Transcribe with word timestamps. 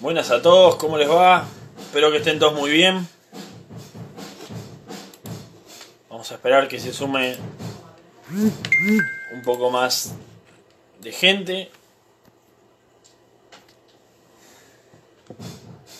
Buenas 0.00 0.30
a 0.30 0.40
todos, 0.40 0.76
¿cómo 0.76 0.96
les 0.96 1.10
va? 1.10 1.44
Espero 1.78 2.10
que 2.10 2.16
estén 2.16 2.38
todos 2.38 2.54
muy 2.54 2.70
bien. 2.70 3.06
Vamos 6.08 6.32
a 6.32 6.36
esperar 6.36 6.68
que 6.68 6.80
se 6.80 6.90
sume 6.90 7.36
un 8.30 9.42
poco 9.44 9.70
más 9.70 10.14
de 11.02 11.12
gente. 11.12 11.70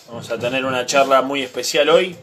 Vamos 0.07 0.31
a 0.31 0.39
tener 0.39 0.65
una 0.65 0.83
charla 0.87 1.21
muy 1.21 1.43
especial 1.43 1.87
hoy. 1.89 2.17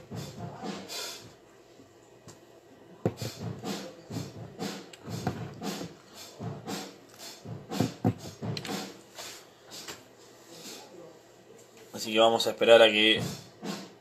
Vamos 12.18 12.46
a 12.46 12.50
esperar 12.50 12.82
a 12.82 12.88
que 12.88 13.20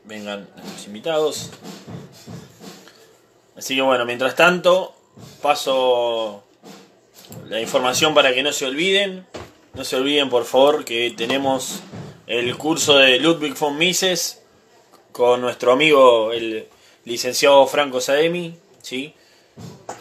vengan 0.04 0.48
nuestros 0.56 0.86
invitados. 0.86 1.50
Así 3.56 3.74
que 3.74 3.82
bueno, 3.82 4.04
mientras 4.04 4.34
tanto, 4.34 4.94
paso 5.42 6.44
la 7.48 7.60
información 7.60 8.14
para 8.14 8.32
que 8.32 8.42
no 8.42 8.52
se 8.52 8.66
olviden. 8.66 9.26
No 9.74 9.84
se 9.84 9.96
olviden, 9.96 10.28
por 10.28 10.44
favor, 10.44 10.84
que 10.84 11.12
tenemos 11.16 11.80
el 12.26 12.56
curso 12.56 12.98
de 12.98 13.18
Ludwig 13.18 13.56
von 13.58 13.78
Mises 13.78 14.42
con 15.12 15.40
nuestro 15.40 15.72
amigo, 15.72 16.32
el 16.32 16.68
licenciado 17.04 17.66
Franco 17.66 18.00
Saemi. 18.00 18.56
¿sí? 18.82 19.14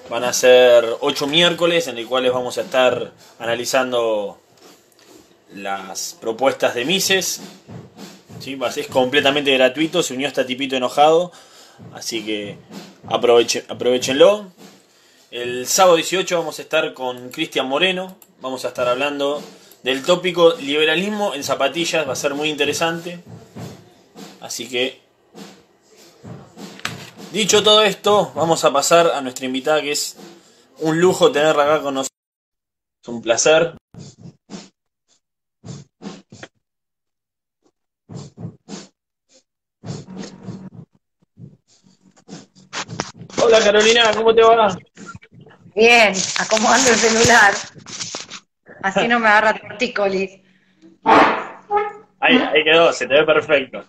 Van 0.10 0.24
a 0.24 0.34
ser 0.34 0.86
ocho 1.02 1.28
miércoles 1.28 1.88
en 1.88 1.98
el 1.98 2.08
cuales 2.08 2.32
vamos 2.32 2.58
a 2.58 2.62
estar 2.62 3.12
analizando 3.40 4.40
las 5.54 6.18
propuestas 6.20 6.76
de 6.76 6.86
Mises. 6.86 7.42
¿Sí? 8.40 8.58
Es 8.76 8.88
completamente 8.88 9.52
gratuito, 9.54 10.04
se 10.04 10.14
unió 10.14 10.28
hasta 10.28 10.46
tipito 10.46 10.76
enojado. 10.76 11.32
Así 11.94 12.26
que 12.26 12.58
aprovechen, 13.08 13.64
aprovechenlo. 13.68 14.48
El 15.30 15.68
sábado 15.68 15.98
18 15.98 16.38
vamos 16.38 16.60
a 16.60 16.62
estar 16.62 16.94
con 16.94 17.30
Cristian 17.30 17.68
Moreno. 17.68 18.18
Vamos 18.42 18.66
a 18.66 18.70
estar 18.70 18.88
hablando 18.88 19.42
del 19.84 20.04
tópico 20.04 20.54
liberalismo 20.56 21.34
en 21.34 21.44
zapatillas. 21.44 22.08
Va 22.08 22.14
a 22.14 22.16
ser 22.16 22.34
muy 22.34 22.50
interesante. 22.50 23.20
Así 24.42 24.70
que, 24.70 25.02
dicho 27.34 27.64
todo 27.64 27.82
esto, 27.82 28.32
vamos 28.36 28.64
a 28.64 28.72
pasar 28.72 29.08
a 29.08 29.22
nuestra 29.22 29.46
invitada 29.46 29.82
que 29.82 29.92
es 29.92 30.16
un 30.80 31.00
lujo 31.02 31.32
tenerla 31.32 31.64
acá 31.64 31.82
con 31.82 31.96
nosotros. 31.96 32.18
Es 33.04 33.10
un 33.10 33.22
placer. 33.22 33.74
Hola 43.42 43.60
Carolina, 43.60 44.12
¿cómo 44.16 44.34
te 44.34 44.42
va? 44.42 44.78
Bien, 45.76 46.14
acomodando 46.40 46.90
el 46.90 46.96
celular. 46.98 47.54
Así 48.84 49.08
no 49.08 49.20
me 49.20 49.28
agarra 49.28 49.54
tortícolis. 49.54 50.40
Ahí, 52.20 52.38
ahí 52.38 52.64
quedó, 52.64 52.92
se 52.92 53.08
te 53.08 53.14
ve 53.14 53.26
perfecto. 53.26 53.86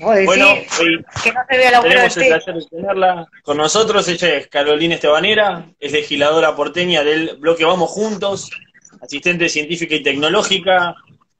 Bueno, 0.00 0.52
hoy 0.80 1.04
que 1.22 1.32
no 1.32 1.40
se 1.48 1.56
vea 1.56 1.70
la 1.72 1.82
tenemos 1.82 2.16
el 2.16 2.26
placer 2.28 2.54
de 2.54 2.66
tenerla 2.66 3.26
con 3.42 3.56
nosotros. 3.56 4.06
Ella 4.08 4.34
es 4.34 4.46
Carolina 4.48 4.94
Estebanera, 4.94 5.66
es 5.80 5.92
legisladora 5.92 6.54
porteña 6.54 7.02
del 7.02 7.36
bloque 7.38 7.64
Vamos 7.64 7.90
Juntos, 7.90 8.50
asistente 9.00 9.48
científica 9.48 9.96
y 9.96 10.02
tecnológica, 10.02 10.94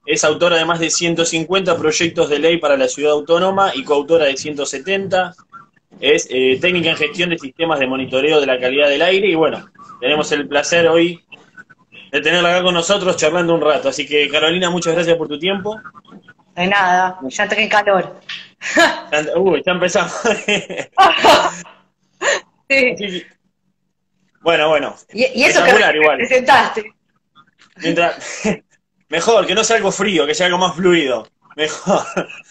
es 0.09 0.23
autora 0.23 0.57
de 0.57 0.65
más 0.65 0.79
de 0.79 0.89
150 0.89 1.77
proyectos 1.77 2.31
de 2.31 2.39
ley 2.39 2.57
para 2.57 2.75
la 2.75 2.87
ciudad 2.87 3.11
autónoma 3.11 3.73
y 3.75 3.83
coautora 3.83 4.25
de 4.25 4.35
170. 4.35 5.35
Es 5.99 6.27
eh, 6.31 6.57
técnica 6.59 6.89
en 6.89 6.97
gestión 6.97 7.29
de 7.29 7.37
sistemas 7.37 7.77
de 7.79 7.85
monitoreo 7.85 8.41
de 8.41 8.47
la 8.47 8.59
calidad 8.59 8.89
del 8.89 9.03
aire 9.03 9.27
y 9.27 9.35
bueno, 9.35 9.69
tenemos 10.01 10.31
el 10.31 10.47
placer 10.47 10.87
hoy 10.87 11.23
de 12.11 12.21
tenerla 12.21 12.49
acá 12.49 12.63
con 12.63 12.73
nosotros 12.73 13.17
charlando 13.17 13.53
un 13.53 13.61
rato. 13.61 13.89
Así 13.89 14.07
que 14.07 14.27
Carolina, 14.29 14.71
muchas 14.71 14.95
gracias 14.95 15.15
por 15.15 15.27
tu 15.27 15.37
tiempo. 15.37 15.79
De 16.55 16.65
nada, 16.65 17.19
ya 17.27 17.47
tengo 17.47 17.69
calor. 17.69 18.19
Uy, 19.37 19.61
ya 19.63 19.73
empezamos. 19.73 20.11
sí. 22.67 23.23
bueno, 24.41 24.69
bueno. 24.69 24.95
Y, 25.13 25.43
eso 25.43 25.63
que 25.63 25.97
igual. 25.97 26.17
presentaste. 26.17 26.95
Mientras... 27.77 28.41
Mejor, 29.09 29.45
que 29.47 29.55
no 29.55 29.63
sea 29.63 29.77
algo 29.77 29.91
frío, 29.91 30.25
que 30.25 30.35
sea 30.35 30.45
algo 30.45 30.59
más 30.59 30.75
fluido. 30.75 31.27
Mejor. 31.55 32.03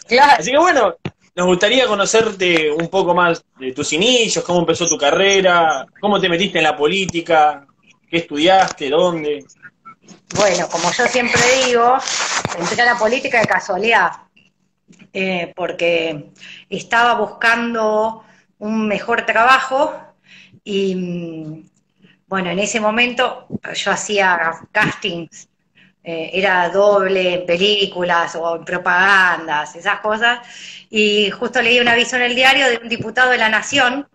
Claro. 0.06 0.36
Así 0.38 0.50
que 0.50 0.58
bueno, 0.58 0.96
nos 1.36 1.46
gustaría 1.46 1.86
conocerte 1.86 2.70
un 2.70 2.88
poco 2.88 3.14
más 3.14 3.44
de 3.58 3.72
tus 3.72 3.92
inicios, 3.92 4.44
cómo 4.44 4.60
empezó 4.60 4.88
tu 4.88 4.98
carrera, 4.98 5.86
cómo 6.00 6.20
te 6.20 6.28
metiste 6.28 6.58
en 6.58 6.64
la 6.64 6.76
política, 6.76 7.64
qué 8.10 8.16
estudiaste, 8.16 8.90
dónde. 8.90 9.44
Bueno, 10.34 10.68
como 10.68 10.90
yo 10.90 11.06
siempre 11.06 11.40
digo, 11.66 11.96
entré 12.58 12.82
a 12.82 12.86
la 12.86 12.98
política 12.98 13.40
de 13.40 13.46
casualidad, 13.46 14.12
eh, 15.12 15.52
porque 15.54 16.30
estaba 16.68 17.14
buscando 17.14 18.24
un 18.58 18.88
mejor 18.88 19.24
trabajo 19.24 19.94
y, 20.64 20.94
mm, 20.94 21.68
bueno, 22.26 22.50
en 22.50 22.58
ese 22.58 22.80
momento 22.80 23.46
yo 23.74 23.90
hacía 23.92 24.52
castings 24.72 25.48
eh, 26.04 26.30
era 26.32 26.68
doble 26.70 27.34
en 27.34 27.46
películas 27.46 28.34
o 28.36 28.56
en 28.56 28.64
propagandas, 28.64 29.76
esas 29.76 30.00
cosas, 30.00 30.40
y 30.90 31.30
justo 31.30 31.60
leí 31.60 31.80
un 31.80 31.88
aviso 31.88 32.16
en 32.16 32.22
el 32.22 32.34
diario 32.34 32.68
de 32.68 32.78
un 32.78 32.88
diputado 32.88 33.30
de 33.30 33.38
la 33.38 33.48
Nación 33.48 34.08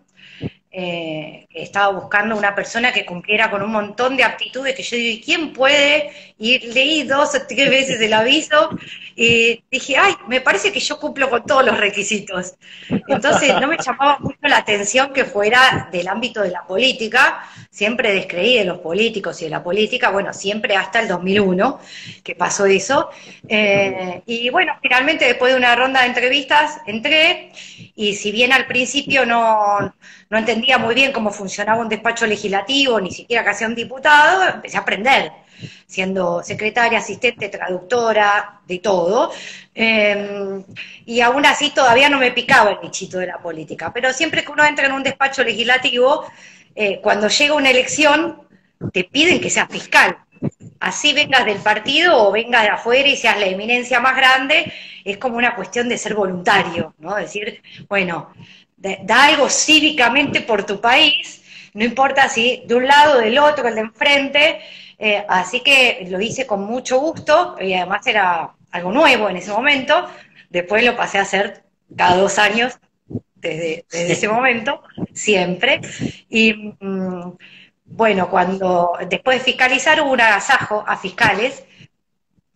eh, 0.76 1.46
que 1.50 1.62
estaba 1.62 1.92
buscando 1.92 2.36
una 2.36 2.52
persona 2.52 2.92
que 2.92 3.06
cumpliera 3.06 3.48
con 3.48 3.62
un 3.62 3.70
montón 3.70 4.16
de 4.16 4.24
aptitudes 4.24 4.74
que 4.74 4.82
yo 4.82 4.96
digo, 4.96 5.18
¿y 5.18 5.22
quién 5.22 5.52
puede? 5.52 6.10
Y 6.36 6.58
leí 6.72 7.04
dos 7.04 7.34
o 7.34 7.46
tres 7.46 7.70
veces 7.70 8.00
el 8.00 8.12
aviso 8.12 8.70
y 9.16 9.62
dije, 9.70 9.96
ay, 9.96 10.14
me 10.26 10.40
parece 10.40 10.72
que 10.72 10.80
yo 10.80 10.98
cumplo 10.98 11.30
con 11.30 11.44
todos 11.44 11.64
los 11.64 11.78
requisitos. 11.78 12.54
Entonces 13.06 13.54
no 13.60 13.68
me 13.68 13.76
llamaba 13.76 14.18
mucho 14.18 14.38
la 14.42 14.58
atención 14.58 15.12
que 15.12 15.24
fuera 15.24 15.88
del 15.92 16.08
ámbito 16.08 16.42
de 16.42 16.50
la 16.50 16.66
política, 16.66 17.44
siempre 17.70 18.12
descreí 18.12 18.58
de 18.58 18.64
los 18.64 18.78
políticos 18.78 19.40
y 19.40 19.44
de 19.44 19.50
la 19.50 19.62
política, 19.62 20.10
bueno, 20.10 20.32
siempre 20.32 20.76
hasta 20.76 21.00
el 21.00 21.08
2001 21.08 21.78
que 22.24 22.34
pasó 22.34 22.66
eso. 22.66 23.10
Eh, 23.48 24.22
y 24.26 24.50
bueno, 24.50 24.72
finalmente 24.82 25.26
después 25.26 25.52
de 25.52 25.58
una 25.58 25.76
ronda 25.76 26.00
de 26.00 26.06
entrevistas 26.08 26.80
entré 26.86 27.52
y 27.94 28.14
si 28.14 28.32
bien 28.32 28.52
al 28.52 28.66
principio 28.66 29.24
no, 29.24 29.94
no 30.30 30.38
entendía 30.38 30.78
muy 30.78 30.94
bien 30.96 31.12
cómo 31.12 31.30
funcionaba 31.30 31.80
un 31.80 31.88
despacho 31.88 32.26
legislativo, 32.26 33.00
ni 33.00 33.12
siquiera 33.12 33.44
que 33.44 33.50
hacía 33.50 33.68
un 33.68 33.76
diputado, 33.76 34.42
empecé 34.54 34.76
a 34.76 34.80
aprender, 34.80 35.30
siendo 35.86 36.42
secretaria, 36.42 36.98
asistente, 36.98 37.48
traductora, 37.48 38.60
de 38.66 38.78
todo. 38.78 39.32
Em, 39.74 40.64
y 41.06 41.20
aún 41.20 41.46
así 41.46 41.70
todavía 41.70 42.08
no 42.08 42.18
me 42.18 42.32
picaba 42.32 42.70
el 42.70 42.78
bichito 42.78 43.18
de 43.18 43.26
la 43.26 43.38
política. 43.38 43.92
Pero 43.92 44.12
siempre 44.12 44.44
que 44.44 44.52
uno 44.52 44.64
entra 44.64 44.86
en 44.86 44.92
un 44.92 45.02
despacho 45.02 45.42
legislativo, 45.44 46.26
eh, 46.74 47.00
cuando 47.02 47.28
llega 47.28 47.54
una 47.54 47.70
elección, 47.70 48.42
te 48.92 49.04
piden 49.04 49.40
que 49.40 49.50
seas 49.50 49.68
fiscal. 49.70 50.18
Así 50.80 51.12
vengas 51.14 51.46
del 51.46 51.58
partido 51.58 52.28
o 52.28 52.32
vengas 52.32 52.62
de 52.62 52.68
afuera 52.68 53.08
y 53.08 53.16
seas 53.16 53.38
la 53.38 53.46
eminencia 53.46 54.00
más 54.00 54.16
grande, 54.16 54.72
es 55.04 55.16
como 55.16 55.36
una 55.36 55.54
cuestión 55.54 55.88
de 55.88 55.96
ser 55.96 56.14
voluntario, 56.14 56.94
¿no? 56.98 57.14
Decir, 57.14 57.62
bueno, 57.88 58.30
da 58.76 59.24
algo 59.24 59.48
cívicamente 59.48 60.42
por 60.42 60.64
tu 60.64 60.80
país, 60.80 61.42
no 61.72 61.84
importa 61.84 62.28
si 62.28 62.62
de 62.66 62.74
un 62.74 62.86
lado, 62.86 63.18
del 63.18 63.38
otro, 63.38 63.66
el 63.66 63.74
de 63.74 63.80
enfrente, 63.80 64.60
eh, 64.98 65.24
así 65.28 65.60
que 65.60 66.06
lo 66.08 66.20
hice 66.20 66.46
con 66.46 66.64
mucho 66.64 66.98
gusto 66.98 67.56
y 67.60 67.74
además 67.74 68.06
era 68.06 68.54
algo 68.70 68.92
nuevo 68.92 69.28
en 69.28 69.36
ese 69.36 69.52
momento, 69.52 70.08
después 70.50 70.84
lo 70.84 70.96
pasé 70.96 71.18
a 71.18 71.22
hacer 71.22 71.64
cada 71.96 72.16
dos 72.16 72.38
años 72.38 72.78
desde, 73.34 73.84
ese 73.90 74.28
momento, 74.36 74.82
siempre, 75.12 75.80
y 76.28 76.74
mm, 76.80 77.32
bueno, 77.84 78.30
cuando 78.30 78.92
después 79.08 79.38
de 79.38 79.44
fiscalizar 79.44 80.00
hubo 80.00 80.12
un 80.12 80.20
agasajo 80.20 80.84
a 80.86 80.96
fiscales, 80.96 81.64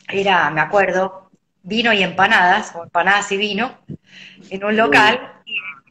era, 0.09 0.51
me 0.51 0.61
acuerdo, 0.61 1.31
vino 1.63 1.93
y 1.93 2.03
empanadas, 2.03 2.75
o 2.75 2.85
empanadas 2.85 3.31
y 3.33 3.37
vino, 3.37 3.79
en 4.51 4.65
un 4.65 4.77
local, 4.77 5.38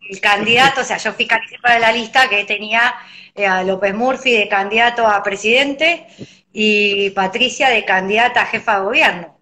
el 0.09 0.19
candidato, 0.19 0.81
o 0.81 0.83
sea, 0.83 0.97
yo 0.97 1.13
fiscalicé 1.13 1.57
para 1.59 1.79
la 1.79 1.91
lista 1.91 2.29
que 2.29 2.43
tenía 2.45 2.93
eh, 3.35 3.45
a 3.45 3.63
López 3.63 3.93
Murphy 3.93 4.31
de 4.31 4.47
candidato 4.47 5.07
a 5.07 5.21
presidente 5.23 6.07
y 6.51 7.09
Patricia 7.11 7.69
de 7.69 7.85
candidata 7.85 8.41
a 8.41 8.45
jefa 8.45 8.79
de 8.79 8.85
gobierno 8.85 9.37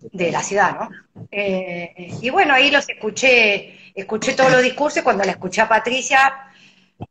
de 0.00 0.32
la 0.32 0.42
ciudad, 0.42 0.76
¿no? 0.78 0.90
Eh, 1.30 2.12
y 2.20 2.30
bueno, 2.30 2.54
ahí 2.54 2.70
los 2.70 2.88
escuché, 2.88 3.92
escuché 3.94 4.32
todos 4.32 4.50
los 4.50 4.62
discursos, 4.62 5.02
cuando 5.02 5.24
la 5.24 5.32
escuché 5.32 5.60
a 5.60 5.68
Patricia 5.68 6.48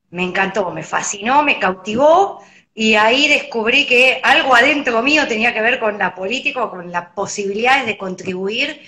me 0.10 0.24
encantó, 0.24 0.70
me 0.72 0.84
fascinó, 0.84 1.44
me 1.44 1.60
cautivó, 1.60 2.42
y 2.74 2.96
ahí 2.96 3.28
descubrí 3.28 3.86
que 3.86 4.22
algo 4.24 4.56
adentro 4.56 5.02
mío 5.02 5.28
tenía 5.28 5.54
que 5.54 5.62
ver 5.62 5.80
con 5.80 5.98
la 5.98 6.16
política, 6.16 6.70
con 6.70 6.92
las 6.92 7.08
posibilidades 7.10 7.86
de 7.86 7.98
contribuir 7.98 8.82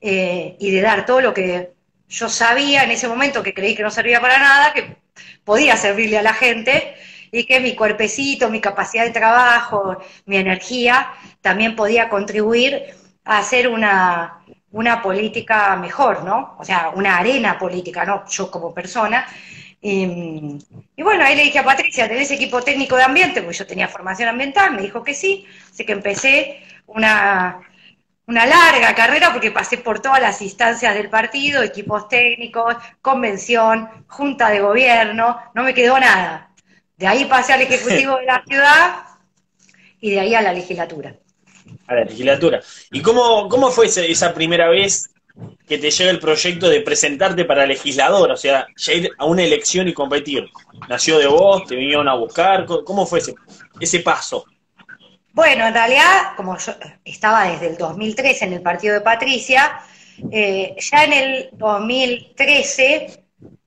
eh, 0.00 0.56
y 0.58 0.70
de 0.70 0.80
dar 0.80 1.06
todo 1.06 1.20
lo 1.20 1.32
que 1.32 1.72
yo 2.10 2.28
sabía 2.28 2.84
en 2.84 2.90
ese 2.90 3.08
momento, 3.08 3.42
que 3.42 3.54
creí 3.54 3.74
que 3.74 3.82
no 3.82 3.90
servía 3.90 4.20
para 4.20 4.38
nada, 4.38 4.72
que 4.74 4.96
podía 5.44 5.76
servirle 5.76 6.18
a 6.18 6.22
la 6.22 6.34
gente 6.34 6.94
y 7.32 7.44
que 7.46 7.60
mi 7.60 7.74
cuerpecito, 7.76 8.50
mi 8.50 8.60
capacidad 8.60 9.04
de 9.04 9.12
trabajo, 9.12 9.98
mi 10.26 10.36
energía, 10.36 11.12
también 11.40 11.76
podía 11.76 12.08
contribuir 12.08 12.82
a 13.24 13.38
hacer 13.38 13.68
una, 13.68 14.44
una 14.72 15.00
política 15.00 15.76
mejor, 15.76 16.24
¿no? 16.24 16.56
O 16.58 16.64
sea, 16.64 16.90
una 16.94 17.16
arena 17.16 17.58
política, 17.58 18.04
¿no? 18.04 18.24
Yo 18.28 18.50
como 18.50 18.74
persona, 18.74 19.26
y, 19.82 20.58
bueno, 20.98 21.24
ahí 21.24 21.36
le 21.36 21.44
dije 21.44 21.58
a 21.58 21.64
Patricia, 21.64 22.06
¿tenés 22.06 22.30
equipo 22.30 22.60
técnico 22.60 22.96
de 22.96 23.04
ambiente? 23.04 23.40
Porque 23.40 23.56
yo 23.56 23.66
tenía 23.66 23.88
formación 23.88 24.28
ambiental, 24.28 24.74
me 24.74 24.82
dijo 24.82 25.02
que 25.02 25.14
sí, 25.14 25.46
así 25.70 25.86
que 25.86 25.92
empecé 25.92 26.62
una, 26.86 27.62
una 28.30 28.46
larga 28.46 28.94
carrera 28.94 29.32
porque 29.32 29.50
pasé 29.50 29.78
por 29.78 30.00
todas 30.00 30.20
las 30.20 30.40
instancias 30.40 30.94
del 30.94 31.10
partido, 31.10 31.64
equipos 31.64 32.08
técnicos, 32.08 32.76
convención, 33.02 33.88
junta 34.06 34.50
de 34.50 34.60
gobierno, 34.60 35.36
no 35.52 35.64
me 35.64 35.74
quedó 35.74 35.98
nada. 35.98 36.52
De 36.96 37.08
ahí 37.08 37.24
pasé 37.24 37.54
al 37.54 37.62
Ejecutivo 37.62 38.16
de 38.18 38.26
la 38.26 38.44
ciudad 38.48 38.94
y 40.00 40.12
de 40.12 40.20
ahí 40.20 40.34
a 40.36 40.42
la 40.42 40.52
legislatura. 40.52 41.16
A 41.88 41.94
la 41.96 42.04
legislatura. 42.04 42.60
¿Y 42.92 43.02
cómo, 43.02 43.48
cómo 43.48 43.72
fue 43.72 43.86
esa 43.86 44.32
primera 44.32 44.68
vez 44.68 45.10
que 45.66 45.78
te 45.78 45.90
llega 45.90 46.12
el 46.12 46.20
proyecto 46.20 46.68
de 46.68 46.82
presentarte 46.82 47.44
para 47.44 47.66
legislador, 47.66 48.30
o 48.30 48.36
sea, 48.36 48.68
ya 48.76 48.92
ir 48.92 49.10
a 49.18 49.24
una 49.24 49.42
elección 49.42 49.88
y 49.88 49.92
competir. 49.92 50.48
¿Nació 50.88 51.18
de 51.18 51.26
vos? 51.26 51.64
¿Te 51.66 51.74
vinieron 51.74 52.08
a 52.08 52.14
buscar? 52.14 52.64
¿Cómo 52.64 53.06
fue 53.06 53.18
ese, 53.18 53.34
ese 53.80 54.00
paso? 54.00 54.44
Bueno, 55.32 55.66
en 55.66 55.74
realidad, 55.74 56.34
como 56.36 56.58
yo 56.58 56.72
estaba 57.04 57.44
desde 57.44 57.68
el 57.68 57.76
2013 57.76 58.46
en 58.46 58.52
el 58.54 58.62
partido 58.62 58.94
de 58.94 59.00
Patricia, 59.00 59.80
eh, 60.30 60.74
ya 60.78 61.04
en 61.04 61.12
el 61.12 61.50
2013 61.52 63.24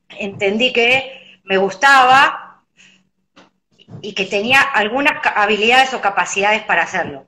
entendí 0.09 0.73
que 0.73 1.39
me 1.45 1.57
gustaba 1.57 2.63
y 4.01 4.13
que 4.13 4.25
tenía 4.25 4.61
algunas 4.61 5.13
habilidades 5.35 5.93
o 5.93 6.01
capacidades 6.01 6.63
para 6.63 6.83
hacerlo. 6.83 7.27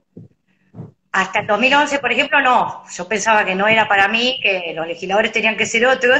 Hasta 1.13 1.39
el 1.39 1.47
2011, 1.47 1.99
por 1.99 2.11
ejemplo, 2.11 2.41
no. 2.41 2.83
Yo 2.93 3.07
pensaba 3.07 3.45
que 3.45 3.55
no 3.55 3.67
era 3.67 3.87
para 3.87 4.09
mí, 4.09 4.37
que 4.43 4.73
los 4.75 4.85
legisladores 4.85 5.31
tenían 5.31 5.55
que 5.55 5.65
ser 5.65 5.85
otros, 5.85 6.19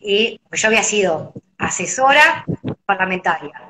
y 0.00 0.40
yo 0.52 0.68
había 0.68 0.84
sido 0.84 1.34
asesora 1.58 2.44
parlamentaria, 2.86 3.69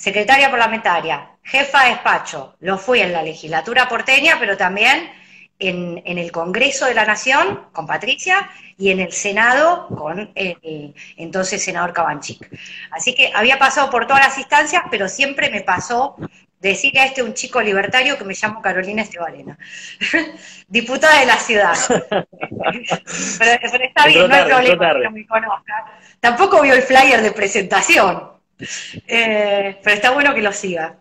secretaria 0.00 0.50
parlamentaria, 0.50 1.32
jefa 1.42 1.84
de 1.84 1.90
despacho. 1.90 2.56
Lo 2.60 2.78
fui 2.78 3.00
en 3.00 3.12
la 3.12 3.22
legislatura 3.22 3.86
porteña, 3.86 4.38
pero 4.40 4.56
también 4.56 5.12
en, 5.58 6.00
el 6.06 6.32
Congreso 6.32 6.86
de 6.86 6.94
la 6.94 7.04
Nación 7.04 7.66
con 7.72 7.86
Patricia 7.86 8.48
y 8.78 8.90
en 8.92 9.00
el 9.00 9.12
Senado 9.12 9.88
con 9.88 10.32
el 10.34 10.94
entonces 11.18 11.62
senador 11.62 11.92
Cabanchic. 11.92 12.48
Así 12.90 13.14
que 13.14 13.30
había 13.34 13.58
pasado 13.58 13.90
por 13.90 14.06
todas 14.06 14.24
las 14.24 14.38
instancias, 14.38 14.84
pero 14.90 15.06
siempre 15.06 15.50
me 15.50 15.60
pasó 15.60 16.16
decir 16.58 16.98
a 16.98 17.04
este 17.04 17.22
un 17.22 17.34
chico 17.34 17.60
libertario 17.60 18.16
que 18.16 18.24
me 18.24 18.32
llamo 18.32 18.62
Carolina 18.62 19.02
Estebalena, 19.02 19.58
diputada 20.68 21.20
de 21.20 21.26
la 21.26 21.36
ciudad. 21.36 21.76
pero, 23.38 23.84
está 23.84 24.06
bien, 24.06 24.28
no 24.28 24.34
hay 24.34 24.44
problema 24.46 24.94
que 24.94 25.04
no 25.04 25.10
me 25.10 25.26
conozca. 25.26 25.92
Tampoco 26.20 26.62
vio 26.62 26.72
el 26.72 26.82
flyer 26.82 27.20
de 27.20 27.32
presentación, 27.32 28.39
eh, 29.06 29.78
pero 29.82 29.96
está 29.96 30.10
bueno 30.10 30.34
que 30.34 30.42
lo 30.42 30.52
siga. 30.52 30.98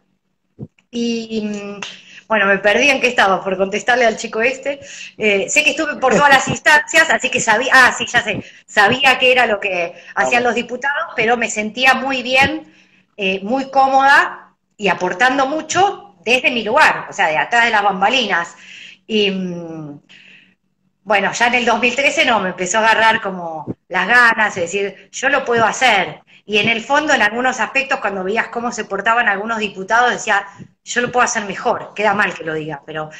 Y 0.92 1.42
mm, 1.44 1.82
bueno, 2.28 2.46
me 2.46 2.60
perdí 2.60 2.90
en 2.90 3.02
qué 3.02 3.08
estaba 3.08 3.44
por 3.44 3.58
contestarle 3.58 4.06
al 4.06 4.18
chico 4.18 4.42
este. 4.42 4.80
Eh, 5.18 5.50
sé 5.50 5.64
que 5.64 5.72
estuve 5.72 5.96
por 5.98 6.14
todas 6.14 6.30
las 6.30 6.48
instancias, 6.56 7.10
así 7.10 7.30
que 7.30 7.40
sabía, 7.40 7.72
ah, 7.74 7.94
sí, 7.98 8.06
ya 8.06 8.22
sé, 8.24 8.44
sabía 8.68 9.18
que 9.20 9.32
era 9.32 9.46
lo 9.48 9.60
que 9.60 9.94
hacían 10.16 10.44
los 10.44 10.56
diputados, 10.56 11.14
pero 11.16 11.38
me 11.38 11.50
sentía 11.50 11.96
muy 11.96 12.22
bien, 12.24 12.72
eh, 13.18 13.40
muy 13.44 13.70
cómoda 13.72 14.56
y 14.78 14.88
aportando 14.90 15.48
mucho 15.48 16.16
desde 16.24 16.52
mi 16.52 16.64
lugar, 16.64 17.08
o 17.10 17.14
sea, 17.14 17.28
de 17.28 17.38
atrás 17.38 17.66
de 17.66 17.72
las 17.72 17.84
bambalinas. 17.84 18.56
Y 19.08 19.32
mm, 19.32 20.00
bueno, 21.04 21.32
ya 21.34 21.48
en 21.48 21.56
el 21.56 21.66
2013 21.66 22.26
no, 22.26 22.40
me 22.40 22.50
empezó 22.50 22.78
a 22.78 22.82
agarrar 22.82 23.22
como 23.22 23.76
las 23.88 24.08
ganas, 24.08 24.54
de 24.56 24.62
decir, 24.62 25.10
yo 25.12 25.30
lo 25.30 25.44
puedo 25.44 25.66
hacer. 25.66 26.22
Y 26.50 26.58
en 26.58 26.68
el 26.68 26.82
fondo, 26.82 27.14
en 27.14 27.22
algunos 27.22 27.60
aspectos, 27.60 28.00
cuando 28.00 28.24
veías 28.24 28.48
cómo 28.48 28.72
se 28.72 28.84
portaban 28.84 29.30
algunos 29.30 29.60
diputados, 29.60 30.10
decía, 30.10 30.48
yo 30.84 31.02
lo 31.02 31.12
puedo 31.12 31.24
hacer 31.24 31.46
mejor. 31.46 31.94
Queda 31.94 32.16
mal 32.16 32.34
que 32.34 32.44
lo 32.44 32.56
diga, 32.56 32.82
pero 32.88 33.12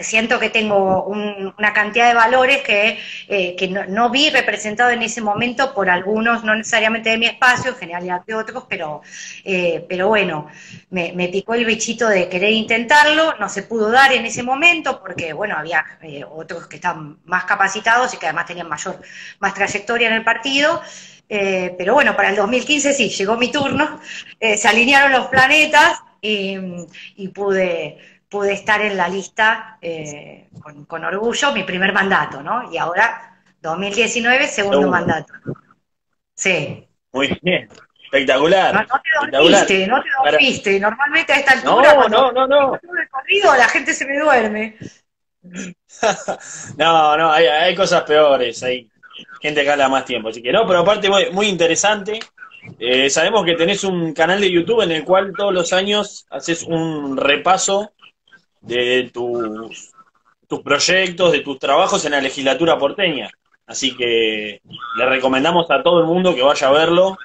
siento 0.00 0.38
que 0.38 0.50
tengo 0.50 1.04
una 1.04 1.72
cantidad 1.72 2.08
de 2.08 2.14
valores 2.14 2.58
que, 2.62 2.98
eh, 3.28 3.86
no, 3.88 4.10
vi 4.10 4.28
representado 4.28 4.90
en 4.90 5.00
ese 5.00 5.22
momento 5.22 5.72
por 5.72 5.88
algunos, 5.88 6.44
no 6.44 6.54
necesariamente 6.54 7.08
de 7.08 7.16
mi 7.16 7.24
espacio, 7.24 7.70
en 7.70 7.76
general 7.76 8.22
de 8.26 8.34
otros, 8.34 8.64
pero, 8.68 9.00
eh, 9.42 9.86
pero 9.88 10.08
bueno, 10.08 10.48
me, 10.90 11.28
picó 11.28 11.54
el 11.54 11.64
bichito 11.64 12.08
de 12.08 12.28
querer 12.28 12.52
intentarlo, 12.52 13.36
no 13.38 13.48
se 13.48 13.62
pudo 13.62 13.90
dar 13.90 14.12
en 14.12 14.26
ese 14.26 14.42
momento 14.42 15.00
porque, 15.00 15.32
bueno, 15.32 15.56
había 15.56 15.82
eh, 16.02 16.24
otros 16.30 16.66
que 16.66 16.76
están 16.76 17.20
más 17.24 17.44
capacitados 17.44 18.12
y 18.12 18.18
que 18.18 18.26
además 18.26 18.44
tenían 18.44 18.68
mayor, 18.68 19.00
más 19.38 19.54
trayectoria 19.54 20.08
en 20.08 20.14
el 20.14 20.24
partido. 20.24 20.82
Pero 21.30 21.94
bueno, 21.94 22.16
para 22.16 22.30
el 22.30 22.36
2015 22.36 22.92
sí, 22.92 23.08
llegó 23.08 23.36
mi 23.36 23.52
turno, 23.52 24.00
se 24.40 24.68
alinearon 24.68 25.12
los 25.12 25.28
planetas 25.28 26.00
y 26.20 27.28
pude, 27.28 27.98
pude 28.30 28.52
estar 28.52 28.80
en 28.80 28.96
la 28.96 29.08
lista 29.08 29.76
eh, 29.82 30.48
con, 30.86 31.04
orgullo, 31.04 31.52
mi 31.52 31.64
primer 31.64 31.92
mandato, 31.92 32.42
¿no? 32.42 32.72
Y 32.72 32.78
ahora, 32.78 33.42
2019, 33.60 34.46
segundo 34.46 34.88
mandato. 34.88 35.34
Sí. 36.34 36.86
Muy 37.12 37.38
bien. 37.42 37.68
Espectacular. 38.04 38.74
No, 38.74 39.00
te 39.30 39.36
dormiste, 39.36 39.86
no 39.86 40.02
te 40.02 40.08
dormiste. 40.24 40.80
Normalmente 40.80 41.32
a 41.32 41.36
esta 41.36 41.52
altura, 41.52 41.94
no, 41.94 42.08
no, 42.08 42.32
no, 42.32 42.46
no. 42.46 42.80
corrido, 43.10 43.56
la 43.56 43.68
gente 43.68 43.94
se 43.94 44.06
me 44.06 44.18
duerme. 44.18 44.76
no, 46.76 47.16
no, 47.16 47.32
hay, 47.32 47.46
hay, 47.46 47.74
cosas 47.74 48.02
peores. 48.02 48.62
Hay 48.62 48.89
gente 49.40 49.62
que 49.62 49.70
habla 49.70 49.88
más 49.88 50.04
tiempo. 50.04 50.28
Así 50.28 50.42
que 50.42 50.52
no, 50.52 50.66
pero 50.66 50.80
aparte 50.80 51.08
muy, 51.08 51.30
muy 51.30 51.46
interesante. 51.46 52.20
Eh, 52.78 53.08
sabemos 53.08 53.44
que 53.44 53.54
tenés 53.54 53.84
un 53.84 54.12
canal 54.12 54.40
de 54.40 54.50
YouTube 54.50 54.82
en 54.82 54.92
el 54.92 55.04
cual 55.04 55.32
todos 55.36 55.52
los 55.52 55.72
años 55.72 56.26
haces 56.30 56.62
un 56.62 57.16
repaso 57.16 57.92
de 58.60 59.10
tus, 59.12 59.92
tus 60.46 60.60
proyectos, 60.60 61.32
de 61.32 61.40
tus 61.40 61.58
trabajos 61.58 62.04
en 62.04 62.12
la 62.12 62.20
legislatura 62.20 62.78
porteña. 62.78 63.30
Así 63.66 63.96
que 63.96 64.60
le 64.96 65.06
recomendamos 65.06 65.70
a 65.70 65.82
todo 65.82 66.00
el 66.00 66.06
mundo 66.06 66.34
que 66.34 66.42
vaya 66.42 66.66
a 66.66 66.72
verlo. 66.72 67.16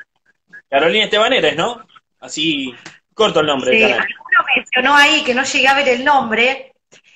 Carolina 0.70 1.06
Estebaneres, 1.06 1.56
¿no? 1.56 1.86
Así, 2.20 2.74
corto 3.14 3.40
el 3.40 3.48
nombre. 3.48 3.78
Sí, 3.78 3.84
alguno 3.84 4.46
mencionó 4.56 4.96
ahí 4.96 5.24
que 5.24 5.34
no 5.34 5.44
llegué 5.44 5.68
a 5.68 5.76
ver 5.76 5.90
el 5.90 6.06
nombre, 6.06 6.74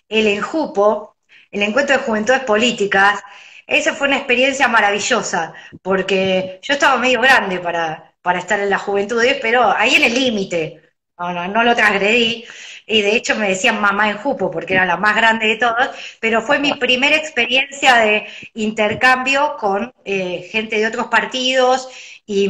el 0.08 0.28
Enjupo, 0.28 1.16
el 1.52 1.62
Encuentro 1.62 1.98
de 1.98 2.04
Juventudes 2.04 2.42
Políticas. 2.42 3.22
Esa 3.70 3.94
fue 3.94 4.08
una 4.08 4.18
experiencia 4.18 4.68
maravillosa, 4.68 5.54
porque 5.84 6.60
yo 6.64 6.74
estaba 6.74 6.98
medio 6.98 7.22
grande 7.22 7.60
para, 7.60 8.14
para 8.22 8.40
estar 8.40 8.60
en 8.60 8.70
la 8.70 8.80
juventud, 8.80 9.22
pero 9.42 9.72
ahí 9.72 9.96
en 9.96 10.04
el 10.04 10.14
límite, 10.14 10.82
no, 11.20 11.48
no, 11.48 11.64
lo 11.64 11.76
transgredí. 11.76 12.46
Y 12.88 13.02
de 13.04 13.16
hecho 13.16 13.36
me 13.36 13.50
decían 13.50 13.80
mamá 13.80 14.10
en 14.10 14.18
Jupo 14.18 14.50
porque 14.50 14.74
era 14.74 14.86
la 14.86 14.98
más 14.98 15.16
grande 15.16 15.48
de 15.48 15.58
todos, 15.58 15.90
pero 16.20 16.42
fue 16.42 16.58
mi 16.58 16.74
primera 16.74 17.16
experiencia 17.16 17.96
de 17.98 18.26
intercambio 18.56 19.56
con 19.60 19.94
eh, 20.04 20.50
gente 20.52 20.80
de 20.80 20.88
otros 20.88 21.08
partidos 21.08 21.90
y, 22.26 22.48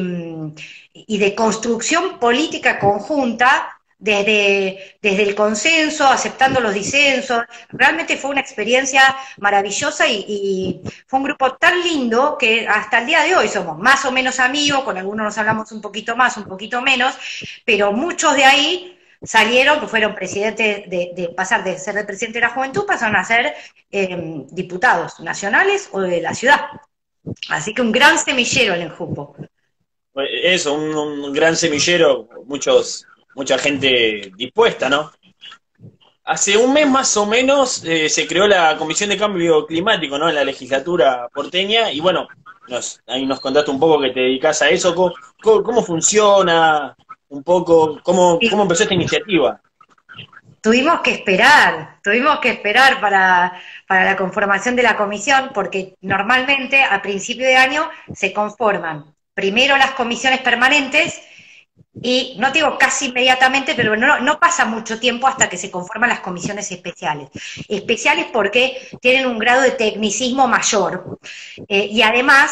de 1.17 1.35
construcción 1.35 2.19
política 2.19 2.79
conjunta 2.79 3.78
desde, 3.99 4.97
desde 5.01 5.23
el 5.23 5.35
consenso, 5.35 6.07
aceptando 6.07 6.61
los 6.61 6.73
disensos. 6.73 7.43
Realmente 7.69 8.17
fue 8.17 8.31
una 8.31 8.41
experiencia 8.41 9.15
maravillosa 9.37 10.07
y, 10.07 10.81
fue 11.05 11.19
un 11.19 11.25
grupo 11.25 11.55
tan 11.55 11.81
lindo 11.83 12.37
que 12.39 12.67
hasta 12.67 12.99
el 12.99 13.05
día 13.05 13.23
de 13.23 13.35
hoy 13.35 13.47
somos 13.47 13.77
más 13.77 14.05
o 14.05 14.11
menos 14.11 14.39
amigos, 14.39 14.83
con 14.83 14.97
algunos 14.97 15.25
nos 15.25 15.37
hablamos 15.37 15.71
un 15.71 15.81
poquito 15.81 16.15
más, 16.15 16.37
un 16.37 16.45
poquito 16.45 16.81
menos, 16.81 17.15
pero 17.65 17.91
muchos 17.91 18.35
de 18.35 18.45
ahí 18.45 18.99
salieron, 19.21 19.79
que 19.81 19.87
fueron 19.87 20.15
presidentes 20.15 20.89
de, 20.89 21.33
pasar 21.35 21.63
de 21.63 21.77
ser 21.77 21.97
el 21.97 22.05
presidente 22.05 22.39
de 22.39 22.45
la 22.45 22.53
juventud, 22.53 22.85
pasaron 22.85 23.17
a 23.17 23.23
ser 23.23 23.53
em, 23.91 24.47
diputados 24.47 25.19
nacionales 25.19 25.89
o 25.91 25.99
de 25.99 26.21
la 26.21 26.33
ciudad. 26.33 26.61
Así 27.49 27.73
que 27.73 27.81
un 27.81 27.91
gran 27.91 28.17
semillero 28.17 28.73
el 28.73 28.83
Enjupo. 28.83 29.35
Eso, 30.15 30.73
un, 30.73 31.31
gran 31.33 31.55
semillero, 31.55 32.27
muchos, 32.45 33.05
mucha 33.39 33.57
gente 33.57 34.33
dispuesta, 34.35 34.89
¿no? 34.89 35.13
Hace 36.25 36.57
un 36.57 36.73
mes 36.73 36.87
más 36.89 37.15
o 37.15 37.25
menos 37.25 37.81
eh, 37.85 38.09
se 38.09 38.27
creó 38.27 38.45
la 38.47 38.75
Comisión 38.75 39.09
de 39.09 39.17
Cambio 39.17 39.65
Climático, 39.65 40.17
¿no? 40.19 40.27
En 40.27 40.35
la 40.35 40.43
legislatura 40.43 41.29
porteña, 41.33 41.89
y 41.89 42.01
bueno, 42.01 42.27
nos, 42.67 43.01
ahí 43.07 43.25
nos 43.25 43.39
contaste 43.39 43.71
un 43.71 43.79
poco 43.79 44.01
que 44.01 44.09
te 44.09 44.19
dedicas 44.19 44.61
a 44.61 44.69
eso, 44.69 44.93
cómo, 44.93 45.13
cómo 45.63 45.81
funciona, 45.81 46.93
un 47.29 47.41
poco 47.41 48.01
cómo, 48.03 48.37
cómo 48.49 48.63
empezó 48.63 48.83
esta 48.83 48.93
iniciativa. 48.93 49.61
Tuvimos 50.61 50.99
que 50.99 51.11
esperar, 51.11 52.01
tuvimos 52.03 52.39
que 52.39 52.49
esperar 52.49 52.99
para, 52.99 53.53
para 53.87 54.03
la 54.03 54.17
conformación 54.17 54.75
de 54.75 54.83
la 54.83 54.97
comisión, 54.97 55.51
porque 55.53 55.95
normalmente 56.01 56.83
a 56.83 57.01
principio 57.01 57.47
de 57.47 57.55
año 57.55 57.89
se 58.13 58.33
conforman 58.33 59.15
primero 59.33 59.77
las 59.77 59.91
comisiones 59.91 60.41
permanentes 60.41 61.21
y 62.01 62.35
no 62.39 62.51
digo 62.51 62.77
casi 62.77 63.07
inmediatamente, 63.07 63.75
pero 63.75 63.95
no, 63.95 64.19
no, 64.19 64.39
pasa 64.39 64.65
mucho 64.65 64.99
tiempo 64.99 65.27
hasta 65.27 65.49
que 65.49 65.57
se 65.57 65.69
conforman 65.69 66.09
las 66.09 66.21
comisiones 66.21 66.71
especiales. 66.71 67.29
Especiales 67.67 68.27
porque 68.31 68.89
tienen 69.01 69.25
un 69.25 69.39
grado 69.39 69.61
de 69.61 69.71
tecnicismo 69.71 70.47
mayor 70.47 71.19
eh, 71.67 71.87
y 71.91 72.01
además 72.01 72.51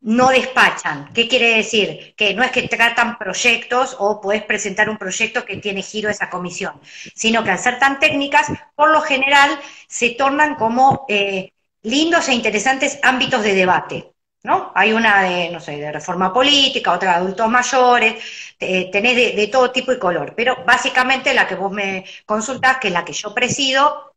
no 0.00 0.28
despachan. 0.28 1.12
¿Qué 1.12 1.26
quiere 1.26 1.56
decir? 1.56 2.14
Que 2.16 2.34
no 2.34 2.42
es 2.42 2.50
que 2.50 2.68
tratan 2.68 3.18
proyectos 3.18 3.96
o 3.98 4.20
puedes 4.20 4.44
presentar 4.44 4.88
un 4.88 4.98
proyecto 4.98 5.44
que 5.44 5.56
tiene 5.56 5.82
giro 5.82 6.10
esa 6.10 6.30
comisión, 6.30 6.80
sino 7.14 7.42
que 7.42 7.50
al 7.50 7.58
ser 7.58 7.78
tan 7.78 7.98
técnicas, 7.98 8.48
por 8.74 8.90
lo 8.92 9.00
general 9.00 9.58
se 9.88 10.10
tornan 10.10 10.54
como 10.54 11.06
eh, 11.08 11.52
lindos 11.82 12.28
e 12.28 12.34
interesantes 12.34 12.98
ámbitos 13.02 13.42
de 13.42 13.54
debate. 13.54 14.15
¿No? 14.46 14.70
Hay 14.76 14.92
una 14.92 15.22
de, 15.22 15.50
no 15.50 15.58
sé, 15.58 15.76
de 15.76 15.90
reforma 15.90 16.32
política, 16.32 16.92
otra 16.92 17.10
de 17.10 17.16
adultos 17.16 17.48
mayores, 17.48 18.22
tenés 18.56 19.16
de, 19.34 19.48
todo 19.48 19.72
tipo 19.72 19.90
y 19.92 19.98
color, 19.98 20.34
pero 20.36 20.64
básicamente 20.64 21.34
la 21.34 21.48
que 21.48 21.56
vos 21.56 21.72
me 21.72 22.04
consultás, 22.24 22.78
que 22.78 22.86
es 22.86 22.94
la 22.94 23.04
que 23.04 23.12
yo 23.12 23.34
presido, 23.34 24.14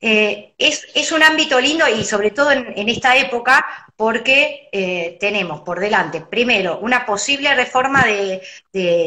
eh, 0.00 0.54
es, 0.56 1.12
un 1.12 1.22
ámbito 1.22 1.60
lindo 1.60 1.86
y 1.86 2.02
sobre 2.02 2.30
todo 2.30 2.50
en 2.50 2.88
esta 2.88 3.14
época 3.18 3.83
porque 3.96 4.68
eh, 4.72 5.16
tenemos 5.20 5.60
por 5.60 5.78
delante, 5.78 6.20
primero, 6.20 6.78
una 6.80 7.06
posible 7.06 7.54
reforma 7.54 8.04
de, 8.04 8.42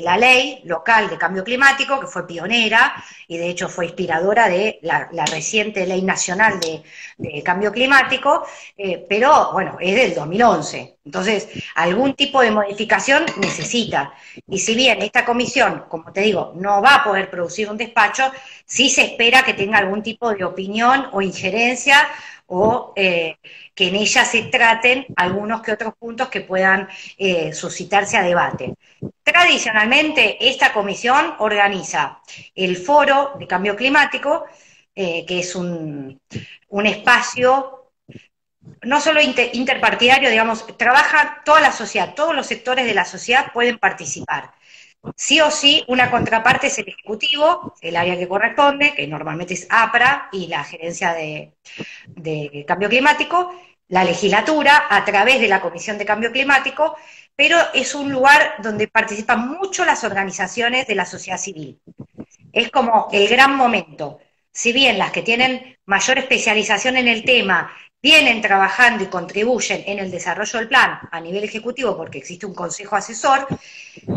la 0.02 0.18
ley 0.18 0.62
local 0.64 1.10
de 1.10 1.18
cambio 1.18 1.44
climático, 1.44 2.00
que 2.00 2.08
fue 2.08 2.26
pionera 2.26 2.96
y 3.28 3.38
de 3.38 3.50
hecho 3.50 3.68
fue 3.68 3.86
inspiradora 3.86 4.48
de 4.48 4.80
la, 4.82 5.10
reciente 5.26 5.86
ley 5.86 6.02
nacional 6.02 6.60
de, 6.62 7.44
cambio 7.44 7.72
climático, 7.72 8.46
eh, 8.78 9.06
pero 9.10 9.52
bueno, 9.52 9.78
es 9.82 9.96
del 9.96 10.16
2011. 10.16 10.98
Entonces, 11.04 11.48
algún 11.76 12.14
tipo 12.16 12.42
de 12.42 12.52
modificación 12.52 13.26
necesita. 13.38 14.14
Y 14.48 14.60
si 14.60 14.76
bien 14.76 15.02
esta 15.02 15.26
comisión, 15.26 15.86
como 15.90 16.12
te 16.12 16.22
digo, 16.22 16.54
no 16.56 16.82
va 16.82 16.96
a 16.96 17.04
poder 17.04 17.30
producir 17.30 17.70
un 17.70 17.78
despacho, 17.78 18.32
sí 18.66 18.90
se 18.90 19.04
espera 19.04 19.44
que 19.44 19.54
tenga 19.54 19.78
algún 19.78 20.04
tipo 20.04 20.34
de 20.34 20.44
opinión 20.44 21.08
o 21.12 21.22
injerencia 21.22 22.08
o 22.48 22.94
eh, 22.96 23.38
que 23.76 23.88
en 23.90 23.96
ella 23.96 24.26
se 24.26 24.44
traten 24.44 25.06
algunos 25.16 25.62
que 25.62 25.74
otros 25.74 25.94
puntos 25.96 26.30
que 26.30 26.42
puedan 26.42 26.88
eh, 27.18 27.54
suscitarse 27.54 28.18
a 28.18 28.24
debate. 28.24 28.76
Tradicionalmente, 29.24 30.38
esta 30.48 30.74
comisión 30.74 31.36
organiza 31.40 32.22
el 32.56 32.78
foro 32.78 33.34
de 33.38 33.48
cambio 33.48 33.76
climático, 33.76 34.46
eh, 34.96 35.26
que 35.26 35.40
es 35.40 35.56
un, 35.56 36.20
espacio 36.86 37.74
no 38.84 39.00
solo 39.00 39.20
interpartidario, 39.22 40.30
digamos, 40.30 40.66
trabaja 40.78 41.42
toda 41.46 41.62
la 41.62 41.72
sociedad, 41.72 42.14
todos 42.16 42.36
los 42.36 42.48
sectores 42.48 42.86
de 42.86 42.94
la 42.94 43.06
sociedad 43.06 43.52
pueden 43.54 43.78
participar 43.78 44.52
sí 45.16 45.40
o 45.42 45.52
sí 45.52 45.84
una 45.88 46.12
contraparte 46.12 46.68
es 46.68 46.78
el 46.80 46.90
Ejecutivo, 46.90 47.74
el 47.82 47.96
área 47.96 48.18
que 48.18 48.28
corresponde, 48.28 48.94
que 48.94 49.08
normalmente 49.08 49.54
es 49.54 49.68
APRA 49.70 50.30
y 50.32 50.48
la 50.48 50.64
Gerencia 50.64 51.14
de, 51.14 51.54
Cambio 52.68 52.90
Climático, 52.90 53.54
la 53.90 54.04
legislatura 54.04 54.86
a 54.90 55.06
través 55.06 55.40
de 55.40 55.48
la 55.48 55.62
Comisión 55.62 55.98
de 55.98 56.06
Cambio 56.06 56.32
Climático, 56.32 56.98
pero 57.36 57.58
es 57.74 57.96
un 57.96 58.12
lugar 58.12 58.56
donde 58.62 58.88
participan 58.88 59.48
mucho 59.48 59.86
las 59.86 60.04
organizaciones 60.04 60.88
de 60.88 60.96
la 60.96 61.06
sociedad 61.06 61.38
civil. 61.38 61.80
Es 62.52 62.70
como 62.72 63.08
el 63.12 63.28
gran 63.28 63.56
momento. 63.56 64.20
Si 64.52 64.74
bien 64.74 64.98
las 64.98 65.12
que 65.12 65.22
tienen 65.22 65.78
mayor 65.86 66.18
especialización 66.18 66.98
en 66.98 67.08
el 67.08 67.24
tema 67.24 67.72
vienen 68.08 68.42
trabajando 68.42 69.04
y 69.04 69.08
contribuyen 69.08 69.84
en 69.86 70.00
el 70.00 70.10
desarrollo 70.10 70.60
del 70.60 70.70
plan 70.70 70.98
a 71.12 71.20
nivel 71.20 71.44
ejecutivo 71.44 71.98
porque 71.98 72.20
existe 72.20 72.46
un 72.46 72.56
consejo 72.56 72.96
asesor, 72.96 73.46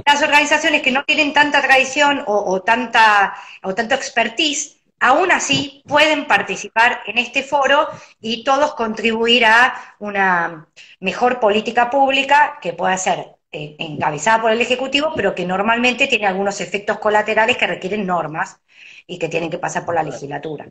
las 0.07 0.23
organizaciones 0.23 0.81
que 0.83 0.93
no 0.93 1.03
tienen 1.03 1.33
tanta 1.33 1.61
tradición 1.61 2.23
o, 2.27 2.63
tanta, 2.63 3.35
o 3.65 3.75
tanto 3.75 3.97
expertise, 3.97 4.77
aún 5.01 5.33
así 5.33 5.83
pueden 5.89 6.29
participar 6.29 7.01
en 7.05 7.19
este 7.19 7.43
foro 7.43 7.89
y 8.21 8.45
todos 8.45 8.75
contribuir 8.75 9.45
a 9.47 9.97
una 9.99 10.69
mejor 11.01 11.41
política 11.41 11.91
pública 11.91 12.59
que 12.63 12.75
pueda 12.75 12.97
ser 12.97 13.19
eh, 13.51 13.75
encabezada 13.81 14.41
por 14.41 14.53
el 14.53 14.61
Ejecutivo, 14.61 15.13
pero 15.17 15.35
que 15.35 15.45
normalmente 15.45 16.07
tiene 16.07 16.29
algunos 16.29 16.61
efectos 16.61 17.01
colaterales 17.01 17.57
que 17.57 17.67
requieren 17.67 18.07
normas 18.07 18.61
y 19.09 19.19
que 19.19 19.29
tienen 19.29 19.51
que 19.51 19.59
pasar 19.59 19.85
por 19.85 19.97
la 19.97 20.05
legislatura. 20.05 20.71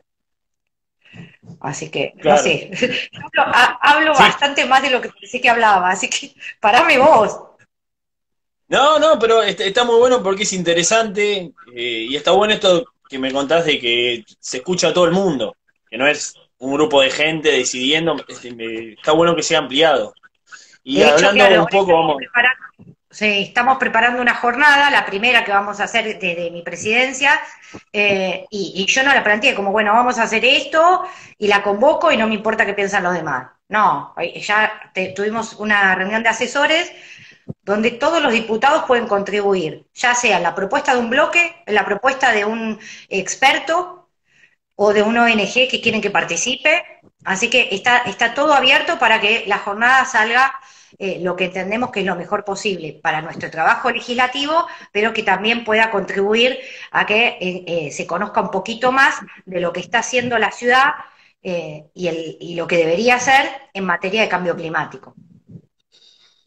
Así 1.62 1.89
que, 1.89 2.13
no 2.24 2.38
sé, 2.38 2.72
hablo, 3.81 4.13
bastante 4.13 4.65
más 4.65 4.81
de 4.81 4.89
lo 4.89 5.01
que 5.01 5.10
pensé 5.10 5.39
que 5.39 5.50
hablaba, 5.50 5.89
así 5.89 6.10
que 6.10 6.34
parame 6.60 6.98
vos. 6.98 7.39
No, 8.67 9.00
no, 9.00 9.17
pero 9.17 9.41
está, 9.41 9.84
muy 9.84 9.98
bueno 9.98 10.22
porque 10.22 10.43
es 10.43 10.53
interesante 10.53 11.51
eh, 11.74 12.05
y 12.08 12.15
está 12.15 12.31
bueno 12.31 12.53
esto 12.53 12.86
que 13.10 13.17
me 13.17 13.31
contás 13.31 13.65
de 13.65 13.79
que 13.79 14.24
se 14.39 14.58
escucha 14.58 14.89
a 14.89 14.93
todo 14.93 15.05
el 15.05 15.12
mundo, 15.12 15.55
que 15.89 15.98
no 15.98 16.08
es 16.08 16.36
un 16.60 16.74
grupo 16.74 17.01
de 17.01 17.10
gente 17.10 17.51
decidiendo, 17.51 18.15
este, 18.27 18.93
está 18.93 19.13
bueno 19.13 19.36
que 19.36 19.41
sea 19.41 19.60
ampliado. 19.60 20.13
Y 20.84 21.01
hablando 21.01 21.62
un 21.62 21.67
poco, 21.67 21.93
vamos... 21.93 22.17
Estamos 23.12 23.78
preparando 23.80 24.22
una 24.22 24.36
jornada, 24.36 24.92
la 24.92 25.06
primera 25.06 25.44
que 25.44 25.51
vamos 25.51 25.80
a 25.80 25.86
hacer 25.86 26.20
desde 26.20 26.51
mi 26.51 26.62
presidencia, 26.62 27.39
eh, 27.92 28.46
y, 28.51 28.86
yo 28.86 29.04
no 29.04 29.13
la 29.13 29.24
planteé 29.24 29.56
como, 29.56 29.72
bueno, 29.72 29.94
vamos 29.94 30.20
a 30.20 30.24
hacer 30.24 30.46
esto, 30.46 31.04
y 31.38 31.48
la 31.48 31.63
convoco 31.63 32.12
y 32.12 32.18
no 32.18 32.28
me 32.28 32.36
importa 32.36 32.66
qué 32.68 32.74
piensan 32.74 33.04
los 33.04 33.13
demás. 33.16 33.50
No, 33.68 34.16
ya 34.36 34.92
tuvimos 35.16 35.54
una 35.56 35.96
reunión 35.96 36.24
de 36.24 36.30
asesores 36.30 36.92
donde 37.63 37.92
todos 37.92 38.22
los 38.22 38.32
diputados 38.32 38.84
pueden 38.86 39.08
contribuir, 39.08 39.88
ya 39.94 40.13
sea 40.16 40.39
la 40.39 40.56
propuesta 40.56 40.94
de 40.94 41.00
un 41.00 41.10
bloque, 41.10 41.63
la 41.66 41.86
propuesta 41.86 42.32
de 42.32 42.46
un 42.46 42.80
experto 43.10 44.10
o 44.75 44.94
de 44.94 45.01
una 45.04 45.24
ONG 45.24 45.68
que 45.70 45.82
quieren 45.82 46.01
que 46.01 46.12
participe. 46.12 46.84
Así 47.25 47.50
que 47.50 47.70
está, 47.72 48.00
está 48.00 48.34
todo 48.34 48.54
abierto 48.54 48.98
para 49.00 49.20
que 49.20 49.44
la 49.48 49.60
jornada 49.60 50.06
salga 50.06 50.54
eh, 50.98 51.19
lo 51.22 51.36
que 51.36 51.46
entendemos 51.46 51.91
que 51.91 52.00
es 52.00 52.05
lo 52.05 52.15
mejor 52.15 52.43
posible 52.43 53.00
para 53.01 53.22
nuestro 53.22 53.51
trabajo 53.51 53.91
legislativo, 53.91 54.67
pero 54.91 55.13
que 55.13 55.24
también 55.24 55.63
pueda 55.63 55.91
contribuir 55.91 56.58
a 56.91 57.05
que 57.05 57.38
eh, 57.39 57.63
eh, 57.67 57.91
se 57.91 58.08
conozca 58.08 58.41
un 58.41 58.50
poquito 58.50 58.91
más 58.91 59.15
de 59.46 59.60
lo 59.60 59.72
que 59.72 59.81
está 59.81 60.00
haciendo 60.00 60.39
la 60.39 60.51
ciudad 60.51 60.93
y, 61.41 62.08
el, 62.08 62.38
y 62.41 62.55
lo 62.55 62.67
que 62.67 62.75
debería 62.75 63.15
hacer 63.15 63.50
en 63.74 63.86
materia 63.86 64.22
de 64.22 64.27
cambio 64.27 64.58
climático. 64.58 65.15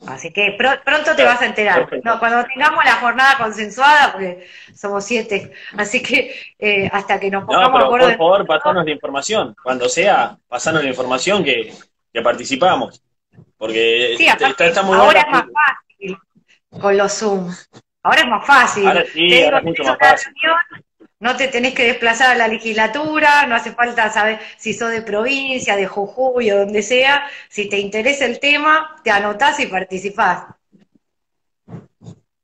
Así 0.06 0.32
que 0.32 0.54
pronto 0.58 1.16
te 1.16 1.24
vas 1.24 1.40
a 1.40 1.46
enterar. 1.46 1.88
No, 2.04 2.18
cuando 2.18 2.44
tengamos 2.44 2.84
la 2.84 2.96
jornada 2.96 3.38
consensuada, 3.38 4.12
porque 4.12 4.46
somos 4.74 5.02
siete. 5.02 5.52
Así 5.78 6.02
que 6.02 6.90
hasta 6.92 7.18
que 7.18 7.30
nos 7.30 7.44
pongamos 7.44 7.80
no, 7.80 7.88
Por 7.88 8.16
favor, 8.16 8.46
pasanos 8.46 8.84
la 8.84 8.90
información. 8.90 9.56
Cuando 9.62 9.88
sea, 9.88 10.36
pasanos 10.46 10.82
la 10.82 10.90
información 10.90 11.42
que, 11.42 11.72
que 12.12 12.20
participamos. 12.20 13.02
Porque 13.62 14.14
está, 14.14 14.82
muy 14.82 14.98
ahora 14.98 15.20
es 15.20 15.28
más 15.30 15.44
fácil 15.44 16.18
con 16.80 16.96
los 16.96 17.12
Zoom. 17.12 17.54
Ahora 18.02 18.22
es 18.22 18.26
más 18.26 18.44
fácil. 18.44 18.88
Ahora 18.88 19.04
sí, 19.06 19.40
ahora 19.40 19.58
es 19.58 19.64
mucho 19.64 19.84
más 19.84 19.98
fácil. 20.00 20.32
no 21.20 21.36
te 21.36 21.46
tenés 21.46 21.72
que 21.72 21.84
desplazar 21.84 22.32
a 22.32 22.34
la 22.34 22.48
legislatura, 22.48 23.46
no 23.46 23.54
hace 23.54 23.70
falta 23.70 24.10
saber 24.10 24.40
si 24.58 24.74
sos 24.74 24.90
de 24.90 25.02
provincia, 25.02 25.76
de 25.76 25.86
Jujuy 25.86 26.50
o 26.50 26.58
donde 26.58 26.82
sea. 26.82 27.24
Si 27.48 27.68
te 27.68 27.78
interesa 27.78 28.26
el 28.26 28.40
tema, 28.40 28.96
te 29.04 29.12
anotás 29.12 29.60
y 29.60 29.66
participás. 29.66 30.46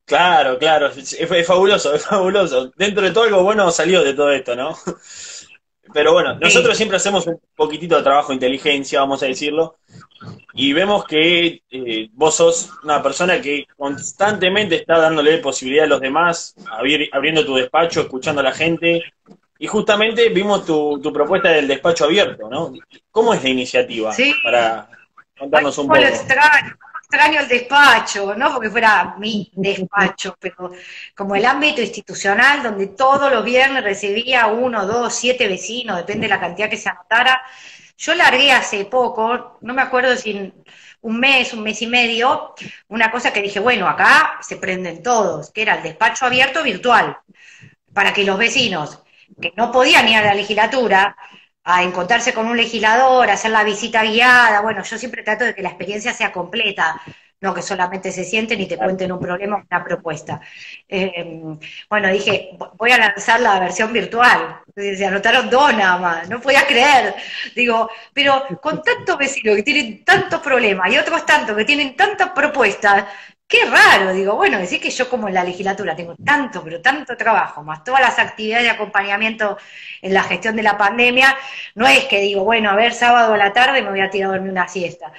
Claro, 0.04 0.56
claro, 0.56 0.86
es, 0.86 1.14
es, 1.14 1.46
fabuloso, 1.48 1.96
es 1.96 2.06
fabuloso. 2.06 2.70
Dentro 2.76 3.02
de 3.02 3.10
todo 3.10 3.24
algo 3.24 3.42
bueno 3.42 3.72
salió 3.72 4.04
de 4.04 4.14
todo 4.14 4.30
esto, 4.30 4.54
¿no? 4.54 4.78
Pero 5.92 6.12
bueno, 6.12 6.38
nosotros 6.38 6.76
siempre 6.76 6.96
hacemos 6.96 7.26
un 7.26 7.40
poquitito 7.56 7.96
de 7.96 8.04
trabajo 8.04 8.28
de 8.28 8.34
inteligencia, 8.34 9.00
vamos 9.00 9.20
a 9.24 9.26
decirlo, 9.26 9.78
y 10.52 10.72
vemos 10.72 11.04
que 11.04 11.62
eh, 11.70 12.08
vos 12.12 12.36
sos 12.36 12.70
una 12.82 13.02
persona 13.02 13.40
que 13.40 13.66
constantemente 13.76 14.76
está 14.76 14.98
dándole 14.98 15.38
posibilidad 15.38 15.84
a 15.84 15.88
los 15.88 16.00
demás, 16.00 16.54
abriendo 17.12 17.44
tu 17.44 17.54
despacho, 17.54 18.02
escuchando 18.02 18.40
a 18.40 18.44
la 18.44 18.52
gente, 18.52 19.02
y 19.58 19.66
justamente 19.66 20.28
vimos 20.28 20.64
tu, 20.64 21.00
propuesta 21.12 21.50
del 21.50 21.68
despacho 21.68 22.04
abierto, 22.04 22.48
¿no? 22.48 22.72
¿Cómo 23.10 23.34
es 23.34 23.42
la 23.42 23.48
iniciativa? 23.48 24.14
Para 24.42 24.88
contarnos 25.36 25.76
un 25.78 25.88
poco 25.88 26.00
extraño 27.10 27.40
el 27.40 27.48
despacho, 27.48 28.34
no 28.34 28.52
porque 28.52 28.68
fuera 28.68 29.16
mi 29.18 29.50
despacho, 29.54 30.36
pero 30.38 30.72
como 31.16 31.34
el 31.34 31.46
ámbito 31.46 31.80
institucional 31.80 32.62
donde 32.62 32.88
todos 32.88 33.32
los 33.32 33.42
viernes 33.44 33.82
recibía 33.82 34.46
uno, 34.48 34.86
dos, 34.86 35.14
siete 35.14 35.48
vecinos, 35.48 35.96
depende 35.96 36.26
de 36.26 36.34
la 36.34 36.40
cantidad 36.40 36.68
que 36.68 36.76
se 36.76 36.90
anotara, 36.90 37.40
Yo 37.98 38.14
largué 38.14 38.52
hace 38.52 38.84
poco, 38.84 39.58
no 39.60 39.74
me 39.74 39.82
acuerdo 39.82 40.16
si 40.16 40.52
un 41.00 41.20
mes, 41.20 41.52
un 41.52 41.62
mes 41.62 41.82
y 41.82 41.86
medio, 41.88 42.54
una 42.88 43.10
cosa 43.10 43.32
que 43.32 43.42
dije, 43.42 43.60
bueno, 43.60 43.88
acá 43.88 44.38
se 44.40 44.56
prenden 44.56 45.02
todos, 45.02 45.50
que 45.50 45.62
era 45.62 45.74
el 45.76 45.82
despacho 45.82 46.24
abierto 46.26 46.62
virtual, 46.62 47.18
para 47.92 48.12
que 48.12 48.24
los 48.24 48.38
vecinos 48.38 49.02
que 49.40 49.52
no 49.56 49.70
podían 49.72 50.08
ir 50.08 50.16
a 50.16 50.22
la 50.22 50.34
legislatura 50.34 51.16
a 51.64 51.82
encontrarse 51.82 52.32
con 52.32 52.46
un 52.46 52.56
legislador, 52.56 53.28
a 53.28 53.34
hacer 53.34 53.50
la 53.50 53.64
visita 53.64 54.02
guiada, 54.04 54.60
bueno, 54.62 54.82
yo 54.84 54.96
siempre 54.96 55.22
trato 55.22 55.44
de 55.44 55.54
que 55.54 55.62
la 55.62 55.70
experiencia 55.70 56.14
sea 56.14 56.32
completa, 56.32 57.00
no 57.40 57.54
que 57.54 57.62
solamente 57.62 58.10
se 58.12 58.24
sienten 58.24 58.60
y 58.60 58.66
te 58.66 58.76
cuenten 58.76 59.12
un 59.12 59.20
problema 59.20 59.56
o 59.56 59.62
una 59.70 59.84
propuesta. 59.84 60.40
Eh, 60.88 61.40
bueno, 61.88 62.08
dije, 62.08 62.50
voy 62.74 62.90
a 62.90 62.98
lanzar 62.98 63.40
la 63.40 63.60
versión 63.60 63.92
virtual. 63.92 64.60
Se 64.74 65.04
anotaron 65.06 65.50
dos 65.50 65.74
nada 65.74 65.98
más, 65.98 66.28
no 66.28 66.40
podía 66.40 66.66
creer. 66.66 67.14
Digo, 67.54 67.90
pero 68.12 68.46
con 68.60 68.82
tantos 68.82 69.16
vecinos 69.18 69.56
que 69.56 69.62
tienen 69.62 70.04
tantos 70.04 70.40
problemas 70.40 70.92
y 70.92 70.98
otros 70.98 71.24
tantos 71.26 71.56
que 71.56 71.64
tienen 71.64 71.96
tantas 71.96 72.30
propuestas, 72.30 73.04
qué 73.46 73.64
raro. 73.64 74.12
Digo, 74.12 74.36
bueno, 74.36 74.58
decir 74.58 74.80
que 74.80 74.90
yo 74.90 75.08
como 75.08 75.28
en 75.28 75.34
la 75.34 75.44
legislatura 75.44 75.96
tengo 75.96 76.14
tanto, 76.16 76.62
pero 76.62 76.80
tanto 76.80 77.16
trabajo, 77.16 77.62
más 77.62 77.82
todas 77.84 78.00
las 78.00 78.18
actividades 78.18 78.64
de 78.64 78.70
acompañamiento 78.70 79.56
en 80.02 80.14
la 80.14 80.22
gestión 80.24 80.54
de 80.56 80.62
la 80.62 80.76
pandemia, 80.76 81.36
no 81.74 81.86
es 81.88 82.04
que 82.04 82.20
digo, 82.20 82.44
bueno, 82.44 82.70
a 82.70 82.76
ver, 82.76 82.92
sábado 82.92 83.34
a 83.34 83.38
la 83.38 83.52
tarde 83.52 83.82
me 83.82 83.90
voy 83.90 84.00
a 84.00 84.10
tirar 84.10 84.30
a 84.30 84.32
dormir 84.34 84.52
una 84.52 84.68
siesta. 84.68 85.12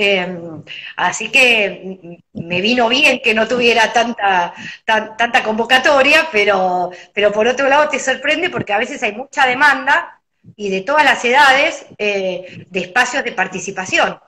Em, 0.00 0.62
así 0.94 1.28
que 1.28 2.20
me 2.32 2.60
vino 2.60 2.88
bien 2.88 3.18
que 3.20 3.34
no 3.34 3.48
tuviera 3.48 3.92
tanta, 3.92 4.54
tanta 4.86 5.42
convocatoria, 5.42 6.28
pero, 6.30 6.92
pero 7.12 7.32
por 7.32 7.48
otro 7.48 7.68
lado 7.68 7.88
te 7.88 7.98
sorprende 7.98 8.48
porque 8.48 8.72
a 8.72 8.78
veces 8.78 9.02
hay 9.02 9.10
mucha 9.12 9.44
demanda 9.44 10.20
y 10.54 10.70
de 10.70 10.82
todas 10.82 11.04
las 11.04 11.24
edades 11.24 11.84
eh, 11.98 12.64
de 12.70 12.80
espacios 12.80 13.24
de 13.24 13.32
participación. 13.32 14.20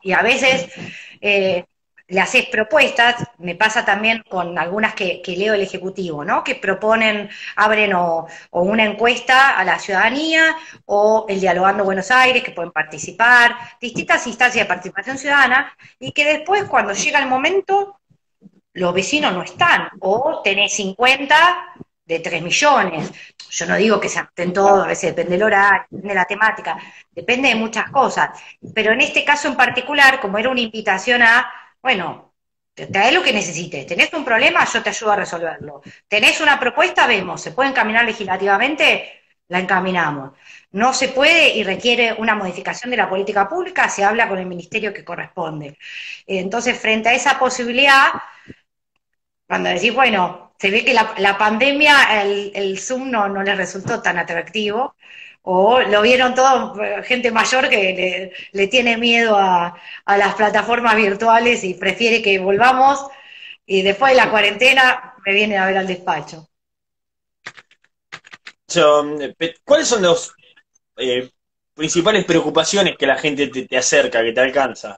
Y 0.00 0.12
a 0.12 0.22
veces 0.22 0.66
eh, 1.20 1.66
le 2.08 2.20
haces 2.20 2.46
propuestas, 2.46 3.16
me 3.38 3.56
pasa 3.56 3.84
también 3.84 4.22
con 4.28 4.58
algunas 4.58 4.94
que, 4.94 5.22
leo 5.26 5.54
el 5.54 5.62
Ejecutivo, 5.62 6.24
¿no? 6.24 6.44
Que 6.44 6.54
proponen, 6.54 7.28
abren 7.56 7.94
o, 7.94 8.26
una 8.52 8.84
encuesta 8.84 9.58
a 9.58 9.64
la 9.64 9.78
ciudadanía 9.78 10.56
o 10.84 11.26
el 11.28 11.40
Dialogando 11.40 11.84
Buenos 11.84 12.10
Aires, 12.10 12.44
que 12.44 12.52
pueden 12.52 12.70
participar, 12.70 13.56
distintas 13.80 14.26
instancias 14.26 14.64
de 14.64 14.68
participación 14.68 15.18
ciudadana, 15.18 15.76
y 15.98 16.12
que 16.12 16.24
después, 16.24 16.64
cuando 16.64 16.92
llega 16.92 17.18
el 17.18 17.28
momento, 17.28 18.00
los 18.74 18.94
vecinos 18.94 19.32
no 19.32 19.42
están, 19.42 19.88
o 20.00 20.42
tenés 20.44 20.74
50 20.74 21.74
de 22.04 22.20
3 22.20 22.42
millones. 22.42 23.12
Yo 23.50 23.66
no 23.66 23.76
digo 23.76 23.98
que 23.98 24.08
se 24.08 24.24
en 24.36 24.52
todos, 24.52 24.84
a 24.84 24.88
veces 24.88 25.10
depende 25.10 25.32
del 25.32 25.42
horario, 25.42 25.86
depende 25.90 26.08
de 26.08 26.14
la 26.14 26.24
temática, 26.24 26.78
depende 27.10 27.48
de 27.48 27.56
muchas 27.56 27.90
cosas. 27.90 28.30
Pero 28.74 28.92
en 28.92 29.00
este 29.00 29.24
caso 29.24 29.48
en 29.48 29.56
particular, 29.56 30.20
como 30.20 30.38
era 30.38 30.50
una 30.50 30.60
invitación 30.60 31.22
a 31.22 31.50
bueno, 31.86 32.34
trae 32.74 33.12
lo 33.12 33.22
que 33.22 33.32
necesites. 33.32 33.86
¿Tenés 33.86 34.12
un 34.12 34.24
problema? 34.24 34.64
Yo 34.64 34.82
te 34.82 34.90
ayudo 34.90 35.12
a 35.12 35.16
resolverlo. 35.16 35.82
¿Tenés 36.08 36.40
una 36.40 36.58
propuesta? 36.58 37.06
Vemos. 37.06 37.40
¿Se 37.40 37.52
puede 37.52 37.70
encaminar 37.70 38.04
legislativamente? 38.04 39.22
La 39.46 39.60
encaminamos. 39.60 40.32
No 40.72 40.92
se 40.92 41.10
puede 41.10 41.54
y 41.54 41.62
requiere 41.62 42.12
una 42.14 42.34
modificación 42.34 42.90
de 42.90 42.96
la 42.96 43.08
política 43.08 43.48
pública, 43.48 43.88
se 43.88 44.02
habla 44.02 44.28
con 44.28 44.38
el 44.38 44.46
ministerio 44.46 44.92
que 44.92 45.04
corresponde. 45.04 45.78
Entonces, 46.26 46.76
frente 46.76 47.08
a 47.08 47.14
esa 47.14 47.38
posibilidad, 47.38 48.08
cuando 49.46 49.68
decís, 49.70 49.94
bueno, 49.94 50.52
se 50.58 50.70
ve 50.70 50.84
que 50.84 50.92
la, 50.92 51.38
pandemia, 51.38 52.20
el, 52.20 52.50
el 52.52 52.80
Zoom 52.80 53.12
no, 53.12 53.28
no 53.28 53.44
les 53.44 53.56
resultó 53.56 54.02
tan 54.02 54.18
atractivo, 54.18 54.96
o 55.48 55.80
lo 55.80 56.02
vieron 56.02 56.34
todo 56.34 56.74
gente 57.04 57.30
mayor 57.30 57.68
que 57.68 58.32
le, 58.50 58.66
tiene 58.66 58.96
miedo 58.96 59.36
a, 59.38 59.80
las 60.04 60.34
plataformas 60.34 60.96
virtuales 60.96 61.62
y 61.62 61.74
prefiere 61.74 62.20
que 62.20 62.40
volvamos 62.40 63.06
y 63.64 63.82
después 63.82 64.10
de 64.10 64.16
la 64.16 64.28
cuarentena 64.28 65.14
me 65.24 65.32
viene 65.32 65.56
a 65.56 65.66
ver 65.66 65.78
al 65.78 65.86
despacho. 65.86 66.48
¿Cuáles 69.64 69.86
son 69.86 70.02
las 70.02 70.32
eh, 70.96 71.30
principales 71.74 72.24
preocupaciones 72.24 72.96
que 72.98 73.06
la 73.06 73.16
gente 73.16 73.46
te, 73.46 73.76
acerca, 73.76 74.24
que 74.24 74.32
te 74.32 74.40
alcanza? 74.40 74.96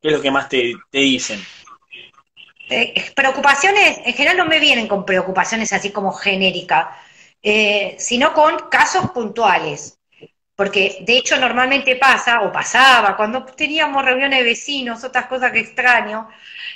¿Qué 0.00 0.08
es 0.08 0.14
lo 0.14 0.22
que 0.22 0.30
más 0.30 0.48
te, 0.48 0.72
dicen? 0.90 1.44
Eh, 2.70 3.12
preocupaciones, 3.14 3.98
en 4.06 4.14
general 4.14 4.38
no 4.38 4.46
me 4.46 4.58
vienen 4.58 4.88
con 4.88 5.04
preocupaciones 5.04 5.70
así 5.74 5.92
como 5.92 6.12
genéricas 6.12 7.03
eh, 7.44 7.94
sino 7.98 8.32
con 8.32 8.68
casos 8.70 9.10
puntuales. 9.10 9.98
Porque 10.56 10.98
de 11.02 11.18
hecho 11.18 11.36
normalmente 11.36 11.96
pasa, 11.96 12.42
o 12.42 12.52
pasaba, 12.52 13.16
cuando 13.16 13.44
teníamos 13.44 14.04
reuniones 14.04 14.38
de 14.38 14.44
vecinos, 14.44 15.02
otras 15.04 15.26
cosas 15.26 15.52
que 15.52 15.60
extraño, 15.60 16.28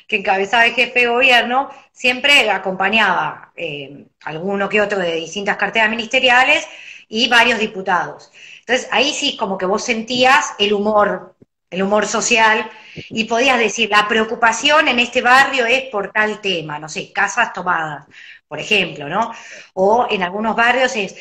que 0.08 0.16
encabezaba 0.16 0.66
el 0.66 0.74
jefe 0.74 1.00
de 1.00 1.06
gobierno, 1.06 1.70
siempre 1.92 2.50
acompañaba 2.50 3.52
eh, 3.56 4.06
alguno 4.24 4.68
que 4.68 4.80
otro 4.80 4.98
de 4.98 5.14
distintas 5.14 5.56
carteras 5.56 5.90
ministeriales 5.90 6.66
y 7.08 7.28
varios 7.28 7.58
diputados. 7.60 8.30
Entonces 8.60 8.88
ahí 8.90 9.12
sí 9.12 9.36
como 9.36 9.56
que 9.56 9.66
vos 9.66 9.84
sentías 9.84 10.54
el 10.58 10.72
humor, 10.72 11.36
el 11.70 11.82
humor 11.82 12.06
social, 12.06 12.68
y 13.10 13.24
podías 13.24 13.58
decir, 13.58 13.90
la 13.90 14.08
preocupación 14.08 14.88
en 14.88 14.98
este 14.98 15.22
barrio 15.22 15.66
es 15.66 15.84
por 15.84 16.10
tal 16.12 16.40
tema, 16.40 16.78
no 16.78 16.88
sé, 16.88 17.12
casas 17.12 17.52
tomadas, 17.52 18.06
por 18.48 18.58
ejemplo, 18.58 19.08
¿no? 19.08 19.32
O 19.74 20.06
en 20.10 20.22
algunos 20.22 20.56
barrios 20.56 20.96
es, 20.96 21.14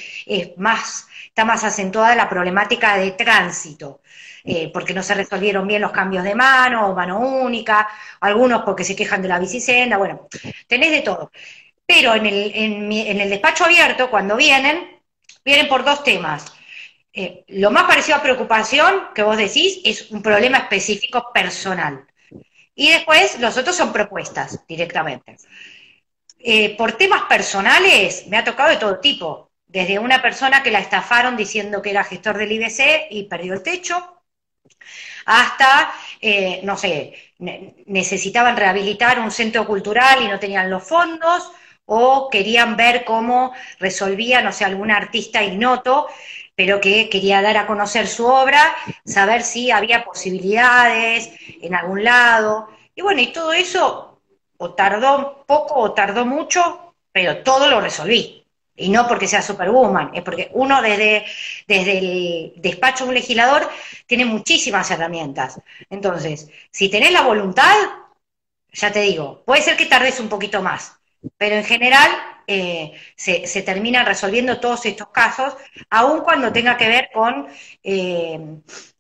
más, 0.58 1.08
está 1.26 1.46
más 1.46 1.64
acentuada 1.64 2.16
la 2.16 2.30
problemática 2.30 2.98
de 2.98 3.12
tránsito, 3.12 4.02
eh, 4.44 4.72
porque 4.74 4.94
no 4.94 5.04
se 5.04 5.14
resolvieron 5.14 5.68
bien 5.68 5.82
los 5.82 5.92
cambios 5.92 6.24
de 6.24 6.36
mano, 6.36 6.88
o 6.88 6.96
mano 6.96 7.20
única, 7.20 7.88
algunos 8.22 8.64
porque 8.64 8.86
se 8.86 8.96
quejan 8.96 9.22
de 9.22 9.28
la 9.28 9.40
bicisenda, 9.40 9.98
bueno, 9.98 10.28
tenés 10.68 10.92
de 10.92 11.02
todo. 11.02 11.32
Pero 11.86 12.16
en 12.16 12.26
el, 12.26 12.52
en, 12.56 13.22
el 13.22 13.30
despacho 13.30 13.66
abierto, 13.66 14.10
cuando 14.10 14.36
vienen, 14.38 15.02
vienen 15.44 15.68
por 15.68 15.84
dos 15.84 16.04
temas. 16.04 16.46
Eh, 17.14 17.46
lo 17.48 17.72
más 17.72 17.84
parecido 17.86 18.18
a 18.18 18.22
preocupación 18.22 19.08
que 19.16 19.24
vos 19.24 19.38
decís 19.38 19.80
es 19.84 20.12
un 20.12 20.22
problema 20.22 20.60
específico 20.60 21.32
personal. 21.34 22.06
Y 22.76 22.92
después 22.92 23.40
los 23.40 23.58
otros 23.58 23.76
son 23.76 23.92
propuestas 23.92 24.62
directamente. 24.68 25.38
Eh, 26.40 26.76
por 26.78 26.94
temas 26.94 27.24
personales 27.24 28.26
me 28.28 28.38
ha 28.38 28.44
tocado 28.44 28.70
de 28.70 28.78
todo 28.78 29.00
tipo, 29.00 29.52
desde 29.68 30.00
una 30.00 30.22
persona 30.22 30.64
que 30.64 30.72
la 30.72 30.80
estafaron 30.80 31.36
diciendo 31.38 31.82
que 31.82 31.92
era 31.92 32.04
gestor 32.04 32.38
del 32.38 32.52
IBC 32.52 33.08
y 33.12 33.24
perdió 33.24 33.54
el 33.54 33.64
techo, 33.64 34.24
hasta, 35.26 35.92
eh, 36.22 36.62
no 36.64 36.78
sé, 36.78 37.14
necesitaban 37.86 38.58
rehabilitar 38.58 39.20
un 39.20 39.32
centro 39.32 39.66
cultural 39.66 40.24
y 40.24 40.28
no 40.28 40.40
tenían 40.40 40.70
los 40.70 40.84
fondos, 40.84 41.52
o 41.86 42.30
querían 42.30 42.76
ver 42.76 43.06
cómo 43.06 43.54
resolvía, 43.80 44.42
no 44.42 44.52
sé, 44.52 44.66
algún 44.66 44.92
artista 44.92 45.44
ignoto, 45.44 46.08
pero 46.56 46.82
que 46.82 47.10
quería 47.10 47.42
dar 47.42 47.56
a 47.58 47.68
conocer 47.68 48.08
su 48.08 48.26
obra, 48.26 48.76
saber 49.06 49.44
si 49.44 49.72
había 49.72 50.04
posibilidades 50.04 51.32
en 51.62 51.76
algún 51.76 52.04
lado. 52.04 52.70
Y 52.96 53.02
bueno, 53.02 53.22
y 53.22 53.28
todo 53.28 53.54
eso 53.54 54.07
o 54.58 54.74
tardó 54.74 55.44
poco 55.48 55.76
o 55.76 55.94
tardó 55.94 56.26
mucho, 56.26 56.94
pero 57.12 57.44
todo 57.44 57.68
lo 57.70 57.82
resolví. 57.82 58.46
Y 58.80 58.90
no 58.90 59.08
porque 59.08 59.28
sea 59.28 59.42
superwoman, 59.42 60.12
es 60.14 60.22
porque 60.22 60.50
uno 60.54 60.82
desde, 60.84 61.26
desde 61.68 61.98
el 61.98 62.54
despacho 62.58 63.06
de 63.06 63.10
un 63.10 63.16
legislador 63.16 63.68
tiene 64.06 64.26
muchísimas 64.26 64.92
herramientas. 64.92 65.60
Entonces, 65.90 66.50
si 66.70 66.88
tenés 66.90 67.12
la 67.12 67.24
voluntad, 67.24 67.74
ya 68.72 68.92
te 68.92 69.02
digo, 69.02 69.42
puede 69.46 69.64
ser 69.64 69.78
que 69.78 69.88
tardes 69.88 70.20
un 70.20 70.30
poquito 70.30 70.62
más, 70.62 71.00
pero 71.38 71.56
en 71.56 71.64
general 71.64 72.12
eh, 72.46 72.94
se, 73.16 73.48
se, 73.48 73.64
terminan 73.64 74.06
resolviendo 74.06 74.60
todos 74.60 74.86
estos 74.86 75.10
casos, 75.10 75.56
aun 75.90 76.22
cuando 76.22 76.54
tenga 76.54 76.78
que 76.78 76.88
ver 76.88 77.10
con, 77.12 77.48
eh, 77.84 78.40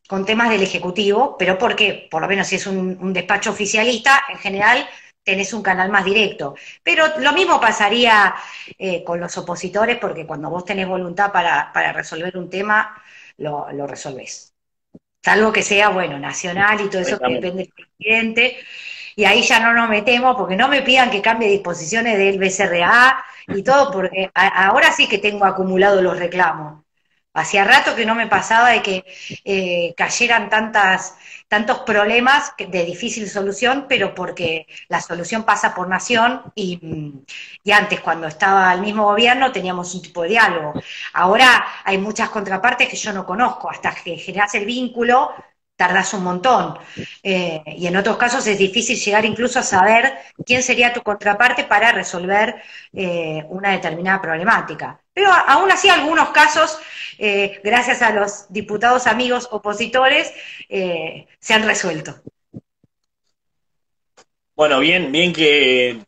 con 0.08 0.26
temas 0.26 0.50
del 0.50 0.64
Ejecutivo, 0.64 1.38
pero 1.38 1.58
porque, 1.58 2.08
por 2.10 2.22
lo 2.22 2.28
menos 2.28 2.48
si 2.48 2.56
es 2.56 2.66
un, 2.66 2.98
un 3.00 3.14
despacho 3.14 3.52
oficialista, 3.52 4.24
en 4.30 4.40
general 4.40 4.90
tenés 5.28 5.52
un 5.52 5.62
canal 5.62 5.90
más 5.90 6.06
directo. 6.06 6.56
Pero 6.82 7.20
lo 7.20 7.34
mismo 7.34 7.60
pasaría 7.60 8.34
eh, 8.80 9.04
con 9.04 9.20
los 9.20 9.38
opositores, 9.38 9.98
porque 9.98 10.26
cuando 10.26 10.50
vos 10.50 10.64
tenés 10.64 10.88
voluntad 10.88 11.34
para, 11.34 11.92
resolver 11.92 12.38
un 12.38 12.50
tema, 12.50 12.96
lo, 13.36 13.70
lo, 13.74 13.86
resolvés. 13.86 14.54
Salvo 15.22 15.52
que 15.52 15.64
sea, 15.64 15.90
bueno, 15.90 16.18
nacional 16.18 16.80
y 16.80 16.90
todo 16.90 17.02
eso 17.02 17.20
que 17.20 17.34
depende 17.34 17.64
del 17.64 17.74
presidente. 17.74 18.58
Y 19.18 19.26
ahí 19.26 19.42
ya 19.42 19.60
no 19.60 19.74
nos 19.74 19.90
metemos, 19.90 20.38
porque 20.38 20.56
no 20.56 20.70
me 20.70 20.82
pidan 20.82 21.12
que 21.12 21.22
cambie 21.22 21.50
disposiciones 21.50 22.18
del 22.18 22.40
BCRA 22.40 23.22
y 23.48 23.64
todo, 23.64 23.92
porque 23.92 24.32
ahora 24.34 24.94
sí 24.94 25.10
que 25.10 25.18
tengo 25.18 25.44
acumulado 25.44 26.02
los 26.02 26.18
reclamos. 26.18 26.86
Hacía 27.34 27.66
rato 27.66 27.96
que 27.96 28.06
no 28.06 28.16
me 28.16 28.28
pasaba 28.28 28.70
de 28.70 28.82
que 28.82 29.04
eh, 29.44 29.94
cayeran 29.98 30.50
tantas, 30.50 31.18
tantos 31.48 31.80
problemas 31.80 32.54
de 32.58 32.86
difícil 32.86 33.30
solución, 33.30 33.86
pero 33.88 34.14
porque 34.14 34.68
la 34.90 35.02
solución 35.02 35.44
pasa 35.44 35.74
por 35.74 35.88
nación 35.88 36.42
y, 36.56 36.80
y, 37.64 37.72
antes, 37.72 38.02
cuando 38.02 38.28
estaba 38.28 38.74
el 38.74 38.82
mismo 38.82 39.06
gobierno, 39.06 39.52
teníamos 39.52 39.94
un 39.96 40.02
tipo 40.02 40.24
de 40.24 40.30
diálogo. 40.30 40.74
Ahora 41.14 41.66
hay 41.84 41.98
muchas 41.98 42.30
contrapartes 42.30 42.90
que 42.90 42.98
yo 42.98 43.14
no 43.14 43.26
conozco, 43.26 43.70
hasta 43.70 43.94
que 43.94 44.18
generas 44.18 44.54
el 44.56 44.66
vínculo, 44.66 45.34
tardás 45.78 46.14
un 46.14 46.24
montón. 46.24 46.78
Eh, 47.24 47.62
y 47.78 47.88
en 47.88 47.96
otros 47.96 48.18
casos 48.18 48.46
es 48.48 48.58
difícil 48.58 48.98
llegar 48.98 49.24
incluso 49.26 49.60
a 49.60 49.64
saber 49.64 50.18
quién 50.46 50.62
sería 50.64 50.92
tu 50.92 51.02
contraparte 51.02 51.64
para 51.64 51.92
resolver 51.94 52.56
eh, 52.94 53.46
una 53.50 53.72
determinada 53.72 54.22
problemática. 54.22 55.00
Pero 55.14 55.32
aún 55.32 55.72
así 55.72 55.90
algunos 55.90 56.30
casos, 56.30 56.80
eh, 57.18 57.60
gracias 57.64 58.02
a 58.02 58.12
los 58.12 58.52
diputados 58.52 59.08
amigos 59.08 59.48
opositores, 59.52 60.34
se 60.70 61.54
han 61.54 61.64
resuelto. 61.64 62.16
Bueno, 64.56 64.80
bien, 64.80 65.12
bien 65.12 65.34
que 65.34 66.00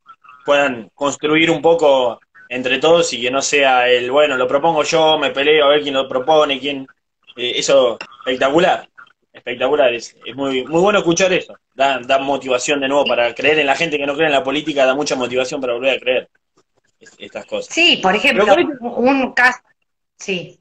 puedan 0.45 0.89
construir 0.95 1.51
un 1.51 1.61
poco 1.61 2.19
entre 2.49 2.79
todos 2.79 3.13
y 3.13 3.21
que 3.21 3.29
no 3.29 3.41
sea 3.41 3.87
el, 3.87 4.09
bueno, 4.09 4.35
lo 4.35 4.47
propongo 4.47 4.83
yo, 4.83 5.19
me 5.19 5.29
peleo 5.29 5.65
a 5.65 5.69
ver 5.69 5.83
quién 5.83 5.93
lo 5.93 6.07
propone, 6.07 6.59
quién... 6.59 6.87
eso, 7.35 7.99
espectacular 8.25 8.89
espectacular. 9.39 9.93
Es, 9.93 10.15
muy, 10.35 10.65
muy 10.65 10.81
bueno 10.81 10.99
escuchar 10.99 11.33
eso. 11.33 11.57
Da, 11.73 11.99
da, 11.99 12.19
motivación 12.19 12.79
de 12.79 12.87
nuevo 12.87 13.05
para 13.05 13.33
creer 13.33 13.59
en 13.59 13.67
la 13.67 13.75
gente 13.75 13.97
que 13.97 14.05
no 14.05 14.15
cree 14.15 14.27
en 14.27 14.33
la 14.33 14.43
política, 14.43 14.85
da 14.85 14.95
mucha 14.95 15.15
motivación 15.15 15.59
para 15.61 15.73
volver 15.73 15.97
a 15.97 15.99
creer 15.99 16.29
estas 17.17 17.45
cosas. 17.45 17.73
Sí, 17.73 17.99
por 18.01 18.15
ejemplo, 18.15 18.45
un 18.81 19.33
caso. 19.33 19.59
Sí. 20.17 20.59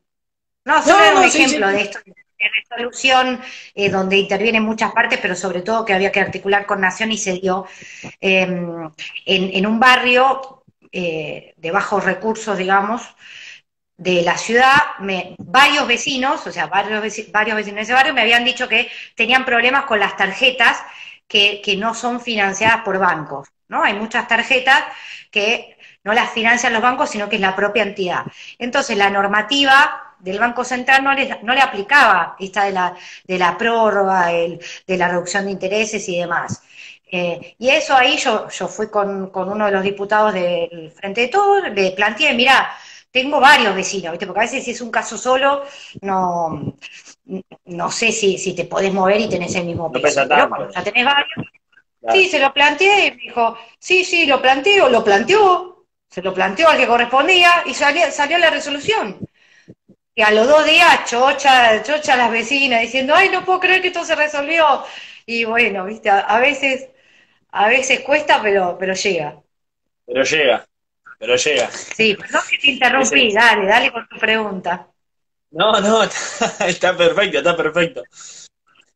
No, 0.68 0.82
solo 0.82 1.18
un 1.18 1.24
ejemplo 1.24 1.66
de 1.68 1.80
esto 1.80 1.98
de 2.04 2.50
resolución 2.60 3.40
eh, 3.74 3.88
donde 3.88 4.18
intervienen 4.18 4.62
muchas 4.62 4.92
partes, 4.92 5.18
pero 5.20 5.34
sobre 5.34 5.62
todo 5.62 5.86
que 5.86 5.94
había 5.94 6.12
que 6.12 6.20
articular 6.20 6.66
con 6.66 6.82
Nación 6.82 7.10
y 7.10 7.16
se 7.16 7.32
dio 7.32 7.66
em, 8.20 8.90
en, 9.24 9.50
en, 9.54 9.66
un 9.66 9.80
barrio 9.80 10.62
eh, 10.92 11.54
de 11.56 11.70
bajos 11.70 12.04
recursos, 12.04 12.58
digamos, 12.58 13.02
de 13.96 14.20
la 14.20 14.36
ciudad, 14.36 14.76
me, 15.00 15.36
varios 15.38 15.88
vecinos, 15.88 16.46
o 16.46 16.52
sea, 16.52 16.66
varios, 16.66 17.00
varios 17.32 17.56
vecinos 17.56 17.76
de 17.76 17.82
ese 17.82 17.94
barrio 17.94 18.12
me 18.12 18.20
habían 18.20 18.44
dicho 18.44 18.68
que 18.68 18.90
tenían 19.16 19.46
problemas 19.46 19.86
con 19.86 19.98
las 19.98 20.18
tarjetas 20.18 20.82
que, 21.26 21.62
que 21.64 21.76
no 21.76 21.94
son 21.94 22.20
financiadas 22.20 22.82
por 22.82 22.98
bancos, 22.98 23.48
¿no? 23.68 23.82
Hay 23.82 23.94
muchas 23.94 24.28
tarjetas 24.28 24.84
que 25.30 25.78
no 26.04 26.12
las 26.12 26.30
financian 26.30 26.74
los 26.74 26.82
bancos, 26.82 27.08
sino 27.08 27.30
que 27.30 27.36
es 27.36 27.42
la 27.42 27.56
propia 27.56 27.84
entidad. 27.84 28.24
Entonces, 28.58 28.98
la 28.98 29.08
normativa 29.08 30.07
del 30.20 30.38
Banco 30.38 30.64
Central 30.64 31.04
no 31.04 31.14
le, 31.14 31.38
no 31.42 31.54
le 31.54 31.60
aplicaba 31.60 32.36
esta 32.38 32.64
de 32.64 32.72
la, 32.72 32.94
de 33.24 33.38
la 33.38 33.56
prórroga, 33.56 34.32
el, 34.32 34.60
de 34.86 34.96
la 34.96 35.08
reducción 35.08 35.44
de 35.44 35.52
intereses 35.52 36.08
y 36.08 36.18
demás. 36.18 36.62
Eh, 37.10 37.56
y 37.58 37.70
eso 37.70 37.94
ahí 37.94 38.18
yo, 38.18 38.48
yo 38.48 38.68
fui 38.68 38.88
con, 38.88 39.30
con, 39.30 39.48
uno 39.48 39.66
de 39.66 39.72
los 39.72 39.82
diputados 39.82 40.34
del 40.34 40.90
Frente 40.90 41.22
de 41.22 41.28
Todos, 41.28 41.70
le 41.74 41.92
planteé, 41.92 42.34
mira, 42.34 42.70
tengo 43.10 43.40
varios 43.40 43.74
vecinos, 43.74 44.12
¿viste? 44.12 44.26
Porque 44.26 44.40
a 44.40 44.44
veces 44.44 44.64
si 44.64 44.72
es 44.72 44.80
un 44.80 44.90
caso 44.90 45.16
solo, 45.16 45.64
no, 46.02 46.74
no 47.64 47.90
sé 47.90 48.12
si, 48.12 48.36
si 48.36 48.54
te 48.54 48.66
podés 48.66 48.92
mover 48.92 49.20
y 49.20 49.28
tenés 49.28 49.54
el 49.54 49.64
mismo 49.64 49.90
peso. 49.90 50.22
Pero 50.28 50.48
cuando 50.48 50.70
ya 50.70 50.84
tenés 50.84 51.04
varios, 51.04 51.46
sí, 52.12 52.28
se 52.28 52.38
lo 52.38 52.52
planteé 52.52 53.06
y 53.06 53.10
me 53.12 53.16
dijo, 53.16 53.56
sí, 53.78 54.04
sí, 54.04 54.26
lo 54.26 54.42
planteo, 54.42 54.90
lo 54.90 55.02
planteó, 55.02 55.86
se 56.10 56.22
lo 56.22 56.34
planteó 56.34 56.68
al 56.68 56.76
que 56.76 56.86
correspondía 56.86 57.62
y 57.64 57.72
salió, 57.72 58.10
salió 58.10 58.36
la 58.38 58.50
resolución. 58.50 59.18
Y 60.18 60.22
a 60.22 60.32
los 60.32 60.48
dos 60.48 60.66
días, 60.66 61.08
chocha, 61.08 61.80
chocha 61.84 62.16
las 62.16 62.32
vecinas 62.32 62.80
diciendo, 62.80 63.14
ay, 63.14 63.28
no 63.28 63.44
puedo 63.44 63.60
creer 63.60 63.80
que 63.80 63.86
esto 63.86 64.04
se 64.04 64.16
resolvió. 64.16 64.84
Y 65.24 65.44
bueno, 65.44 65.84
viste, 65.84 66.10
a, 66.10 66.18
a 66.18 66.40
veces, 66.40 66.88
a 67.52 67.68
veces 67.68 68.00
cuesta, 68.00 68.42
pero, 68.42 68.76
pero 68.80 68.94
llega. 68.94 69.40
Pero 70.04 70.24
llega 70.24 70.66
pero 71.20 71.36
llega. 71.36 71.70
Sí, 71.70 72.16
perdón 72.16 72.40
que 72.50 72.58
te 72.58 72.66
interrumpí, 72.68 73.32
dale, 73.32 73.66
dale 73.66 73.92
con 73.92 74.08
tu 74.08 74.18
pregunta. 74.18 74.88
No, 75.52 75.80
no, 75.80 76.02
está, 76.66 76.96
perfecto, 76.96 77.38
está 77.38 77.56
perfecto. 77.56 78.02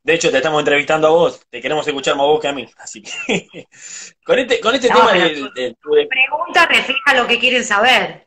De 0.03 0.15
hecho, 0.15 0.29
te 0.29 0.39
estamos 0.39 0.59
entrevistando 0.59 1.07
a 1.07 1.11
vos, 1.11 1.47
te 1.49 1.61
queremos 1.61 1.87
escuchar 1.87 2.17
más 2.17 2.27
vos 2.27 2.41
que 2.41 2.49
a 2.49 2.53
mí, 2.53 2.69
así 2.79 3.01
que 3.01 3.69
con 4.25 4.41
este, 4.41 4.59
con 4.59 4.75
este 4.75 4.89
tema 4.89 5.13
tu, 5.13 5.53
pregunta 5.53 6.67
refleja 6.67 7.15
lo 7.15 7.29
que 7.29 7.39
quieren 7.39 7.65
saber. 7.65 8.27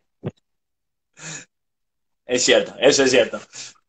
Es 2.26 2.44
cierto, 2.44 2.74
eso 2.80 3.04
es 3.04 3.12
cierto. 3.12 3.40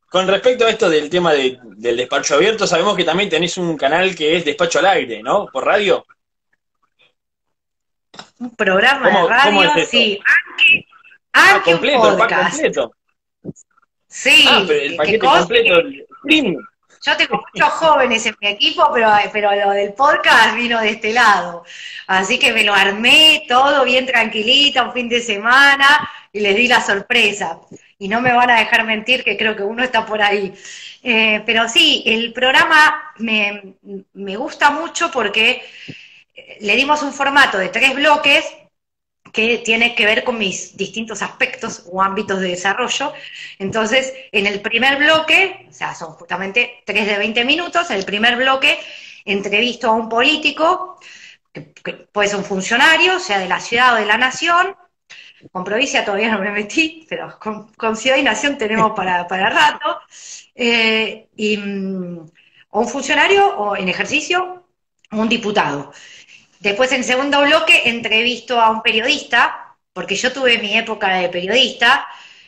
Con 0.09 0.29
respecto 0.29 0.66
a 0.66 0.70
esto 0.70 0.88
del 0.88 1.11
tema 1.11 1.33
del 1.33 1.96
despacho 1.96 2.37
abierto, 2.37 2.66
sabemos 2.66 2.96
que 2.96 3.05
también 3.05 3.29
tenés 3.29 3.57
un 3.59 3.77
canal 3.77 4.14
que 4.14 4.37
es 4.37 4.44
Despacho 4.44 4.79
al 4.79 4.87
Aire, 4.87 5.22
¿no? 5.22 5.46
Por 5.53 5.64
radio. 5.64 6.07
Un 8.38 8.55
programa 8.55 9.11
de 9.11 9.29
radio, 9.29 9.87
sí. 9.87 10.20
ah, 11.33 11.61
completo, 11.64 12.11
el 12.11 12.16
pack 12.16 12.51
completo. 12.51 12.94
Sí, 14.09 14.46
ah, 14.49 14.64
pero 14.66 14.81
el 14.81 14.96
paquete 14.96 15.18
completo, 15.18 15.81
el 15.81 16.07
Yo 17.05 17.16
tengo 17.18 17.42
muchos 17.53 17.72
jóvenes 17.75 18.25
en 18.27 18.37
mi 18.40 18.49
equipo, 18.49 18.88
pero, 18.94 19.11
pero 19.33 19.55
lo 19.55 19.70
del 19.72 19.92
podcast 19.92 20.55
vino 20.55 20.81
de 20.81 20.90
este 20.90 21.12
lado. 21.12 21.64
Así 22.07 22.38
que 22.38 22.53
me 22.53 22.64
lo 22.64 22.72
armé 22.72 23.44
todo 23.49 23.85
bien 23.85 24.07
tranquilita, 24.07 24.85
un 24.85 24.92
fin 24.92 25.09
de 25.09 25.20
semana, 25.20 26.09
y 26.33 26.40
les 26.40 26.57
di 26.57 26.68
la 26.68 26.81
sorpresa. 26.81 27.59
Y 27.98 28.09
no 28.09 28.20
me 28.20 28.32
van 28.32 28.50
a 28.50 28.59
dejar 28.59 28.85
mentir 28.85 29.24
que 29.24 29.37
creo 29.37 29.56
que 29.56 29.62
uno 29.62 29.82
está 29.82 30.04
por 30.04 30.20
ahí. 30.22 30.52
Eh, 31.02 31.42
pero 31.46 31.68
sí, 31.68 32.02
el 32.06 32.32
programa 32.32 33.12
me, 33.18 33.76
me 34.12 34.37
gusta 34.37 34.70
mucho 34.70 35.11
porque 35.11 35.62
le 36.61 36.76
dimos 36.76 37.02
un 37.02 37.12
formato 37.12 37.59
de 37.59 37.68
tres 37.68 37.94
bloques 37.94 38.44
que 39.32 39.59
tiene 39.59 39.94
que 39.94 40.06
ver 40.06 40.24
con 40.24 40.38
mis 40.38 40.76
distintos 40.76 41.20
aspectos 41.20 41.85
o 41.90 42.02
ámbitos 42.02 42.40
de 42.40 42.48
desarrollo. 42.48 43.12
Entonces, 43.59 44.12
en 44.32 44.46
el 44.46 44.61
primer 44.61 44.96
bloque, 44.98 45.66
o 45.68 45.72
sea, 45.72 45.94
son 45.94 46.12
justamente 46.12 46.82
tres 46.87 47.06
de 47.06 47.18
20 47.18 47.44
minutos, 47.44 47.90
en 47.90 47.98
el 47.98 48.04
primer 48.04 48.37
bloque 48.37 48.78
entrevisto 49.26 49.88
a 49.88 49.92
un 49.92 50.09
político, 50.09 50.98
que, 51.52 51.61
puede 52.12 52.28
ser 52.28 52.38
un 52.38 52.44
funcionario, 52.44 53.18
sea 53.18 53.38
de 53.38 53.48
la 53.48 53.61
ciudad 53.61 53.94
o 53.94 53.96
de 53.96 54.06
la 54.06 54.16
nación, 54.16 54.74
con 55.52 55.64
provincia 55.64 56.04
todavía 56.04 56.30
no 56.30 56.38
me 56.38 56.50
metí, 56.50 57.06
pero 57.09 57.38
con, 57.38 57.96
ciudad 57.96 58.16
y 58.16 58.22
nación 58.22 58.59
tenemos 58.59 58.92
para, 58.92 59.26
para 59.28 59.50
rato, 59.50 60.00
eh, 60.54 61.28
y, 61.37 61.56
mm, 61.56 62.26
o 62.70 62.80
un 62.80 62.88
funcionario 62.88 63.56
o 63.56 63.76
en 63.76 63.88
ejercicio, 63.88 64.64
un 65.12 65.28
diputado. 65.28 65.92
Después, 66.61 66.92
en 66.92 67.04
segundo 67.04 67.42
bloque, 67.42 67.82
entrevisto 67.88 68.61
a 68.61 68.70
un 68.70 68.82
periodista, 68.82 69.76
porque 69.92 70.16
yo 70.16 70.32
tuve 70.32 70.59
mi 70.59 70.76
época 70.76 71.09
de 71.16 71.28
periodista 71.28 72.06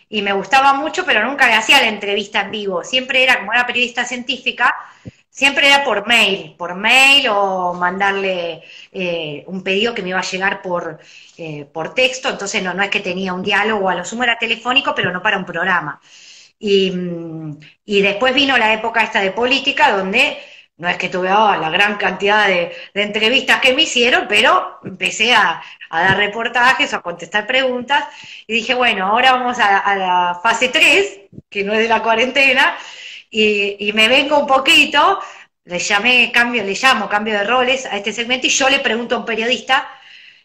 y 0.09 0.23
me 0.23 0.33
gustaba 0.33 0.73
mucho, 0.75 1.05
pero 1.05 1.25
nunca 1.25 1.47
le 1.47 1.55
hacía 1.55 1.81
la 1.81 1.89
entrevista 1.89 2.43
en 2.43 2.51
vivo. 2.51 2.85
Siempre 2.85 3.23
era, 3.23 3.39
como 3.39 3.53
era 3.53 3.67
periodista 3.67 4.05
científica, 4.05 4.75
siempre 5.39 5.69
era 5.69 5.85
por 5.85 6.05
mail, 6.05 6.57
por 6.59 6.75
mail 6.75 7.29
o 7.31 7.73
mandarle 7.73 8.61
eh, 8.91 9.45
un 9.47 9.63
pedido 9.63 9.95
que 9.95 10.03
me 10.03 10.09
iba 10.09 10.19
a 10.19 10.23
llegar 10.23 10.61
por, 10.63 10.99
eh, 11.37 11.65
por 11.73 11.95
texto. 11.95 12.29
Entonces, 12.29 12.61
no, 12.61 12.75
no 12.75 12.83
es 12.83 12.91
que 12.91 12.99
tenía 12.99 13.33
un 13.33 13.45
diálogo, 13.45 13.89
a 13.89 13.95
lo 13.95 14.05
sumo 14.05 14.25
era 14.25 14.37
telefónico, 14.37 14.95
pero 14.97 15.13
no 15.13 15.23
para 15.23 15.39
un 15.39 15.45
programa. 15.45 16.01
Y, 16.59 16.91
mm, 16.91 17.57
y 17.85 18.03
después 18.03 18.35
vino 18.35 18.59
la 18.59 18.73
época 18.75 19.05
esta 19.05 19.21
de 19.21 19.31
política, 19.31 19.97
donde 19.97 20.39
no 20.77 20.89
es 20.89 20.97
que 20.97 21.09
tuve 21.09 21.31
oh, 21.33 21.55
la 21.55 21.71
gran 21.71 21.97
cantidad 21.99 22.49
de, 22.49 22.73
entrevistas 22.95 23.61
que 23.61 23.75
me 23.75 23.83
hicieron, 23.83 24.27
pero 24.29 24.81
empecé 24.85 25.35
a, 25.35 25.63
dar 25.91 26.17
reportajes, 26.17 26.95
a 26.95 27.01
contestar 27.01 27.47
preguntas, 27.47 28.05
y 28.47 28.55
dije, 28.55 28.75
bueno, 28.75 29.07
ahora 29.07 29.33
vamos 29.33 29.59
a, 29.61 29.97
la 29.97 30.41
fase 30.43 30.69
3, 30.69 31.21
que 31.49 31.63
no 31.65 31.73
es 31.75 31.81
de 31.81 31.89
la 31.89 32.03
cuarentena, 32.03 32.77
y, 33.31 33.93
me 33.95 34.09
vengo 34.09 34.39
un 34.39 34.47
poquito, 34.47 35.21
le 35.65 35.79
llamé 35.79 36.31
cambio, 36.33 36.65
le 36.65 36.75
llamo 36.75 37.09
cambio 37.09 37.35
de 37.35 37.45
roles 37.45 37.87
a 37.87 37.97
este 37.97 38.13
segmento, 38.13 38.47
y 38.47 38.51
yo 38.51 38.69
le 38.69 38.81
pregunto 38.81 39.17
a 39.17 39.19
un 39.19 39.25
periodista, 39.25 39.89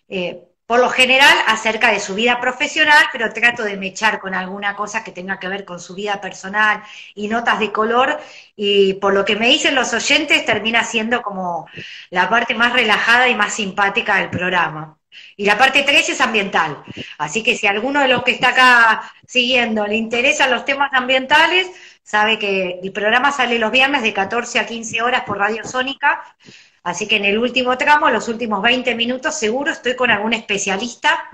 eh, 0.07 0.43
por 0.65 0.79
lo 0.79 0.89
general 0.89 1.37
acerca 1.47 1.91
de 1.91 1.99
su 1.99 2.15
vida 2.15 2.39
profesional, 2.39 3.05
pero 3.11 3.33
trato 3.33 3.63
de 3.63 3.77
mechar 3.77 4.19
con 4.19 4.33
alguna 4.33 4.75
cosa 4.75 5.03
que 5.03 5.11
tenga 5.11 5.39
que 5.39 5.47
ver 5.47 5.65
con 5.65 5.79
su 5.79 5.93
vida 5.93 6.21
personal 6.21 6.81
y 7.15 7.27
notas 7.27 7.59
de 7.59 7.71
color, 7.71 8.19
y 8.55 8.93
por 8.95 9.13
lo 9.13 9.25
que 9.25 9.35
me 9.35 9.47
dicen 9.47 9.75
los 9.75 9.93
oyentes 9.93 10.45
termina 10.45 10.83
siendo 10.83 11.21
como 11.21 11.67
la 12.09 12.29
parte 12.29 12.55
más 12.55 12.73
relajada 12.73 13.27
y 13.29 13.35
más 13.35 13.53
simpática 13.53 14.17
del 14.17 14.29
programa. 14.29 14.97
Y 15.37 15.45
la 15.45 15.57
parte 15.57 15.83
3 15.83 16.09
es 16.09 16.21
ambiental. 16.21 16.83
Así 17.17 17.43
que 17.43 17.55
si 17.55 17.67
alguno 17.67 18.01
de 18.01 18.07
los 18.07 18.23
que 18.23 18.31
está 18.31 18.49
acá 18.49 19.13
siguiendo 19.27 19.85
le 19.87 19.95
interesan 19.95 20.51
los 20.51 20.65
temas 20.65 20.91
ambientales, 20.93 21.67
sabe 22.03 22.37
que 22.39 22.79
el 22.83 22.91
programa 22.91 23.31
sale 23.31 23.59
los 23.59 23.71
viernes 23.71 24.03
de 24.03 24.13
14 24.13 24.59
a 24.59 24.65
15 24.65 25.01
horas 25.01 25.23
por 25.23 25.37
Radio 25.37 25.63
Sónica 25.63 26.23
Así 26.83 27.07
que 27.07 27.15
en 27.15 27.23
el 27.23 27.37
último 27.37 27.77
tramo, 27.77 28.09
los 28.09 28.27
últimos 28.27 28.61
20 28.61 28.93
minutos, 28.95 29.35
seguro 29.35 29.71
estoy 29.71 29.95
con 29.95 30.11
algún 30.11 30.33
especialista 30.33 31.29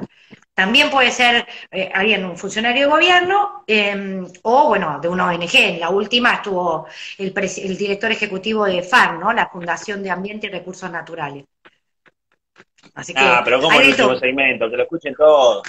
también 0.60 0.90
puede 0.90 1.10
ser 1.12 1.48
eh, 1.72 1.90
un 2.22 2.38
funcionario 2.38 2.82
de 2.82 2.92
gobierno, 2.92 3.64
em, 3.66 4.28
o 4.42 4.68
bueno, 4.68 5.00
de 5.02 5.08
una 5.08 5.28
ONG. 5.28 5.56
En 5.56 5.80
la 5.80 5.90
última 5.90 6.34
estuvo 6.34 6.86
el, 7.18 7.34
el 7.34 7.78
director 7.78 8.12
ejecutivo 8.12 8.66
de 8.66 8.84
FAN, 8.84 9.22
¿no? 9.22 9.32
La 9.32 9.48
Fundación 9.48 10.04
de 10.04 10.12
Ambiente 10.12 10.48
y 10.48 10.50
Recursos 10.50 10.92
Naturales. 10.92 11.46
Así 12.96 13.14
que, 13.14 13.20
ah, 13.22 13.42
pero 13.44 13.62
como 13.62 13.80
el 13.80 13.90
último 13.90 14.18
segmento, 14.18 14.70
que 14.70 14.78
lo 14.78 14.84
escuchen 14.84 15.16
todos. 15.16 15.64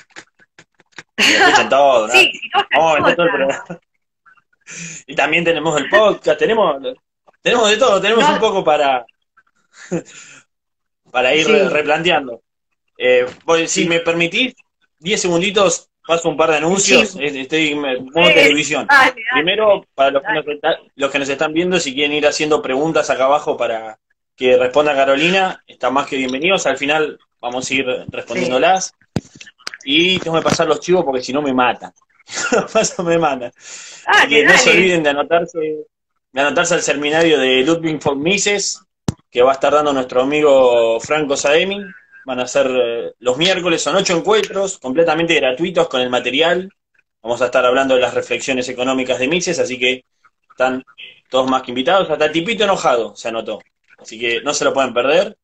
Que 1.16 1.38
lo 1.38 1.46
escuchen 1.46 1.68
todos, 1.70 2.08
¿no? 2.08 2.14
Sí, 2.14 2.32
no, 2.76 3.14
todo 3.14 3.26
el 3.26 3.80
Y 5.06 5.14
también 5.14 5.44
tenemos 5.44 5.80
el 5.80 5.88
podcast, 5.88 6.38
tenemos, 6.38 6.76
tenemos 7.42 7.70
de 7.70 7.76
todo, 7.76 8.00
tenemos 8.00 8.28
un 8.28 8.38
poco 8.38 8.64
para, 8.64 9.04
para 11.10 11.34
ir 11.34 11.46
replanteando. 11.48 12.42
Eh, 12.98 13.26
si 13.66 13.88
me 13.88 14.00
permitís, 14.00 14.54
10 14.98 15.20
segunditos, 15.20 15.88
paso 16.06 16.28
un 16.28 16.36
par 16.36 16.50
de 16.50 16.58
anuncios. 16.58 17.16
Estoy 17.18 17.68
en 17.72 18.12
televisión. 18.12 18.86
Primero, 19.32 19.86
para 19.94 20.10
los 20.10 20.22
que, 20.22 20.32
nos 20.32 20.44
los 20.96 21.10
que 21.10 21.18
nos 21.18 21.28
están 21.28 21.52
viendo, 21.52 21.80
si 21.80 21.94
quieren 21.94 22.12
ir 22.12 22.26
haciendo 22.26 22.60
preguntas 22.60 23.08
acá 23.10 23.24
abajo 23.24 23.56
para 23.56 23.98
que 24.40 24.56
responda 24.56 24.94
Carolina, 24.94 25.62
están 25.66 25.92
más 25.92 26.06
que 26.06 26.16
bienvenidos. 26.16 26.64
Al 26.64 26.78
final 26.78 27.18
vamos 27.42 27.70
a 27.70 27.74
ir 27.74 27.84
respondiéndolas. 28.08 28.94
Y 29.84 30.18
tengo 30.18 30.38
que 30.38 30.42
pasar 30.42 30.66
los 30.66 30.80
chivos 30.80 31.04
porque 31.04 31.20
si 31.20 31.30
no 31.30 31.42
me 31.42 31.52
matan. 31.52 31.92
paso 32.72 33.02
me 33.02 33.18
matan. 33.18 33.52
Ah, 34.06 34.24
que 34.26 34.42
no 34.42 34.56
se 34.56 34.70
olviden 34.70 35.02
de 35.02 35.10
anotarse, 35.10 35.58
de 36.32 36.40
anotarse 36.40 36.72
al 36.72 36.80
seminario 36.80 37.38
de 37.38 37.62
Ludwig 37.64 38.02
von 38.02 38.18
Mises, 38.18 38.82
que 39.30 39.42
va 39.42 39.50
a 39.50 39.54
estar 39.54 39.74
dando 39.74 39.92
nuestro 39.92 40.22
amigo 40.22 40.98
Franco 41.00 41.36
Saemi 41.36 41.84
Van 42.24 42.40
a 42.40 42.46
ser 42.46 42.66
eh, 42.70 43.12
los 43.18 43.36
miércoles, 43.36 43.82
son 43.82 43.96
ocho 43.96 44.16
encuentros 44.16 44.78
completamente 44.78 45.34
gratuitos 45.34 45.86
con 45.88 46.00
el 46.00 46.08
material. 46.08 46.72
Vamos 47.20 47.42
a 47.42 47.46
estar 47.46 47.66
hablando 47.66 47.94
de 47.94 48.00
las 48.00 48.14
reflexiones 48.14 48.66
económicas 48.70 49.18
de 49.18 49.28
Mises, 49.28 49.58
así 49.58 49.78
que 49.78 50.02
están 50.48 50.82
todos 51.28 51.50
más 51.50 51.60
que 51.60 51.72
invitados. 51.72 52.08
Hasta 52.08 52.32
Tipito 52.32 52.64
Enojado 52.64 53.14
se 53.14 53.28
anotó, 53.28 53.60
así 54.00 54.18
que 54.18 54.40
no 54.42 54.54
se 54.54 54.64
lo 54.64 54.72
pueden 54.72 54.94
perder. 54.94 55.36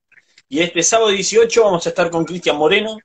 Y 0.48 0.60
este 0.60 0.82
sábado 0.82 1.10
18 1.10 1.64
vamos 1.64 1.86
a 1.86 1.88
estar 1.88 2.10
con 2.10 2.24
Cristian 2.24 2.56
Moreno. 2.56 2.98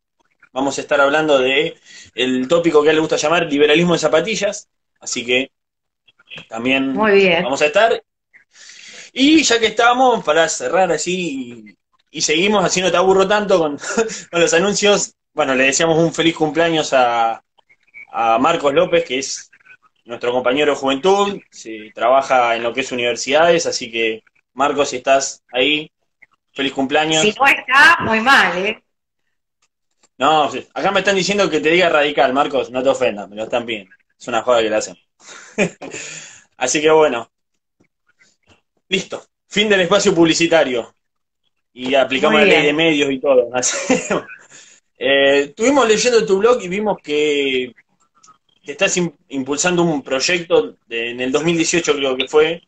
Vamos 0.54 0.78
a 0.78 0.82
estar 0.82 1.00
hablando 1.00 1.40
de 1.40 1.78
el 2.14 2.48
tópico 2.48 2.82
que 2.82 2.90
a 2.90 2.92
él 2.92 2.98
le 2.98 3.02
gusta 3.02 3.16
llamar 3.16 3.46
liberalismo 3.46 3.94
de 3.94 4.00
zapatillas. 4.00 4.68
Así 5.00 5.26
que 5.26 5.52
también 6.48 6.96
vamos 6.96 7.62
a 7.62 7.66
estar. 7.66 8.04
Y 9.14 9.44
ya 9.44 9.60
que 9.60 9.68
estamos, 9.68 10.24
para 10.24 10.48
cerrar 10.48 10.92
así 10.92 11.76
y 12.12 12.22
seguimos 12.22 12.64
haciendo 12.64 12.92
te 12.92 12.98
aburro 12.98 13.28
tanto 13.28 13.58
con, 13.60 13.80
los 14.32 14.54
anuncios. 14.54 15.16
Bueno, 15.34 15.56
le 15.56 15.66
deseamos 15.66 15.98
un 15.98 16.14
feliz 16.14 16.36
cumpleaños 16.36 16.94
a, 16.94 17.42
Marcos 18.14 18.74
López, 18.74 19.06
que 19.06 19.20
es 19.20 19.50
nuestro 20.04 20.34
compañero 20.34 20.74
de 20.74 20.78
juventud, 20.78 21.40
se 21.50 21.92
trabaja 21.96 22.58
en 22.58 22.64
lo 22.64 22.74
que 22.74 22.82
es 22.82 22.92
universidades, 22.92 23.66
así 23.66 23.90
que 23.90 24.22
Marcos, 24.54 24.90
si 24.90 24.98
estás 24.98 25.44
ahí, 25.52 25.92
feliz 26.54 26.74
cumpleaños. 26.74 27.22
Si 27.22 27.34
no 27.34 27.48
está, 27.48 27.98
muy 28.02 28.22
mal, 28.22 28.58
¿eh? 28.58 28.84
No, 30.18 30.52
acá 30.74 30.92
me 30.92 31.00
están 31.00 31.16
diciendo 31.16 31.50
que 31.50 31.60
te 31.60 31.72
diga 31.72 31.90
radical, 31.90 32.32
Marcos, 32.34 32.70
no 32.70 32.84
te 32.84 32.90
ofendas, 32.90 33.28
me 33.28 33.36
lo 33.36 33.44
están 33.44 33.66
bien. 33.66 33.90
Es 34.20 34.28
una 34.28 34.44
joda 34.44 34.62
que 34.62 34.70
le 34.70 34.76
hacen. 34.76 34.96
así 36.58 36.82
que 36.82 36.92
bueno. 36.92 37.32
Listo. 38.88 39.26
Fin 39.48 39.68
del 39.68 39.82
espacio 39.82 40.14
publicitario 40.14 40.94
y 41.74 41.96
aplicamos 41.96 42.40
la 42.40 42.46
ley 42.46 42.66
de 42.66 42.74
medios 42.74 43.12
y 43.12 43.20
todo. 43.20 43.50
eh, 44.98 45.40
estuvimos 45.48 45.88
leyendo 45.88 46.26
tu 46.26 46.40
blog 46.40 46.62
y 46.62 46.68
vimos 46.68 46.98
que, 47.02 47.74
estás 48.64 48.96
impulsando 49.30 49.84
un 49.84 50.02
proyecto 50.02 50.76
en 50.88 51.20
el 51.20 51.32
2018 51.32 51.96
creo 51.96 52.16
que 52.16 52.28
fue, 52.28 52.62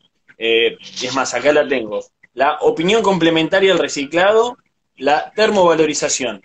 eh, 0.45 0.77
es 1.01 1.15
más, 1.15 1.33
acá 1.33 1.53
la 1.53 1.65
tengo, 1.65 2.03
la 2.33 2.57
opinión 2.59 3.01
complementaria 3.01 3.71
al 3.71 3.79
reciclado, 3.79 4.57
la 4.97 5.31
termovalorización. 5.31 6.41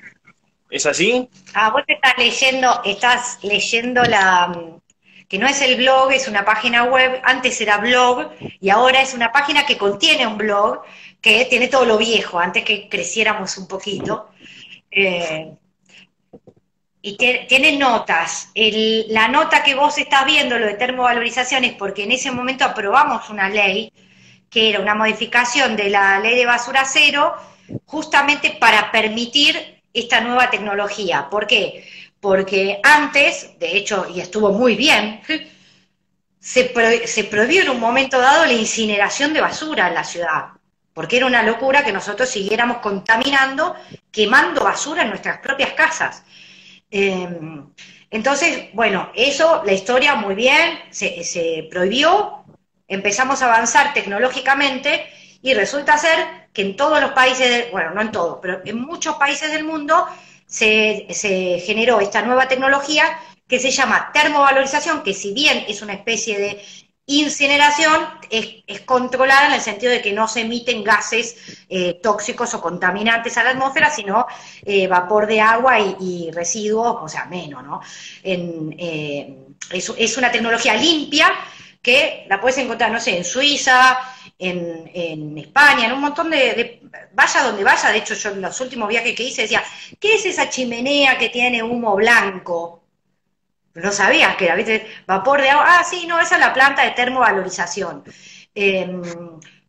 ¿Es 0.70 0.86
así? 0.86 1.28
Ah, 1.52 1.70
vos 1.70 1.82
te 1.84 1.94
estás 1.94 2.14
leyendo, 2.16 2.80
estás 2.84 3.40
leyendo 3.42 4.04
la 4.04 4.52
que 5.28 5.38
no 5.38 5.48
es 5.48 5.60
el 5.62 5.76
blog, 5.76 6.12
es 6.12 6.28
una 6.28 6.44
página 6.44 6.84
web, 6.84 7.20
antes 7.24 7.60
era 7.60 7.78
blog 7.78 8.30
y 8.60 8.70
ahora 8.70 9.02
es 9.02 9.14
una 9.14 9.32
página 9.32 9.66
que 9.66 9.76
contiene 9.76 10.28
un 10.28 10.38
blog 10.38 10.82
que 11.20 11.44
tiene 11.46 11.66
todo 11.66 11.84
lo 11.84 11.98
viejo, 11.98 12.38
antes 12.38 12.64
que 12.64 12.88
creciéramos 12.88 13.58
un 13.58 13.66
poquito. 13.66 14.30
Eh, 14.92 15.57
y 17.08 17.16
tiene 17.16 17.78
notas. 17.78 18.50
la 18.54 19.28
nota 19.28 19.62
que 19.62 19.74
vos 19.74 19.96
estás 19.96 20.26
viendo, 20.26 20.58
lo 20.58 20.66
de 20.66 20.74
termovalorización, 20.74 21.64
es 21.64 21.72
porque 21.72 22.04
en 22.04 22.12
ese 22.12 22.30
momento 22.30 22.64
aprobamos 22.66 23.30
una 23.30 23.48
ley, 23.48 23.90
que 24.50 24.70
era 24.70 24.80
una 24.80 24.94
modificación 24.94 25.74
de 25.74 25.88
la 25.88 26.20
ley 26.20 26.36
de 26.36 26.44
basura 26.44 26.84
cero, 26.84 27.34
justamente 27.86 28.56
para 28.60 28.90
permitir 28.92 29.82
esta 29.94 30.20
nueva 30.20 30.50
tecnología. 30.50 31.28
¿Por 31.30 31.46
qué? 31.46 31.88
Porque 32.20 32.80
antes, 32.82 33.58
de 33.58 33.76
hecho, 33.76 34.06
y 34.14 34.20
estuvo 34.20 34.52
muy 34.52 34.76
bien, 34.76 35.22
se, 36.40 37.06
se 37.06 37.24
prohibió 37.24 37.62
en 37.62 37.70
un 37.70 37.80
momento 37.80 38.20
dado 38.20 38.44
la 38.44 38.52
incineración 38.52 39.32
de 39.32 39.40
basura 39.40 39.88
en 39.88 39.94
la 39.94 40.04
ciudad 40.04 40.48
porque 40.92 41.18
era 41.18 41.26
una 41.26 41.44
locura 41.44 41.84
que 41.84 41.92
nosotros 41.92 42.28
siguiéramos 42.28 42.78
contaminando, 42.78 43.76
quemando 44.10 44.64
basura 44.64 45.02
en 45.02 45.10
nuestras 45.10 45.38
propias 45.38 45.74
casas. 45.74 46.24
Em, 46.90 47.66
entonces, 48.10 48.68
bueno, 48.72 49.10
eso, 49.14 49.62
la 49.64 49.72
historia 49.72 50.14
muy 50.14 50.34
bien, 50.34 50.78
se, 50.90 51.68
prohibió, 51.70 52.44
empezamos 52.86 53.42
a 53.42 53.46
avanzar 53.46 53.92
tecnológicamente 53.92 55.06
y 55.42 55.54
resulta 55.54 55.98
ser 55.98 56.48
que 56.52 56.62
en 56.62 56.76
todos 56.76 57.00
los 57.00 57.12
países, 57.12 57.70
bueno, 57.70 57.90
no 57.94 58.00
en 58.00 58.12
todos, 58.12 58.38
pero 58.40 58.62
en 58.64 58.80
muchos 58.80 59.16
países 59.16 59.52
del 59.52 59.64
mundo 59.64 60.06
se 60.46 61.06
generó 61.64 62.00
esta 62.00 62.22
nueva 62.22 62.48
tecnología 62.48 63.18
que 63.48 63.58
se 63.58 63.70
llama 63.70 64.10
termovalorización, 64.12 65.02
que 65.02 65.14
si 65.14 65.32
bien 65.32 65.64
es 65.68 65.82
una 65.82 65.94
especie 65.94 66.38
de 66.38 66.62
Incineración 67.10 68.06
es, 68.28 68.82
controlada 68.82 69.46
en 69.46 69.54
el 69.54 69.62
sentido 69.62 69.90
de 69.90 70.02
que 70.02 70.12
no 70.12 70.28
se 70.28 70.42
emiten 70.42 70.84
gases 70.84 71.56
eh, 71.70 71.98
tóxicos 72.02 72.52
o 72.52 72.60
contaminantes 72.60 73.38
a 73.38 73.44
la 73.44 73.50
atmósfera, 73.50 73.90
sino 73.90 74.26
eh, 74.62 74.86
vapor 74.86 75.26
de 75.26 75.40
agua 75.40 75.80
y, 75.80 76.30
residuos, 76.30 76.98
o 77.00 77.08
sea, 77.08 77.24
menos, 77.24 77.64
¿no? 77.64 77.80
Eh, 78.22 79.38
es, 79.70 80.18
una 80.18 80.30
tecnología 80.30 80.74
limpia 80.74 81.32
que 81.80 82.26
la 82.28 82.38
puedes 82.42 82.58
encontrar, 82.58 82.90
no 82.90 83.00
sé, 83.00 83.16
en 83.16 83.24
Suiza, 83.24 83.98
en, 84.38 85.38
España, 85.38 85.86
en 85.86 85.92
un 85.92 86.02
montón 86.02 86.28
de, 86.28 86.36
de, 86.36 86.82
Vaya 87.14 87.42
donde 87.42 87.64
vaya, 87.64 87.90
de 87.90 87.98
hecho 87.98 88.14
yo 88.14 88.30
en 88.30 88.42
los 88.42 88.60
últimos 88.60 88.86
viajes 88.86 89.16
que 89.16 89.22
hice 89.22 89.42
decía, 89.42 89.64
¿qué 89.98 90.16
es 90.16 90.26
esa 90.26 90.50
chimenea 90.50 91.16
que 91.16 91.30
tiene 91.30 91.62
humo 91.62 91.96
blanco? 91.96 92.82
No 93.82 93.92
sabías 93.92 94.36
que 94.36 94.46
era, 94.46 94.54
¿viste? 94.54 94.86
Vapor 95.06 95.40
de 95.40 95.50
agua. 95.50 95.64
Ah, 95.66 95.84
sí, 95.84 96.06
no, 96.06 96.18
esa 96.20 96.36
es 96.36 96.40
la 96.40 96.52
planta 96.52 96.82
de 96.84 96.90
termovalorización. 96.92 98.04
Em, 98.54 99.02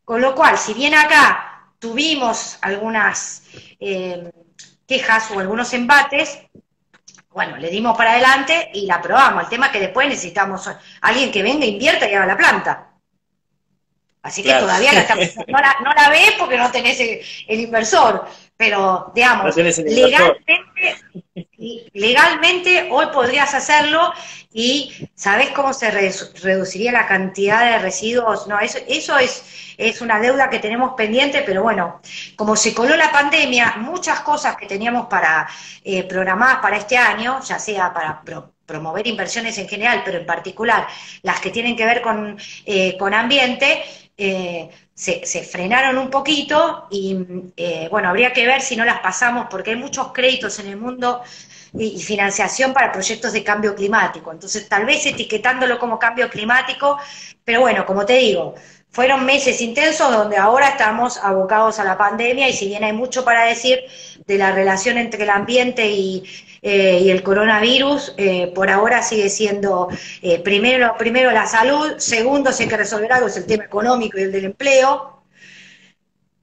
con 0.04 0.22
lo 0.22 0.34
cual, 0.36 0.58
si 0.58 0.74
bien 0.74 0.96
acá 0.96 1.74
tuvimos 1.80 2.58
algunas 2.62 3.44
em, 3.80 4.32
quejas 4.88 5.32
o 5.32 5.40
algunos 5.40 5.74
embates, 5.74 6.40
bueno, 7.32 7.58
le 7.58 7.70
dimos 7.70 7.96
para 7.96 8.14
adelante 8.14 8.70
y 8.74 8.86
la 8.86 8.96
aprobamos. 8.96 9.44
El 9.44 9.50
tema 9.50 9.68
es 9.68 9.72
que 9.72 9.80
después 9.80 10.08
necesitamos 10.08 10.70
alguien 11.02 11.32
que 11.32 11.44
venga, 11.44 11.66
invierta 11.66 12.10
y 12.10 12.16
haga 12.16 12.26
la 12.26 12.38
planta. 12.38 12.86
Así 14.22 14.44
que 14.44 14.54
todavía 14.54 14.92
no, 15.48 15.60
la, 15.60 15.78
no 15.84 15.94
la 15.94 16.10
ves 16.10 16.34
porque 16.38 16.58
no 16.58 16.72
tenés 16.72 17.00
el 17.48 17.60
inversor, 17.60 18.28
pero 18.60 19.14
digamos, 19.16 19.56
legalmente, 19.56 20.66
legalmente 21.94 22.90
hoy 22.92 23.06
podrías 23.14 23.54
hacerlo 23.54 24.12
y 24.52 25.10
¿sabés 25.16 25.52
cómo 25.52 25.72
se 25.72 25.90
reduciría 25.92 26.92
la 26.92 27.08
cantidad 27.08 27.72
de 27.72 27.80
residuos? 27.80 28.48
No, 28.48 28.60
eso, 28.60 28.80
eso 28.86 29.18
es, 29.18 29.74
es 29.78 30.02
una 30.02 30.20
deuda 30.20 30.50
que 30.50 30.60
tenemos 30.60 30.96
pendiente, 30.98 31.42
pero 31.46 31.64
bueno, 31.64 32.02
como 32.36 32.58
se 32.58 32.74
coló 32.74 32.98
la 32.98 33.14
pandemia, 33.14 33.76
muchas 33.78 34.20
cosas 34.20 34.58
que 34.58 34.66
teníamos 34.66 35.08
para 35.08 35.48
eh, 35.86 36.04
programadas 36.04 36.58
para 36.58 36.76
este 36.76 36.98
año, 36.98 37.40
ya 37.42 37.60
sea 37.60 37.94
para 37.94 38.22
promover 38.66 39.08
inversiones 39.08 39.58
en 39.58 39.70
general, 39.70 40.02
pero 40.04 40.18
en 40.18 40.26
particular 40.26 40.86
las 41.22 41.40
que 41.40 41.50
tienen 41.50 41.78
que 41.78 41.86
ver 41.86 42.02
con, 42.02 42.38
eh, 42.66 42.98
con 42.98 43.14
ambiente, 43.14 43.86
eh, 44.18 44.70
se, 45.00 45.44
frenaron 45.44 45.98
un 45.98 46.10
poquito 46.10 46.88
y 46.92 47.16
eh, 47.56 47.88
bueno, 47.90 48.10
habría 48.10 48.34
que 48.34 48.46
ver 48.46 48.60
si 48.60 48.76
no 48.76 48.84
las 48.84 49.00
pasamos 49.00 49.48
porque 49.50 49.72
hay 49.72 49.78
muchos 49.78 50.12
créditos 50.12 50.60
en 50.60 50.68
el 50.68 50.76
mundo 50.76 51.22
y, 51.74 52.02
financiación 52.02 52.74
para 52.74 52.92
proyectos 52.92 53.32
de 53.32 53.42
cambio 53.42 53.74
climático. 53.76 54.30
Entonces, 54.30 54.68
tal 54.68 54.86
vez 54.86 55.06
etiquetándolo 55.06 55.80
como 55.80 55.98
cambio 55.98 56.30
climático, 56.30 56.98
pero 57.46 57.62
bueno, 57.62 57.86
como 57.86 58.06
te 58.06 58.18
digo, 58.18 58.56
fueron 58.90 59.26
meses 59.26 59.62
intensos 59.62 60.12
donde 60.12 60.36
ahora 60.36 60.68
estamos 60.68 61.18
abocados 61.18 61.80
a 61.80 61.86
la 61.86 61.98
pandemia 61.98 62.50
y 62.50 62.54
si 62.54 62.68
bien 62.68 62.84
hay 62.84 62.92
mucho 62.92 63.24
para 63.24 63.46
decir 63.46 63.80
de 64.26 64.38
la 64.38 64.52
relación 64.52 64.98
entre 64.98 65.24
el 65.24 65.30
ambiente 65.30 65.90
y, 65.90 66.26
eh, 66.62 67.00
y 67.04 67.10
el 67.10 67.24
coronavirus 67.24 68.14
eh, 68.18 68.52
por 68.54 68.70
ahora 68.70 69.02
sigue 69.02 69.30
siendo 69.30 69.90
eh, 70.22 70.40
primero, 70.40 70.96
primero 70.98 71.32
la 71.32 71.46
salud, 71.46 71.98
segundo 71.98 72.52
si 72.52 72.64
hay 72.64 72.70
que 72.70 72.78
resolver 72.78 73.12
algo 73.14 73.28
es 73.28 73.38
el 73.38 73.46
tema 73.46 73.66
económico 73.66 74.18
y 74.18 74.24
el 74.24 74.32
del 74.32 74.46
empleo. 74.46 75.24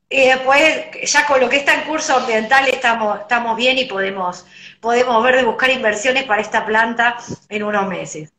Y 0.09 0.29
después, 0.29 0.63
ya 1.05 1.27
con 1.27 1.41
lo 1.41 1.49
que 1.49 1.57
está 1.57 1.75
en 1.75 1.89
curso 1.89 2.17
ambiental 2.17 2.69
estamos, 2.69 3.21
estamos 3.21 3.57
bien 3.57 3.77
y 3.77 3.87
podemos, 3.87 4.47
podemos 4.81 5.23
ver 5.23 5.37
de 5.37 5.45
buscar 5.45 5.71
inversiones 5.71 6.25
para 6.25 6.41
esta 6.41 6.65
planta 6.65 7.17
en 7.49 7.65
unos 7.65 7.89
meses. 7.89 8.33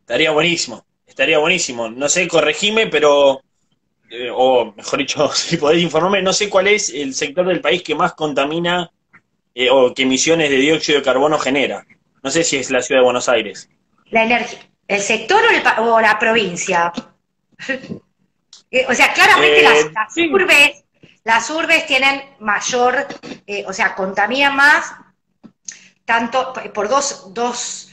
Estaría 0.00 0.30
buenísimo, 0.30 0.84
estaría 1.06 1.38
buenísimo. 1.38 1.88
No 1.88 2.08
sé, 2.08 2.28
corregime, 2.28 2.88
pero, 2.88 3.40
o 4.34 4.74
mejor 4.76 4.98
dicho, 4.98 5.28
si 5.34 5.56
podéis 5.56 5.84
informarme, 5.84 6.20
no 6.20 6.34
sé 6.34 6.50
cuál 6.50 6.68
es 6.68 6.90
el 6.90 7.14
sector 7.14 7.46
del 7.46 7.62
país 7.62 7.82
que 7.82 7.94
más 7.94 8.12
contamina 8.12 8.90
eh, 9.60 9.68
o 9.70 9.92
qué 9.92 10.04
emisiones 10.04 10.48
de 10.48 10.56
dióxido 10.56 11.00
de 11.00 11.04
carbono 11.04 11.38
genera. 11.38 11.84
No 12.22 12.30
sé 12.30 12.44
si 12.44 12.56
es 12.56 12.70
la 12.70 12.80
ciudad 12.80 13.02
de 13.02 13.04
Buenos 13.04 13.28
Aires. 13.28 13.68
La 14.06 14.24
energía, 14.24 14.58
¿El 14.88 15.02
sector 15.02 15.42
o, 15.80 16.00
la 16.00 16.18
provincia? 16.18 16.92
Eh, 18.72 18.86
o 18.88 18.94
sea, 18.94 19.12
claramente 19.12 19.64
las, 19.64 20.16
eh, 20.16 20.28
urbes, 20.32 20.84
las 21.24 21.50
urbes 21.50 21.88
tienen 21.88 22.22
mayor, 22.38 23.04
o 23.66 23.72
sea, 23.72 23.96
contaminan 23.96 24.54
más, 24.54 24.92
tanto 26.04 26.52
por 26.72 26.88
dos, 26.88 27.34
dos 27.34 27.90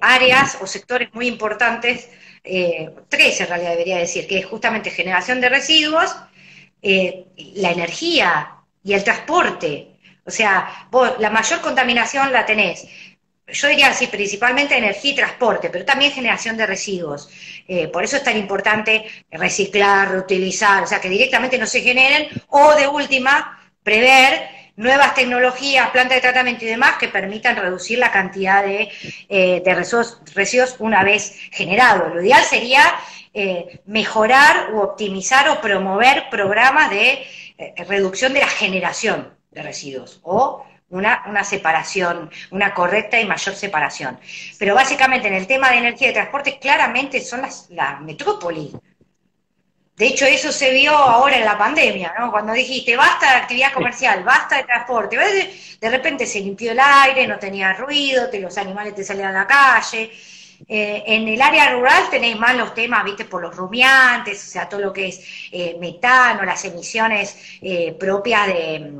áreas 0.00 0.58
o 0.60 0.68
sectores 0.68 1.12
muy 1.14 1.26
importantes, 1.26 2.08
tres 3.08 3.40
en 3.40 3.48
realidad 3.48 3.70
debería 3.70 3.98
decir, 3.98 4.28
que 4.28 4.38
es 4.38 4.46
justamente 4.46 4.90
generación 4.90 5.40
de 5.40 5.48
residuos, 5.48 6.14
la 6.80 7.72
energía 7.72 8.58
y 8.84 8.92
el 8.92 9.02
transporte. 9.02 9.93
O 10.26 10.30
sea, 10.30 10.86
vos 10.90 11.12
la 11.18 11.30
mayor 11.30 11.60
contaminación 11.60 12.32
la 12.32 12.46
tenés. 12.46 12.86
Yo 13.46 13.68
diría 13.68 13.88
así, 13.88 14.06
principalmente 14.06 14.76
energía 14.76 15.12
y 15.12 15.14
transporte, 15.14 15.68
pero 15.68 15.84
también 15.84 16.12
generación 16.12 16.56
de 16.56 16.66
residuos. 16.66 17.28
Eh, 17.68 17.88
por 17.88 18.02
eso 18.02 18.16
es 18.16 18.24
tan 18.24 18.38
importante 18.38 19.04
reciclar, 19.30 20.10
reutilizar, 20.10 20.82
o 20.82 20.86
sea, 20.86 21.00
que 21.00 21.10
directamente 21.10 21.58
no 21.58 21.66
se 21.66 21.82
generen, 21.82 22.28
o 22.48 22.74
de 22.74 22.88
última, 22.88 23.60
prever 23.82 24.48
nuevas 24.76 25.14
tecnologías, 25.14 25.90
plantas 25.90 26.16
de 26.16 26.22
tratamiento 26.22 26.64
y 26.64 26.68
demás 26.68 26.96
que 26.98 27.08
permitan 27.08 27.56
reducir 27.56 27.98
la 27.98 28.10
cantidad 28.10 28.64
de, 28.64 28.88
eh, 29.28 29.62
residuos, 30.34 30.76
una 30.78 31.04
vez 31.04 31.38
generados. 31.52 32.14
Lo 32.14 32.22
ideal 32.22 32.42
sería 32.42 32.82
eh, 33.34 33.80
mejorar 33.84 34.70
o 34.72 34.80
optimizar 34.80 35.50
o 35.50 35.60
promover 35.60 36.30
programas 36.30 36.90
de 36.90 37.26
reducción 37.86 38.32
de 38.32 38.40
la 38.40 38.48
generación 38.48 39.34
de 39.54 39.62
residuos 39.62 40.20
o 40.22 40.64
una, 40.90 41.24
una, 41.26 41.44
separación, 41.44 42.30
una 42.50 42.74
correcta 42.74 43.20
y 43.20 43.26
mayor 43.26 43.54
separación. 43.54 44.18
Pero 44.58 44.74
básicamente 44.74 45.28
en 45.28 45.34
el 45.34 45.46
tema 45.46 45.70
de 45.70 45.78
energía 45.78 46.10
y 46.10 46.12
transporte 46.12 46.58
claramente 46.58 47.20
son 47.20 47.42
las, 47.42 47.68
la 47.70 48.00
metrópoli. 48.00 48.72
De 49.96 50.06
hecho, 50.06 50.26
eso 50.26 50.50
se 50.50 50.72
vio 50.72 50.92
ahora 50.92 51.36
en 51.36 51.44
la 51.44 51.56
pandemia, 51.56 52.14
¿no? 52.18 52.32
Cuando 52.32 52.52
dijiste, 52.52 52.96
basta 52.96 53.30
de 53.30 53.36
actividad 53.36 53.72
comercial, 53.72 54.24
basta 54.24 54.56
de 54.56 54.64
transporte. 54.64 55.16
De, 55.16 55.54
de 55.80 55.90
repente 55.90 56.26
se 56.26 56.40
limpió 56.40 56.72
el 56.72 56.80
aire, 56.80 57.26
no 57.28 57.38
tenía 57.38 57.72
ruido, 57.74 58.28
te, 58.28 58.40
los 58.40 58.58
animales 58.58 58.94
te 58.94 59.04
salían 59.04 59.28
a 59.28 59.40
la 59.40 59.46
calle. 59.46 60.10
Eh, 60.66 61.02
en 61.06 61.28
el 61.28 61.40
área 61.42 61.72
rural 61.72 62.04
tenéis 62.10 62.38
más 62.38 62.56
los 62.56 62.74
temas, 62.74 63.04
viste, 63.04 63.24
por 63.24 63.42
los 63.42 63.54
rumiantes, 63.54 64.42
o 64.46 64.50
sea, 64.50 64.68
todo 64.68 64.80
lo 64.80 64.92
que 64.92 65.08
es 65.08 65.20
eh, 65.52 65.76
metano, 65.78 66.42
las 66.44 66.64
emisiones 66.64 67.36
eh, 67.60 67.94
propias 67.98 68.46
de, 68.46 68.92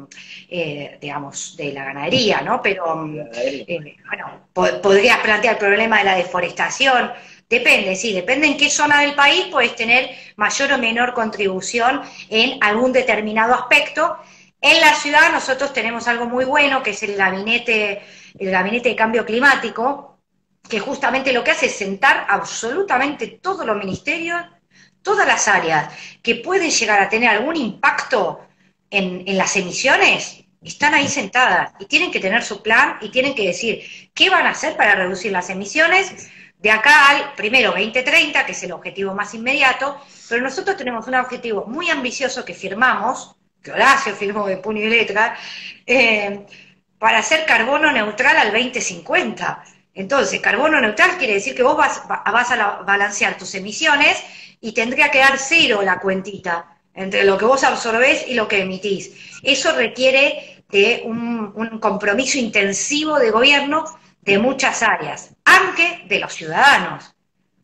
digamos, 1.01 1.57
de 1.57 1.73
la 1.73 1.85
ganadería, 1.85 2.41
¿no? 2.41 2.63
Pero, 2.63 2.97
bueno, 2.97 4.49
podrías 4.53 5.19
plantear 5.19 5.55
el 5.55 5.59
problema 5.59 5.99
de 5.99 6.05
la 6.05 6.17
deforestación. 6.17 7.13
Depende, 7.49 7.97
sí, 7.97 8.13
depende 8.13 8.47
en 8.47 8.57
qué 8.57 8.71
zona 8.71 9.01
del 9.01 9.15
país 9.15 9.47
puedes 9.51 9.75
tener 9.75 10.11
mayor 10.37 10.73
o 10.73 10.79
menor 10.79 11.13
contribución 11.13 12.03
en 12.29 12.63
algún 12.63 12.93
determinado 12.93 13.55
aspecto. 13.55 14.17
En 14.61 14.81
la 14.81 14.95
ciudad 14.95 15.33
nosotros 15.33 15.73
tenemos 15.73 16.07
algo 16.09 16.27
muy 16.27 16.45
bueno, 16.45 16.83
que 16.83 16.91
es 16.91 17.03
el 17.03 17.17
gabinete, 17.17 18.03
el 18.39 18.51
gabinete 18.51 18.91
de 18.91 18.97
cambio 18.97 19.27
climático, 19.27 20.19
que 20.69 20.81
justamente 20.81 21.33
lo 21.33 21.45
que 21.45 21.51
hace 21.51 21.67
es 21.67 21.75
sentar 21.75 22.27
absolutamente 22.29 23.27
todos 23.43 23.67
los 23.67 23.77
ministerios, 23.77 24.41
todas 25.03 25.27
las 25.27 25.49
áreas 25.49 25.93
que 26.23 26.37
pueden 26.37 26.71
llegar 26.71 27.01
a 27.01 27.09
tener 27.09 27.29
algún 27.29 27.57
impacto 27.57 28.41
en, 28.95 29.37
las 29.37 29.57
emisiones, 29.57 30.44
están 30.65 30.95
ahí 30.95 31.09
sentadas 31.09 31.73
y 31.79 31.87
tienen 31.87 32.11
que 32.11 32.21
tener 32.21 32.43
su 32.43 32.63
plan 32.63 32.97
y 33.01 33.11
tienen 33.11 33.35
que 33.35 33.47
decir 33.47 33.85
qué 34.15 34.31
van 34.31 34.47
a 34.47 34.51
hacer 34.51 34.77
para 34.77 34.95
reducir 34.95 35.31
las 35.31 35.51
emisiones 35.51 36.31
de 36.59 36.71
acá 36.71 37.11
al 37.11 37.35
primero 37.35 37.73
2030, 37.73 38.47
que 38.47 38.53
es 38.53 38.63
el 38.63 38.73
objetivo 38.73 39.15
más 39.15 39.35
inmediato, 39.35 40.01
pero 40.31 40.41
nosotros 40.41 40.79
tenemos 40.79 41.07
un 41.07 41.15
objetivo 41.15 41.67
muy 41.67 41.91
ambicioso 41.91 42.43
que 42.43 42.55
firmamos, 42.55 43.37
que 43.63 43.71
Horacio 43.71 44.15
firmó 44.15 44.47
de 44.47 44.57
puño 44.57 44.81
y 44.81 44.89
letra, 44.89 45.37
eh, 45.87 46.47
para 46.99 47.19
hacer 47.19 47.45
carbono 47.45 47.93
neutral 47.93 48.39
al 48.39 48.51
2050. 48.51 49.63
Entonces, 49.93 50.41
carbono 50.41 50.81
neutral 50.81 51.19
quiere 51.19 51.35
decir 51.35 51.55
que 51.55 51.63
vos 51.63 51.77
vas, 51.77 52.03
a 52.09 52.83
balancear 52.87 53.37
tus 53.37 53.55
emisiones 53.55 54.23
y 54.59 54.73
tendría 54.73 55.11
que 55.11 55.19
dar 55.19 55.39
cero 55.39 55.83
la 55.83 56.01
cuentita 56.01 56.79
entre 56.95 57.25
lo 57.25 57.37
que 57.37 57.45
vos 57.45 57.63
absorbés 57.63 58.25
y 58.27 58.33
lo 58.33 58.49
que 58.49 58.63
emitís. 58.63 59.13
Eso 59.43 59.73
requiere 59.73 60.54
de 60.75 61.03
un, 61.05 61.79
compromiso 61.79 62.37
intensivo 62.37 63.21
de 63.21 63.31
gobierno 63.31 63.85
de 64.23 64.39
muchas 64.39 64.83
áreas, 64.83 65.31
aunque 65.45 66.03
de 66.09 66.19
los 66.19 66.35
ciudadanos. 66.35 67.15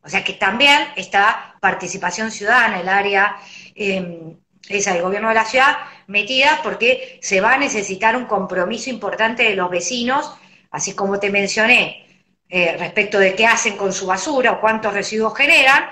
O 0.05 0.09
sea 0.09 0.23
que 0.23 0.35
también 0.35 0.79
está 0.95 1.57
participación 1.61 2.31
ciudadana, 2.31 2.81
el 2.81 2.89
área 2.89 3.37
em, 3.75 4.37
esa 4.69 4.93
del 4.93 5.03
gobierno 5.03 5.29
de 5.29 5.35
la 5.35 5.45
ciudad, 5.45 5.77
metida 6.07 6.61
porque 6.63 7.19
se 7.21 7.41
va 7.41 7.55
a 7.55 7.59
necesitar 7.59 8.15
un 8.15 8.27
compromiso 8.27 8.91
importante 8.91 9.43
de 9.43 9.57
los 9.57 9.71
vecinos, 9.71 10.33
así 10.71 10.95
como 10.95 11.19
te 11.19 11.31
mencioné, 11.31 12.07
eh, 12.49 12.77
respecto 12.79 13.19
de 13.19 13.35
qué 13.35 13.45
hacen 13.45 13.77
con 13.77 13.93
su 13.93 14.07
basura 14.07 14.53
o 14.53 14.61
cuántos 14.61 14.95
residuos 14.95 15.37
generan 15.37 15.85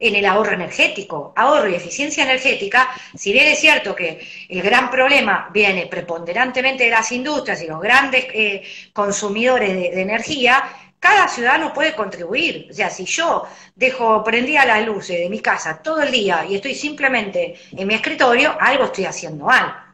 en 0.00 0.16
el 0.16 0.24
ahorro 0.24 0.54
energético. 0.54 1.32
Ahorro 1.36 1.68
y 1.68 1.74
eficiencia 1.74 2.24
energética, 2.24 2.90
si 3.14 3.32
bien 3.32 3.46
es 3.46 3.60
cierto 3.60 3.94
que 3.94 4.26
el 4.48 4.62
gran 4.62 4.90
problema 4.90 5.50
viene 5.52 5.86
preponderantemente 5.86 6.84
de 6.84 6.90
las 6.90 7.12
industrias 7.12 7.62
y 7.62 7.66
los 7.66 7.80
grandes 7.80 8.24
eh, 8.32 8.62
consumidores 8.94 9.68
de, 9.74 10.00
energía, 10.00 10.64
cada 10.98 11.28
ciudadano 11.28 11.72
puede 11.74 11.94
contribuir. 11.94 12.68
O 12.70 12.74
sea, 12.74 12.88
si 12.88 13.04
yo 13.04 13.46
dejo 13.74 14.24
prendida 14.24 14.64
las 14.64 14.84
luces 14.86 15.18
de 15.18 15.28
mi 15.28 15.40
casa 15.40 15.82
todo 15.82 16.00
el 16.02 16.10
día 16.10 16.46
y 16.48 16.56
estoy 16.56 16.74
simplemente 16.74 17.54
en 17.76 17.86
mi 17.86 17.94
escritorio, 17.94 18.56
algo 18.58 18.84
estoy 18.84 19.04
haciendo 19.04 19.44
mal. 19.44 19.90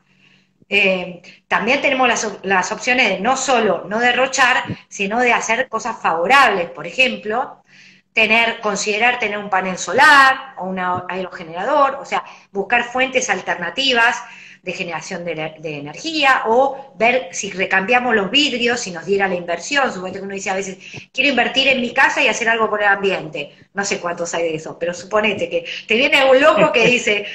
Eh, 0.68 1.22
también 1.46 1.80
tenemos 1.80 2.08
las, 2.42 2.72
opciones 2.72 3.08
de 3.08 3.20
no 3.20 3.36
solo 3.36 3.84
no 3.88 4.00
derrochar, 4.00 4.64
sino 4.88 5.20
de 5.20 5.32
hacer 5.32 5.68
cosas 5.68 6.00
favorables. 6.00 6.70
Por 6.70 6.86
ejemplo, 6.86 7.62
tener, 8.16 8.60
considerar 8.60 9.18
tener 9.18 9.36
un 9.36 9.50
panel 9.50 9.76
solar 9.76 10.54
o 10.56 10.64
un 10.64 10.78
aerogenerador, 10.78 11.96
o 11.96 12.06
sea, 12.06 12.24
buscar 12.50 12.84
fuentes 12.84 13.28
alternativas 13.28 14.16
de 14.62 14.72
generación 14.72 15.22
de, 15.26 15.52
energía 15.62 16.44
o 16.46 16.94
ver 16.96 17.28
si 17.32 17.50
recambiamos 17.50 18.14
los 18.14 18.30
vidrios, 18.30 18.80
si 18.80 18.90
nos 18.90 19.04
diera 19.04 19.28
la 19.28 19.34
inversión. 19.34 19.92
Suponete 19.92 20.20
que 20.20 20.24
uno 20.24 20.34
dice 20.34 20.48
a 20.48 20.54
veces, 20.54 20.78
quiero 21.12 21.28
invertir 21.28 21.68
en 21.68 21.82
mi 21.82 21.92
casa 21.92 22.22
y 22.22 22.28
hacer 22.28 22.48
algo 22.48 22.70
por 22.70 22.80
el 22.80 22.88
ambiente. 22.88 23.54
No 23.74 23.84
sé 23.84 24.00
cuántos 24.00 24.32
hay 24.32 24.44
de 24.44 24.54
eso, 24.54 24.78
pero 24.78 24.94
suponete 24.94 25.50
que 25.50 25.66
te 25.86 25.94
viene 25.94 26.24
un 26.24 26.40
loco 26.40 26.72
que 26.72 26.86
dice, 26.86 27.26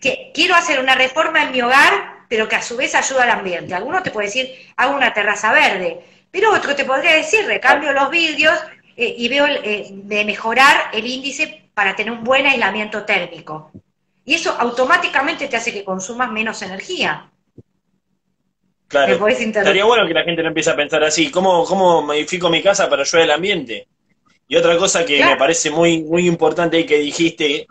que 0.00 0.32
quiero 0.34 0.56
hacer 0.56 0.80
una 0.80 0.96
reforma 0.96 1.44
en 1.44 1.52
mi 1.52 1.62
hogar 1.62 2.18
pero 2.28 2.46
que 2.46 2.56
a 2.56 2.62
su 2.62 2.76
vez 2.76 2.94
ayuda 2.94 3.22
al 3.22 3.30
ambiente. 3.30 3.72
Alguno 3.72 4.02
te 4.02 4.10
puede 4.10 4.26
decir, 4.26 4.50
hago 4.76 4.94
una 4.94 5.14
terraza 5.14 5.50
verde, 5.50 6.00
pero 6.30 6.52
otro 6.52 6.76
te 6.76 6.84
podría 6.84 7.14
decir, 7.14 7.46
recambio 7.46 7.92
los 7.92 8.10
vidrios 8.10 8.52
eh, 9.00 9.14
y 9.16 9.28
veo 9.28 9.46
eh, 9.46 9.90
de 9.92 10.24
mejorar 10.24 10.90
el 10.92 11.06
índice 11.06 11.70
para 11.72 11.94
tener 11.94 12.12
un 12.12 12.24
buen 12.24 12.44
aislamiento 12.44 13.04
térmico. 13.04 13.70
Y 14.24 14.34
eso 14.34 14.50
automáticamente 14.58 15.46
te 15.46 15.56
hace 15.56 15.72
que 15.72 15.84
consumas 15.84 16.32
menos 16.32 16.60
energía. 16.62 17.30
Claro, 18.88 19.28
estaría 19.28 19.84
bueno 19.84 20.04
que 20.04 20.14
la 20.14 20.24
gente 20.24 20.42
no 20.42 20.48
empiece 20.48 20.70
a 20.70 20.74
pensar 20.74 21.04
así, 21.04 21.30
¿cómo, 21.30 21.64
cómo 21.64 22.02
modifico 22.02 22.50
mi 22.50 22.60
casa 22.60 22.90
para 22.90 23.02
ayudar 23.02 23.22
al 23.22 23.30
ambiente? 23.36 23.86
Y 24.48 24.56
otra 24.56 24.76
cosa 24.76 25.06
que 25.06 25.24
me 25.24 25.36
parece 25.36 25.70
muy, 25.70 26.02
muy 26.02 26.26
importante 26.26 26.80
y 26.80 26.84
que 26.84 26.98
dijiste 26.98 27.68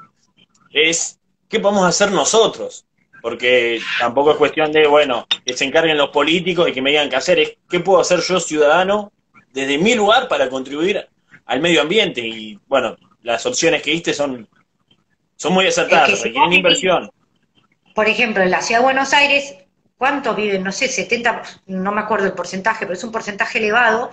es, 0.71 1.19
¿qué 1.49 1.59
podemos 1.59 1.85
hacer 1.85 2.09
nosotros? 2.11 2.85
porque 3.21 3.81
tampoco 3.99 4.31
es 4.31 4.37
cuestión 4.37 4.71
de, 4.71 4.87
bueno, 4.87 5.27
que 5.45 5.53
se 5.57 5.65
encarguen 5.65 5.97
los 5.97 6.11
políticos 6.11 6.69
y 6.69 6.71
que 6.71 6.81
me 6.81 6.91
digan 6.91 7.09
qué 7.09 7.17
hacer, 7.17 7.39
es 7.39 7.57
qué 7.69 7.81
puedo 7.81 7.99
hacer 7.99 8.21
yo 8.21 8.39
ciudadano 8.39 9.11
desde 9.51 9.77
mi 9.79 9.95
lugar 9.95 10.29
para 10.29 10.47
contribuir 10.49 11.09
al 11.47 11.61
medio 11.61 11.81
ambiente. 11.81 12.21
Y 12.21 12.59
bueno, 12.67 12.95
las 13.23 13.45
opciones 13.45 13.81
que 13.81 13.91
diste 13.91 14.13
son, 14.13 14.47
son 15.35 15.53
muy 15.53 15.67
acertadas, 15.67 16.21
requieren 16.21 16.53
inversión. 16.53 17.09
Por 17.95 18.07
ejemplo, 18.07 18.43
en 18.43 18.51
la 18.51 18.61
ciudad 18.61 18.81
de 18.81 18.85
Buenos 18.85 19.13
Aires, 19.13 19.55
¿cuántos 19.97 20.35
viven? 20.35 20.63
No 20.63 20.71
sé, 20.71 20.87
70, 20.87 21.41
no 21.67 21.91
me 21.91 22.01
acuerdo 22.01 22.27
el 22.27 22.33
porcentaje, 22.33 22.85
pero 22.85 22.93
es 22.93 23.03
un 23.03 23.11
porcentaje 23.11 23.57
elevado 23.57 24.11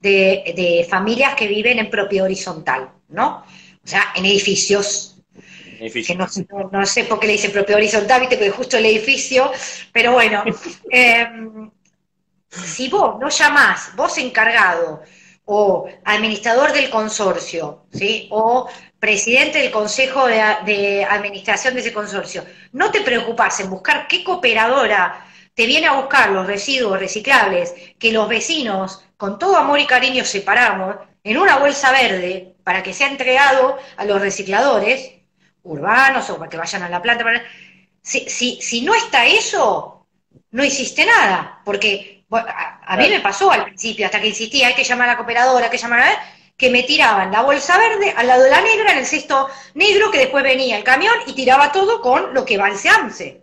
de, 0.00 0.86
familias 0.90 1.34
que 1.34 1.46
viven 1.46 1.78
en 1.78 1.90
propiedad 1.90 2.24
horizontal, 2.24 2.90
¿no? 3.08 3.44
O 3.84 3.86
sea, 3.86 4.12
en 4.16 4.24
edificios. 4.24 5.06
Que 5.78 6.14
no, 6.14 6.84
sé 6.84 7.04
por 7.04 7.20
qué 7.20 7.26
le 7.26 7.32
dicen 7.34 7.52
propiedad 7.52 7.78
horizontal, 7.78 8.20
viste, 8.20 8.36
porque 8.36 8.50
justo 8.50 8.76
el 8.76 8.84
edificio, 8.84 9.50
pero 9.92 10.12
bueno, 10.12 10.44
em, 10.90 11.70
si 12.50 12.88
vos 12.88 13.18
no 13.18 13.30
llamás, 13.30 13.92
vos 13.96 14.18
encargado, 14.18 15.02
o 15.52 15.88
administrador 16.04 16.72
del 16.72 16.90
consorcio, 16.90 17.84
¿sí? 17.92 18.28
o 18.30 18.68
presidente 19.00 19.58
del 19.58 19.72
consejo 19.72 20.28
de, 20.28 21.04
administración 21.04 21.74
de 21.74 21.80
ese 21.80 21.92
consorcio, 21.92 22.44
no 22.70 22.92
te 22.92 23.00
preocupas 23.00 23.58
en 23.58 23.68
buscar 23.68 24.06
qué 24.06 24.22
cooperadora 24.22 25.26
te 25.52 25.66
viene 25.66 25.88
a 25.88 25.94
buscar 25.94 26.30
los 26.30 26.46
residuos 26.46 27.00
reciclables 27.00 27.74
que 27.98 28.12
los 28.12 28.28
vecinos, 28.28 29.04
con 29.16 29.40
todo 29.40 29.56
amor 29.56 29.80
y 29.80 29.88
cariño, 29.88 30.24
separamos 30.24 30.94
en 31.24 31.36
una 31.36 31.58
bolsa 31.58 31.90
verde 31.90 32.54
para 32.62 32.84
que 32.84 32.94
sea 32.94 33.08
entregado 33.08 33.76
a 33.96 34.04
los 34.04 34.20
recicladores 34.20 35.14
urbanos 35.64 36.30
o 36.30 36.38
para 36.38 36.48
que 36.48 36.58
vayan 36.58 36.84
a 36.84 36.88
la 36.88 37.02
planta. 37.02 37.24
Si, 38.00 38.20
si, 38.28 38.62
si 38.62 38.82
no 38.82 38.94
está 38.94 39.26
eso, 39.26 40.06
no 40.52 40.64
hiciste 40.64 41.04
nada, 41.04 41.60
porque 41.64 42.19
a, 42.30 42.96
mí 42.96 43.08
me 43.08 43.20
pasó 43.20 43.50
al 43.50 43.64
principio, 43.64 44.06
hasta 44.06 44.20
que 44.20 44.28
insistía, 44.28 44.68
hay 44.68 44.74
que 44.74 44.84
llamar 44.84 45.08
a 45.08 45.12
la 45.12 45.18
cooperadora, 45.18 45.64
hay 45.66 45.70
que 45.70 45.78
llamar 45.78 46.00
a 46.00 46.22
que 46.56 46.70
me 46.70 46.82
tiraban 46.82 47.32
la 47.32 47.40
bolsa 47.42 47.78
verde 47.78 48.12
al 48.16 48.26
lado 48.26 48.44
de 48.44 48.50
la 48.50 48.60
negra, 48.60 48.92
en 48.92 48.98
el 48.98 49.06
cesto 49.06 49.48
negro, 49.74 50.10
que 50.10 50.18
después 50.18 50.44
venía 50.44 50.76
el 50.76 50.84
camión 50.84 51.14
y 51.26 51.32
tiraba 51.32 51.72
todo 51.72 52.00
con 52.02 52.34
lo 52.34 52.44
que 52.44 52.58
va 52.58 52.66
al 52.66 52.76
SEAMSE. 52.76 53.42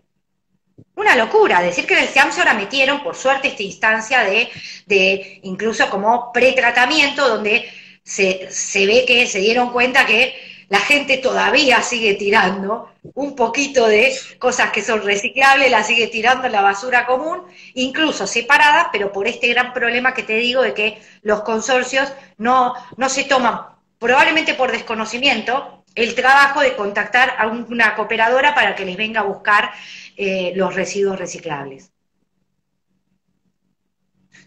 Una 0.96 1.16
locura, 1.16 1.62
decir 1.62 1.88
que 1.88 1.96
en 1.96 2.02
el 2.02 2.10
SEAMSE 2.10 2.42
ahora 2.42 2.54
metieron, 2.54 3.02
por 3.04 3.16
suerte, 3.16 3.48
esta 3.48 3.64
instancia 3.64 4.24
de, 4.24 4.50
de 4.86 5.40
incluso 5.44 5.90
como 5.90 6.32
pretratamiento, 6.32 7.28
donde 7.28 7.68
se, 8.04 8.52
se 8.52 8.86
ve 8.86 9.04
que 9.06 9.26
se 9.26 9.40
dieron 9.40 9.72
cuenta 9.72 10.06
que 10.06 10.47
la 10.70 10.80
gente 10.80 11.18
todavía 11.18 11.82
sigue 11.82 12.16
tirando 12.16 12.92
un 13.14 13.36
poquito 13.36 13.88
de 13.88 14.14
cosas 14.38 14.72
que 14.72 14.82
son 14.82 15.02
reciclables, 15.02 15.72
la 15.72 15.84
sigue 15.84 16.08
tirando 16.08 16.48
en 16.48 16.52
la 16.52 16.62
basura 16.62 17.06
común, 17.06 17.44
incluso 17.74 18.28
separadas, 18.28 18.88
pero 18.92 19.12
por 19.12 19.28
este 19.28 19.48
gran 19.48 19.74
problema 19.74 20.14
que 20.14 20.24
te 20.24 20.36
digo 20.38 20.62
de 20.62 20.74
que 20.74 21.02
los 21.22 21.42
consorcios 21.42 22.12
no, 22.38 22.74
no 22.98 23.08
se 23.08 23.24
toman, 23.24 23.62
probablemente 23.98 24.56
por 24.56 24.72
desconocimiento, 24.72 25.86
el 25.96 26.14
trabajo 26.16 26.62
de 26.62 26.76
contactar 26.76 27.34
a 27.38 27.48
una 27.48 27.96
cooperadora 27.96 28.54
para 28.54 28.76
que 28.76 28.86
les 28.86 28.98
venga 28.98 29.22
a 29.22 29.24
buscar 29.24 29.72
eh, 30.16 30.52
los 30.56 30.76
residuos 30.76 31.18
reciclables. 31.18 31.92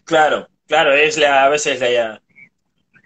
Claro, 0.05 0.47
claro, 0.67 0.93
es 0.93 1.17
la, 1.17 1.43
a 1.43 1.49
veces 1.49 1.79
la, 1.79 2.20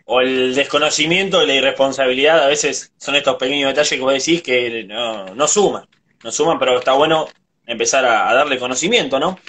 o 0.06 0.22
el 0.22 0.54
desconocimiento 0.54 1.44
y 1.44 1.48
la 1.48 1.56
irresponsabilidad, 1.56 2.44
a 2.44 2.48
veces 2.48 2.94
son 2.98 3.16
estos 3.16 3.36
pequeños 3.38 3.70
detalles 3.70 3.90
que 3.90 4.00
vos 4.00 4.14
decís 4.14 4.42
que 4.42 4.84
no, 4.84 5.34
no 5.34 5.48
suman, 5.48 5.88
no 6.24 6.32
suman, 6.32 6.60
pero 6.60 6.78
está 6.78 6.94
bueno 6.94 7.28
empezar 7.66 8.06
a, 8.06 8.34
darle 8.34 8.60
conocimiento, 8.60 9.20
¿no? 9.20 9.40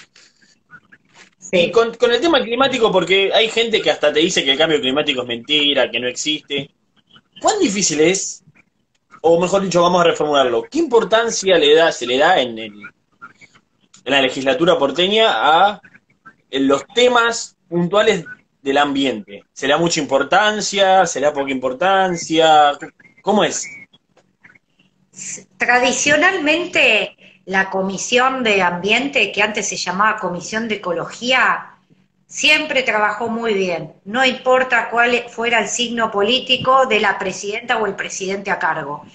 Y 1.52 1.70
con, 1.70 1.92
el 2.10 2.20
tema 2.20 2.42
climático, 2.42 2.90
porque 2.90 3.30
hay 3.32 3.48
gente 3.48 3.80
que 3.80 3.90
hasta 3.90 4.12
te 4.12 4.20
dice 4.20 4.44
que 4.44 4.52
el 4.52 4.58
cambio 4.58 4.80
climático 4.80 5.22
es 5.22 5.28
mentira, 5.28 5.90
que 5.90 6.00
no 6.00 6.08
existe. 6.08 6.70
¿Cuán 7.40 7.60
difícil 7.60 8.00
es, 8.00 8.42
o 9.20 9.38
mejor 9.38 9.62
dicho, 9.62 9.82
vamos 9.82 10.00
a 10.00 10.04
reformularlo, 10.04 10.64
qué 10.64 10.78
importancia 10.78 11.56
le 11.58 11.74
da, 11.74 11.92
se 11.92 12.06
le 12.06 12.18
da 12.18 12.40
en, 12.40 12.58
en 12.58 12.92
la 14.04 14.22
legislatura 14.22 14.78
porteña 14.78 15.26
a 15.28 15.80
los 16.50 16.86
temas 16.94 17.56
puntuales 17.68 18.24
del 18.66 18.78
ambiente? 18.78 19.44
¿Será 19.52 19.78
mucha 19.78 20.00
importancia? 20.00 21.06
¿Será 21.06 21.32
poca 21.32 21.52
importancia? 21.52 22.72
¿Cómo 23.22 23.44
es? 23.44 23.64
Tradicionalmente 25.56 27.16
la 27.44 27.70
Comisión 27.70 28.42
de 28.42 28.60
Ambiente, 28.60 29.30
que 29.30 29.40
antes 29.40 29.68
se 29.68 29.76
llamaba 29.76 30.18
Comisión 30.18 30.66
de 30.66 30.74
Ecología, 30.74 31.76
siempre 32.26 32.82
trabajó 32.82 33.28
muy 33.28 33.54
bien, 33.54 33.92
no 34.04 34.24
importa 34.24 34.90
cuál 34.90 35.26
fuera 35.28 35.60
el 35.60 35.68
signo 35.68 36.10
político 36.10 36.86
de 36.86 36.98
la 36.98 37.20
presidenta 37.20 37.78
o 37.78 37.86
el 37.86 37.94
presidente 37.94 38.50
a 38.50 38.58
cargo. 38.58 39.06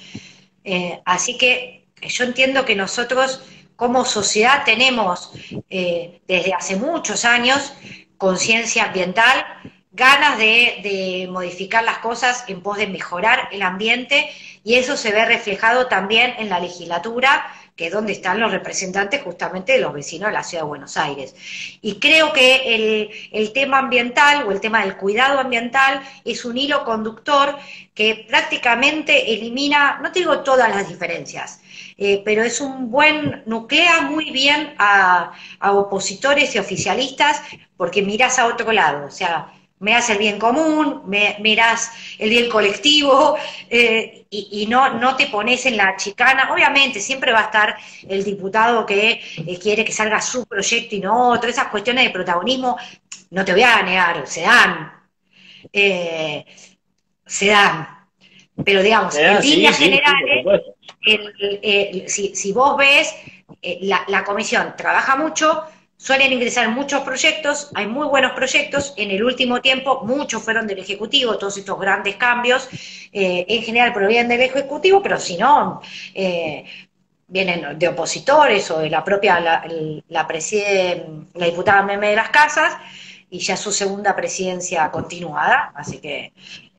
Eh, 0.64 1.02
así 1.04 1.38
que 1.38 1.88
yo 2.02 2.24
entiendo 2.24 2.64
que 2.64 2.76
nosotros 2.76 3.44
como 3.76 4.06
sociedad 4.06 4.64
tenemos 4.64 5.34
eh, 5.70 6.22
desde 6.26 6.54
hace 6.54 6.78
muchos 6.78 7.26
años 7.26 7.74
conciencia 8.22 8.84
ambiental, 8.84 9.44
ganas 9.92 10.38
de, 10.38 11.28
modificar 11.32 11.84
las 11.84 11.98
cosas 11.98 12.44
en 12.48 12.62
pos 12.62 12.78
de 12.78 12.86
mejorar 12.86 13.50
el 13.52 13.64
ambiente 13.64 14.30
y 14.64 14.76
eso 14.76 14.96
se 14.96 15.12
ve 15.12 15.26
reflejado 15.26 15.88
también 15.88 16.36
en 16.38 16.48
la 16.48 16.60
legislatura, 16.60 17.52
que 17.76 17.88
es 17.88 17.92
donde 17.92 18.12
están 18.12 18.40
los 18.40 18.52
representantes 18.52 19.24
justamente 19.24 19.74
de 19.74 19.80
los 19.80 19.92
vecinos 19.92 20.28
de 20.28 20.34
la 20.34 20.44
ciudad 20.44 20.66
de 20.66 20.70
Buenos 20.70 20.98
Aires. 20.98 21.34
Y 21.82 22.00
creo 22.00 22.32
que 22.32 22.76
el, 22.76 23.10
el 23.32 23.54
tema 23.54 23.80
ambiental 23.80 24.44
o 24.44 24.52
el 24.52 24.62
tema 24.62 24.82
del 24.82 24.98
cuidado 24.98 25.40
ambiental 25.40 26.04
es 26.24 26.46
un 26.46 26.60
hilo 26.60 26.86
conductor 26.86 27.58
que 27.96 28.28
prácticamente 28.30 29.34
elimina, 29.34 29.98
no 30.00 30.12
te 30.12 30.20
digo 30.20 30.42
todas 30.42 30.70
las 30.70 30.88
diferencias, 30.88 31.61
eh, 31.98 32.22
pero 32.26 32.44
es 32.44 32.62
un 32.62 32.90
buen, 32.90 33.44
nuclea 33.46 34.02
muy 34.02 34.32
bien 34.32 34.74
a, 34.78 35.34
opositores 35.62 36.56
y 36.56 36.60
oficialistas 36.60 37.42
porque 37.78 38.02
miras 38.02 38.40
a 38.40 38.48
otro 38.48 38.72
lado, 38.72 39.06
o 39.06 39.12
sea, 39.12 39.54
miras 39.80 40.10
el 40.10 40.18
bien 40.18 40.40
común, 40.40 41.04
miras 41.08 41.92
el 42.18 42.30
bien 42.30 42.50
colectivo 42.50 43.38
eh, 43.70 44.26
y, 44.30 44.66
no, 44.68 44.96
no 44.96 45.16
te 45.16 45.28
pones 45.28 45.66
en 45.66 45.78
la 45.78 45.96
chicana. 45.96 46.50
Obviamente 46.52 47.00
siempre 47.00 47.32
va 47.32 47.40
a 47.42 47.46
estar 47.46 47.76
el 48.08 48.24
diputado 48.24 48.86
que 48.86 49.22
eh, 49.38 49.60
quiere 49.60 49.84
que 49.84 49.92
salga 49.92 50.22
su 50.22 50.46
proyecto 50.46 50.96
y 50.96 51.00
no 51.00 51.30
otro, 51.30 51.50
esas 51.50 51.68
cuestiones 51.68 52.06
de 52.06 52.12
protagonismo, 52.12 52.78
no 53.32 53.46
te 53.46 53.54
voy 53.54 53.64
a 53.64 53.82
negar, 53.84 54.28
se 54.28 54.42
dan. 54.42 54.92
se 55.72 57.48
dan. 57.48 57.88
Pero 58.64 58.84
digamos, 58.84 59.16
en 59.16 59.42
líneas 59.42 59.78
generales, 59.78 60.46
si, 62.08 62.52
vos 62.54 62.78
ves, 62.78 63.14
eh, 63.62 63.80
la, 63.82 64.24
comisión 64.24 64.74
trabaja 64.78 65.16
mucho, 65.16 65.64
suelen 65.98 66.34
ingresar 66.34 66.70
muchos 66.70 67.02
proyectos, 67.02 67.70
hay 67.76 67.88
muy 67.88 68.08
buenos 68.08 68.32
proyectos, 68.34 68.94
en 68.98 69.12
el 69.12 69.24
último 69.24 69.62
tiempo 69.62 70.02
muchos 70.04 70.42
fueron 70.44 70.68
del 70.68 70.80
Ejecutivo, 70.80 71.38
todos 71.38 71.58
estos 71.58 71.80
grandes 71.80 72.16
cambios, 72.16 72.70
eh, 73.12 73.46
en 73.48 73.64
general 73.64 73.94
provienen 73.94 74.30
del 74.30 74.42
Ejecutivo, 74.42 75.02
pero 75.02 75.20
si 75.20 75.38
no, 75.38 75.82
eh, 76.14 76.66
vienen 77.28 77.80
de 77.80 77.88
opositores 77.88 78.70
o 78.72 78.80
de 78.80 78.90
la 78.90 79.04
propia, 79.04 79.40
la, 79.40 79.66
la, 80.10 80.28
la 81.34 81.46
diputada 81.46 81.84
Meme 81.84 82.10
de 82.10 82.16
las 82.16 82.30
Casas, 82.30 82.74
y 83.34 83.40
ya 83.40 83.56
su 83.56 83.72
segunda 83.72 84.14
presidencia 84.14 84.92
continuada, 84.92 85.72
así 85.74 86.00
que 86.00 86.34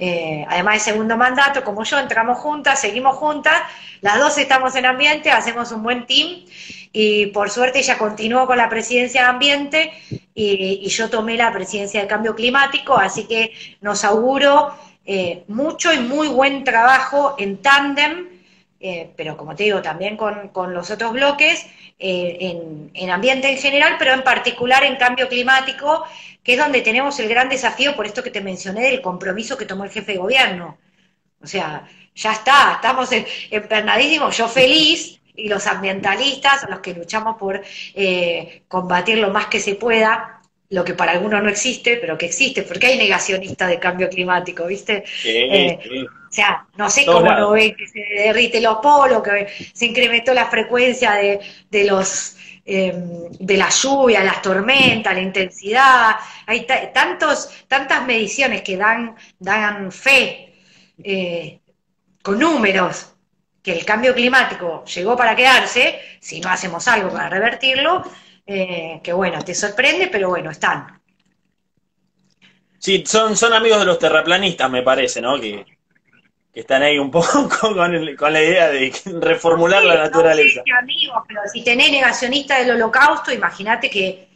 eh, 0.05 0.45
además 0.49 0.75
de 0.75 0.81
segundo 0.81 1.17
mandato, 1.17 1.63
como 1.63 1.85
yo, 1.85 1.97
entramos 1.97 2.37
juntas, 2.39 2.81
seguimos 2.81 3.15
juntas, 3.19 3.55
las 4.01 4.19
dos 4.19 4.37
estamos 4.37 4.75
en 4.75 4.85
ambiente, 4.85 5.31
hacemos 5.31 5.71
un 5.71 5.85
buen 5.85 6.07
team 6.07 6.45
y 6.93 7.27
por 7.27 7.51
suerte 7.51 7.79
ella 7.79 7.97
continuó 7.99 8.49
con 8.49 8.57
la 8.57 8.69
presidencia 8.69 9.23
de 9.23 9.29
ambiente 9.29 9.93
y, 10.35 10.89
yo 10.89 11.09
tomé 11.09 11.37
la 11.37 11.53
presidencia 11.53 12.01
de 12.01 12.09
cambio 12.09 12.35
climático, 12.35 12.97
así 12.97 13.29
que 13.29 13.53
nos 13.81 14.03
auguro 14.03 14.75
eh, 15.05 15.45
mucho 15.47 15.93
y 15.93 16.01
muy 16.01 16.27
buen 16.27 16.65
trabajo 16.65 17.37
en 17.39 17.59
tándem, 17.59 18.32
eh, 18.83 19.11
pero 19.17 19.37
como 19.37 19.55
te 19.55 19.65
digo, 19.65 19.81
también 19.81 20.17
con, 20.17 20.75
los 20.75 20.91
otros 20.91 21.13
bloques, 21.13 21.67
en, 21.99 22.91
en 22.95 23.11
ambiente 23.11 23.49
en 23.49 23.57
general, 23.57 23.95
pero 23.99 24.13
en 24.13 24.25
particular 24.25 24.83
en 24.83 24.97
cambio 24.97 25.29
climático 25.29 26.05
que 26.43 26.55
es 26.55 26.59
donde 26.59 26.83
tenemos 26.83 27.19
el 27.21 27.29
gran 27.29 27.49
desafío, 27.49 27.95
por 27.95 28.07
esto 28.07 28.23
que 28.23 28.31
te 28.31 28.41
mencioné, 28.41 28.83
del 28.83 29.01
compromiso 29.01 29.57
que 29.57 29.67
tomó 29.67 29.85
el 29.85 29.91
jefe 29.91 30.13
de 30.13 30.19
gobierno. 30.19 30.79
O 31.41 31.47
sea, 31.47 31.89
ya 32.15 32.33
está, 32.33 32.75
estamos 32.75 33.11
empernadísimos, 33.51 34.37
yo 34.37 34.49
feliz, 34.49 35.21
y 35.35 35.49
los 35.49 35.67
ambientalistas, 35.67 36.69
los 36.69 36.81
que 36.81 36.95
luchamos 36.95 37.37
por 37.37 37.63
eh, 37.95 38.65
combatir 38.69 39.19
lo 39.19 39.31
más 39.31 39.47
que 39.47 39.61
se 39.61 39.77
pueda, 39.77 40.42
lo 40.73 40.85
que 40.85 40.95
para 40.95 41.13
algunos 41.13 41.43
no 41.43 41.49
existe, 41.49 41.97
pero 41.97 42.19
que 42.19 42.27
existe, 42.27 42.63
porque 42.63 42.89
hay 42.89 42.99
negacionistas 42.99 43.69
de 43.69 43.79
cambio 43.79 44.09
climático, 44.09 44.67
¿viste? 44.67 45.05
Eh, 45.25 45.79
o 46.05 46.33
sea, 46.33 46.67
no 46.77 46.91
sé 46.91 47.07
cómo 47.07 47.33
lo 47.33 47.53
ven, 47.53 47.77
que 47.77 47.87
se 47.87 48.01
derrite 48.01 48.61
los 48.61 48.79
polos, 48.79 49.23
que 49.23 49.47
se 49.73 49.87
incrementó 49.87 50.35
la 50.35 50.47
frecuencia 50.47 51.13
de, 51.13 51.41
de 51.71 51.85
los 51.85 52.37
Em, 52.65 53.29
de 53.41 53.57
la 53.57 53.69
lluvia, 53.71 54.23
las 54.23 54.41
tormentas, 54.41 55.13
la 55.13 55.21
intensidad. 55.21 56.17
Hay 56.47 56.65
tantos, 56.95 57.51
tantas 57.67 58.07
mediciones 58.07 58.63
que 58.63 58.77
dan, 58.77 59.17
dan 59.39 59.91
fe 59.91 60.55
eh, 61.03 61.61
con 62.23 62.39
números 62.39 63.15
que 63.63 63.73
el 63.73 63.85
cambio 63.85 64.15
climático 64.15 64.85
llegó 64.85 65.17
para 65.17 65.35
quedarse, 65.35 65.99
si 66.21 66.41
no 66.41 66.51
hacemos 66.51 66.87
algo 66.87 67.11
para 67.11 67.29
revertirlo, 67.29 68.05
eh, 68.53 69.01
que 69.03 69.13
bueno, 69.13 69.43
te 69.43 69.55
sorprende, 69.55 70.09
pero 70.09 70.29
bueno, 70.29 70.51
están. 70.51 71.01
Sí, 72.79 73.05
son, 73.07 73.37
son 73.37 73.53
amigos 73.53 73.79
de 73.81 73.87
los 73.87 73.99
terraplanistas, 73.99 74.71
me 74.71 74.83
parece, 74.83 75.21
¿no? 75.21 75.41
Que, 75.41 75.65
están 76.53 76.83
ahí 76.83 76.99
un 76.99 77.11
poco 77.11 77.49
con, 77.49 78.33
la 78.33 78.43
idea 78.43 78.69
de 78.69 78.93
reformular 79.21 79.83
la 79.85 79.97
naturaleza. 79.97 80.63
No 80.67 80.79
amigos, 80.79 81.23
pero 81.27 81.41
si 81.53 81.65
tenés 81.65 81.91
negacionista 81.91 82.59
del 82.59 82.73
holocausto, 82.73 83.33
imagínate 83.33 83.89
que, 83.89 84.29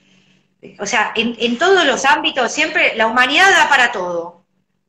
o 0.79 0.87
sea, 0.87 1.12
en, 1.14 1.37
en 1.39 1.59
todos 1.59 1.85
los 1.85 2.05
ámbitos 2.05 2.51
siempre 2.51 2.97
la 2.97 3.07
humanidad 3.07 3.51
da 3.51 3.69
para 3.69 3.93
todo. 3.93 4.37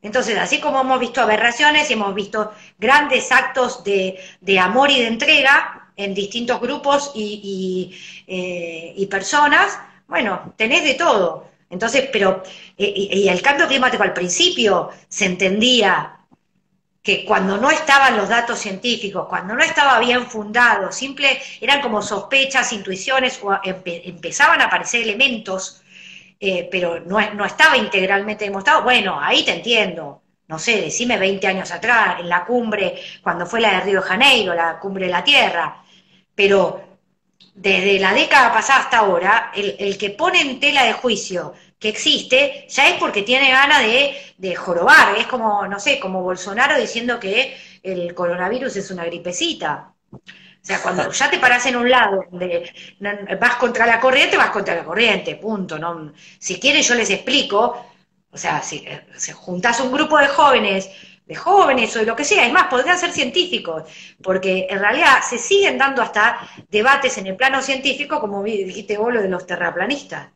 Entonces, 0.01 0.37
así 0.37 0.61
como 0.61 0.81
hemos 0.81 0.99
visto 0.99 1.21
aberraciones 1.21 1.89
y 1.89 1.93
hemos 1.93 2.13
visto 2.13 2.53
grandes 2.77 3.31
actos 3.31 3.83
de, 3.83 4.19
amor 4.59 4.91
y 4.91 5.01
de 5.01 5.07
entrega 5.07 5.76
en 5.97 6.13
distintos 6.13 6.61
grupos 6.61 7.11
y, 7.15 7.93
eh, 8.27 9.07
personas, 9.09 9.79
bueno, 10.07 10.53
tenés 10.55 10.83
de 10.83 10.93
todo. 10.93 11.47
Entonces, 11.69 12.09
pero, 12.11 12.43
eh, 12.77 12.93
y, 12.95 13.27
el 13.27 13.41
cambio 13.41 13.67
climático 13.67 14.03
al 14.03 14.13
principio 14.13 14.89
se 15.09 15.25
entendía 15.25 16.13
que 17.03 17.25
cuando 17.25 17.57
no 17.57 17.71
estaban 17.71 18.17
los 18.17 18.29
datos 18.29 18.59
científicos, 18.59 19.27
cuando 19.27 19.55
no 19.55 19.63
estaba 19.63 19.99
bien 19.99 20.27
fundado, 20.27 20.91
simple, 20.91 21.41
eran 21.61 21.81
como 21.81 22.01
sospechas, 22.01 22.71
intuiciones, 22.73 23.39
o 23.43 23.57
empezaban 23.63 24.61
a 24.61 24.65
aparecer 24.65 25.01
elementos 25.01 25.81
eh, 26.39 26.67
pero 26.71 26.99
no, 26.99 27.19
no 27.33 27.45
estaba 27.45 27.77
integralmente 27.77 28.45
demostrado, 28.45 28.83
bueno, 28.83 29.19
ahí 29.19 29.43
te 29.43 29.53
entiendo. 29.53 30.21
No 30.47 30.59
sé, 30.59 30.81
decime 30.81 31.17
20 31.17 31.45
años 31.47 31.71
atrás, 31.71 32.19
en 32.19 32.29
la 32.29 32.45
cumbre, 32.45 32.95
cuando 33.21 33.45
fue 33.45 33.59
la 33.59 33.71
de 33.73 33.81
Río 33.81 34.01
de 34.01 34.07
Janeiro, 34.07 34.53
la 34.53 34.79
cumbre 34.79 35.05
de 35.05 35.11
la 35.11 35.23
Tierra. 35.23 35.83
Pero 36.37 36.99
desde 37.55 37.97
la 37.99 38.13
década 38.13 38.53
pasada 38.53 38.81
hasta 38.81 38.99
ahora, 38.99 39.51
el, 39.55 39.97
que 39.97 40.11
pone 40.11 40.39
en 40.39 40.59
tela 40.59 40.83
de 40.83 40.93
juicio 40.93 41.55
que 41.79 41.89
existe, 41.89 42.67
ya 42.69 42.89
es 42.89 42.99
porque 42.99 43.23
tiene 43.23 43.49
ganas 43.49 43.81
de, 43.81 44.15
de, 44.37 44.55
jorobar. 44.55 45.17
Es 45.17 45.25
como, 45.25 45.65
no 45.65 45.79
sé, 45.79 45.99
como 45.99 46.21
Bolsonaro 46.21 46.79
diciendo 46.79 47.19
que 47.19 47.57
el 47.81 48.13
coronavirus 48.13 48.75
es 48.75 48.91
una 48.91 49.05
gripecita. 49.05 49.95
O 50.11 50.19
sea, 50.61 50.79
cuando 50.83 51.11
ya 51.19 51.27
te 51.31 51.39
paras 51.39 51.65
en 51.65 51.77
un 51.77 51.89
lado 51.89 52.23
donde 52.29 52.71
vas 53.41 53.55
contra 53.55 53.87
la 53.87 53.99
corriente, 53.99 54.37
vas 54.37 54.51
contra 54.51 54.75
la 54.75 54.83
corriente, 54.83 55.37
punto. 55.37 55.79
¿no? 55.79 56.13
Si 56.37 56.59
quieres 56.59 56.87
yo 56.87 56.93
les 56.93 57.09
explico, 57.09 57.87
o 58.29 58.37
sea, 58.37 58.61
si, 58.61 58.85
eh, 58.85 59.07
si 59.15 59.31
juntás 59.31 59.79
un 59.79 59.91
grupo 59.91 60.19
de 60.19 60.27
jóvenes, 60.27 60.91
de 61.27 61.35
jóvenes 61.35 61.93
o 61.95 61.99
de 61.99 62.05
lo 62.05 62.15
que 62.15 62.23
sea, 62.23 62.45
es 62.45 62.53
más, 62.53 62.67
podrían 62.67 62.97
ser 62.97 63.11
científicos, 63.11 63.83
porque 64.23 64.67
en 64.69 64.79
realidad 64.79 65.21
se 65.27 65.37
siguen 65.37 65.77
dando 65.77 66.01
hasta 66.01 66.39
debates 66.69 67.17
en 67.17 67.27
el 67.27 67.35
plano 67.35 67.61
científico, 67.61 68.19
como 68.21 68.43
dijiste 68.43 68.97
vos, 68.97 69.13
lo 69.13 69.21
de 69.21 69.27
los 69.27 69.45
terraplanistas, 69.45 70.29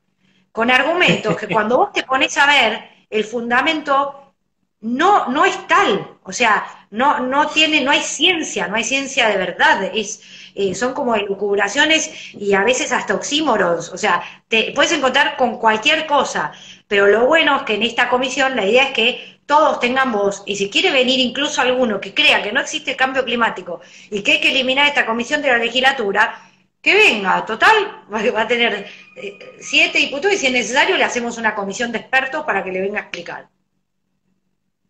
con 0.51 0.69
argumentos 0.69 1.37
que 1.37 1.47
cuando 1.53 1.77
vos 1.77 1.93
te 1.93 2.03
pones 2.03 2.37
a 2.37 2.45
ver 2.45 2.89
el 3.09 3.23
fundamento 3.23 4.33
no, 4.81 5.27
no 5.27 5.45
es 5.45 5.67
tal, 5.67 6.17
o 6.23 6.33
sea, 6.33 6.65
no, 6.89 7.19
no 7.19 7.47
tiene, 7.49 7.81
no 7.81 7.91
hay 7.91 8.01
ciencia, 8.01 8.67
no 8.67 8.75
hay 8.75 8.83
ciencia 8.83 9.29
de 9.29 9.37
verdad, 9.37 9.91
es, 9.93 10.21
eh, 10.55 10.73
son 10.73 10.93
como 10.93 11.15
elucubraciones 11.15 12.33
y 12.33 12.53
a 12.53 12.63
veces 12.63 12.91
hasta 12.91 13.13
oxímoros, 13.13 13.89
o 13.89 13.97
sea, 13.97 14.23
te 14.47 14.71
puedes 14.73 14.91
encontrar 14.91 15.37
con 15.37 15.57
cualquier 15.57 16.07
cosa, 16.07 16.51
pero 16.87 17.07
lo 17.07 17.27
bueno 17.27 17.57
es 17.57 17.61
que 17.63 17.75
en 17.75 17.83
esta 17.83 18.09
comisión 18.09 18.55
la 18.55 18.65
idea 18.65 18.85
es 18.85 18.93
que 18.93 19.30
todos 19.45 19.79
tengan 19.79 20.11
voz, 20.11 20.43
y 20.45 20.55
si 20.55 20.69
quiere 20.69 20.91
venir 20.91 21.19
incluso 21.19 21.61
alguno 21.61 21.99
que 21.99 22.13
crea 22.13 22.41
que 22.41 22.51
no 22.51 22.61
existe 22.61 22.95
cambio 22.95 23.25
climático 23.25 23.81
y 24.09 24.21
que 24.23 24.33
hay 24.33 24.41
que 24.41 24.51
eliminar 24.51 24.87
esta 24.87 25.05
comisión 25.05 25.41
de 25.41 25.49
la 25.49 25.57
legislatura, 25.57 26.49
que 26.81 26.95
venga, 26.95 27.45
total, 27.45 28.05
va 28.11 28.41
a 28.41 28.47
tener 28.47 28.87
eh, 29.15 29.57
siete 29.59 29.99
diputados 29.99 30.35
y 30.35 30.37
si 30.39 30.47
es 30.47 30.53
necesario 30.53 30.97
le 30.97 31.03
hacemos 31.03 31.37
una 31.37 31.53
comisión 31.53 31.91
de 31.91 31.99
expertos 31.99 32.43
para 32.43 32.63
que 32.63 32.71
le 32.71 32.81
venga 32.81 32.99
a 32.99 33.03
explicar. 33.03 33.49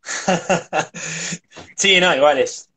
sí, 1.75 1.99
no, 1.99 2.15
igual 2.15 2.39
es. 2.39 2.69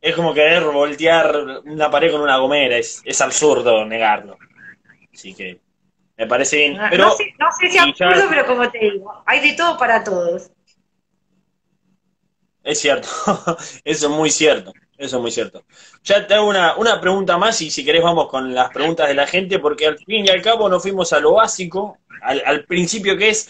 Es 0.00 0.14
como 0.14 0.32
querer 0.32 0.62
voltear 0.64 1.34
una 1.64 1.90
pared 1.90 2.12
con 2.12 2.20
una 2.20 2.36
gomera, 2.36 2.76
es, 2.76 3.02
es 3.04 3.20
absurdo 3.20 3.84
negarlo. 3.84 4.38
Así 5.12 5.34
que 5.34 5.60
me 6.16 6.26
parece 6.26 6.56
bien. 6.56 6.78
Pero, 6.90 7.06
no, 7.06 7.10
sé, 7.12 7.34
si 7.70 7.76
es 7.76 7.82
absurdo, 7.82 8.26
pero 8.28 8.46
como 8.46 8.70
te 8.70 8.78
digo, 8.78 9.22
hay 9.26 9.40
de 9.40 9.56
todo 9.56 9.76
para 9.76 10.04
todos. 10.04 10.50
Es 12.66 12.80
cierto, 12.80 13.08
eso 13.84 14.06
es 14.06 14.12
muy 14.12 14.30
cierto, 14.30 14.72
eso 14.98 15.16
es 15.16 15.22
muy 15.22 15.30
cierto. 15.30 15.64
Ya 16.04 16.26
te 16.26 16.34
hago 16.34 16.48
una, 16.48 16.76
una 16.76 17.00
pregunta 17.00 17.38
más 17.38 17.62
y 17.62 17.70
si 17.70 17.84
querés 17.84 18.02
vamos 18.02 18.28
con 18.28 18.54
las 18.54 18.70
preguntas 18.70 19.08
de 19.08 19.14
la 19.14 19.26
gente, 19.26 19.58
porque 19.58 19.86
al 19.86 19.98
fin 19.98 20.26
y 20.26 20.28
al 20.28 20.42
cabo 20.42 20.68
nos 20.68 20.82
fuimos 20.82 21.12
a 21.14 21.20
lo 21.20 21.34
básico, 21.34 21.98
al, 22.22 22.42
al 22.44 22.64
principio 22.64 23.16
que 23.16 23.30
es, 23.30 23.48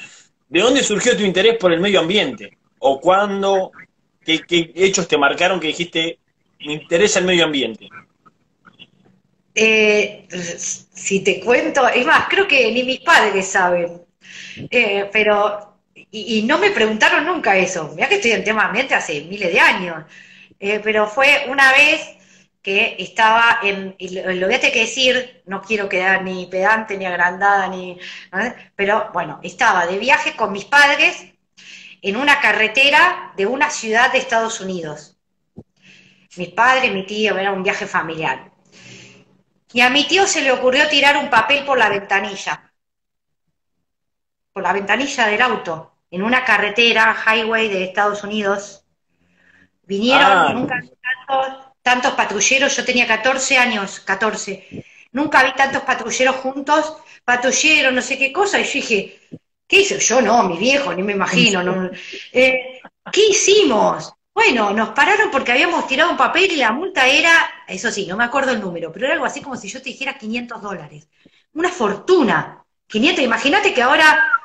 ¿de 0.48 0.60
dónde 0.60 0.84
surgió 0.84 1.16
tu 1.16 1.24
interés 1.24 1.56
por 1.58 1.72
el 1.72 1.80
medio 1.80 2.00
ambiente? 2.00 2.56
o 2.78 3.00
cuándo, 3.00 3.72
qué, 4.24 4.40
hechos 4.74 5.08
te 5.08 5.18
marcaron 5.18 5.60
que 5.60 5.68
dijiste, 5.68 6.18
me 6.60 6.74
interesa 6.74 7.18
el 7.18 7.24
medio 7.24 7.44
ambiente? 7.44 7.88
Eh, 9.54 10.26
si 10.28 11.20
te 11.20 11.40
cuento, 11.40 11.88
es 11.88 12.04
más, 12.06 12.28
creo 12.28 12.46
que 12.46 12.70
ni 12.72 12.82
mis 12.82 13.00
padres 13.00 13.46
saben, 13.46 14.02
eh, 14.70 15.08
pero, 15.12 15.75
y, 16.10 16.42
no 16.42 16.58
me 16.58 16.70
preguntaron 16.70 17.26
nunca 17.26 17.56
eso, 17.56 17.92
mira 17.94 18.08
que 18.08 18.16
estoy 18.16 18.32
en 18.32 18.44
tema 18.44 18.66
ambiente 18.66 18.94
hace 18.94 19.22
miles 19.22 19.52
de 19.52 19.60
años, 19.60 20.04
eh, 20.58 20.80
pero 20.82 21.06
fue 21.06 21.46
una 21.48 21.72
vez 21.72 22.16
que 22.62 22.96
estaba 22.98 23.60
en, 23.62 23.94
y 23.98 24.08
lo, 24.08 24.46
voy 24.46 24.54
a 24.54 24.60
tener 24.60 24.72
que 24.72 24.80
decir, 24.80 25.42
no 25.46 25.62
quiero 25.62 25.88
quedar 25.88 26.22
ni 26.24 26.46
pedante, 26.46 26.98
ni 26.98 27.06
agrandada, 27.06 27.68
ni, 27.68 27.98
pero 28.74 29.10
bueno, 29.12 29.38
estaba 29.42 29.86
de 29.86 29.98
viaje 29.98 30.34
con 30.34 30.52
mis 30.52 30.64
padres 30.64 31.26
en 32.02 32.16
una 32.16 32.40
carretera 32.40 33.32
de 33.36 33.46
una 33.46 33.70
ciudad 33.70 34.12
de 34.12 34.18
Estados 34.18 34.60
Unidos. 34.60 35.16
Mi 36.36 36.46
padre, 36.46 36.90
mi 36.90 37.06
tío, 37.06 37.38
era 37.38 37.52
un 37.52 37.62
viaje 37.62 37.86
familiar. 37.86 38.50
Y 39.72 39.80
a 39.80 39.90
mi 39.90 40.04
tío 40.06 40.26
se 40.26 40.42
le 40.42 40.52
ocurrió 40.52 40.88
tirar 40.88 41.16
un 41.16 41.30
papel 41.30 41.64
por 41.64 41.78
la 41.78 41.88
ventanilla, 41.88 42.72
por 44.52 44.62
la 44.62 44.72
ventanilla 44.72 45.26
del 45.26 45.42
auto, 45.42 45.95
en 46.16 46.22
una 46.22 46.44
carretera, 46.44 47.16
highway 47.26 47.68
de 47.68 47.84
Estados 47.84 48.24
Unidos. 48.24 48.84
Vinieron, 49.84 50.26
ah. 50.26 50.52
nunca 50.52 50.80
vi 50.80 50.90
tantos, 50.90 51.66
tantos 51.82 52.12
patrulleros, 52.14 52.76
yo 52.76 52.84
tenía 52.84 53.06
14 53.06 53.56
años, 53.56 54.00
14. 54.00 54.84
Nunca 55.12 55.44
vi 55.44 55.52
tantos 55.52 55.82
patrulleros 55.82 56.36
juntos, 56.36 56.96
patrulleros, 57.24 57.92
no 57.92 58.02
sé 58.02 58.18
qué 58.18 58.32
cosa, 58.32 58.58
y 58.58 58.64
yo 58.64 58.72
dije, 58.72 59.20
¿Qué 59.66 59.80
hizo? 59.80 59.96
Yo 59.98 60.20
no, 60.20 60.44
mi 60.44 60.56
viejo, 60.56 60.94
ni 60.94 61.02
me 61.02 61.12
imagino. 61.12 61.62
No, 61.62 61.90
eh, 62.32 62.80
¿Qué 63.12 63.26
hicimos? 63.30 64.12
Bueno, 64.32 64.70
nos 64.72 64.90
pararon 64.90 65.30
porque 65.30 65.52
habíamos 65.52 65.86
tirado 65.86 66.10
un 66.10 66.16
papel 66.16 66.52
y 66.52 66.56
la 66.56 66.70
multa 66.70 67.06
era, 67.06 67.64
eso 67.66 67.90
sí, 67.90 68.06
no 68.06 68.16
me 68.16 68.24
acuerdo 68.24 68.52
el 68.52 68.60
número, 68.60 68.92
pero 68.92 69.06
era 69.06 69.14
algo 69.14 69.24
así 69.24 69.40
como 69.40 69.56
si 69.56 69.68
yo 69.68 69.80
te 69.80 69.88
dijera 69.88 70.18
500 70.18 70.62
dólares. 70.62 71.08
Una 71.54 71.70
fortuna. 71.70 72.62
500, 72.86 73.24
imagínate 73.24 73.74
que 73.74 73.82
ahora 73.82 74.35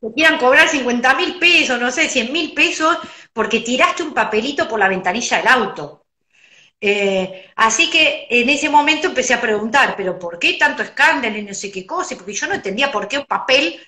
te 0.00 0.12
quieran 0.14 0.38
cobrar 0.38 0.68
50 0.68 1.14
mil 1.14 1.38
pesos, 1.38 1.80
no 1.80 1.90
sé, 1.90 2.08
100 2.08 2.32
mil 2.32 2.54
pesos, 2.54 2.98
porque 3.32 3.60
tiraste 3.60 4.02
un 4.02 4.14
papelito 4.14 4.68
por 4.68 4.78
la 4.78 4.88
ventanilla 4.88 5.38
del 5.38 5.48
auto. 5.48 6.06
Eh, 6.80 7.50
así 7.56 7.90
que 7.90 8.26
en 8.30 8.48
ese 8.50 8.68
momento 8.68 9.08
empecé 9.08 9.34
a 9.34 9.40
preguntar, 9.40 9.94
pero 9.96 10.18
¿por 10.18 10.38
qué 10.38 10.54
tanto 10.54 10.82
escándalo 10.82 11.36
y 11.38 11.42
no 11.42 11.54
sé 11.54 11.72
qué 11.72 11.84
cosa? 11.86 12.16
Porque 12.16 12.32
yo 12.34 12.46
no 12.46 12.54
entendía 12.54 12.92
por 12.92 13.08
qué 13.08 13.18
un 13.18 13.26
papel 13.26 13.80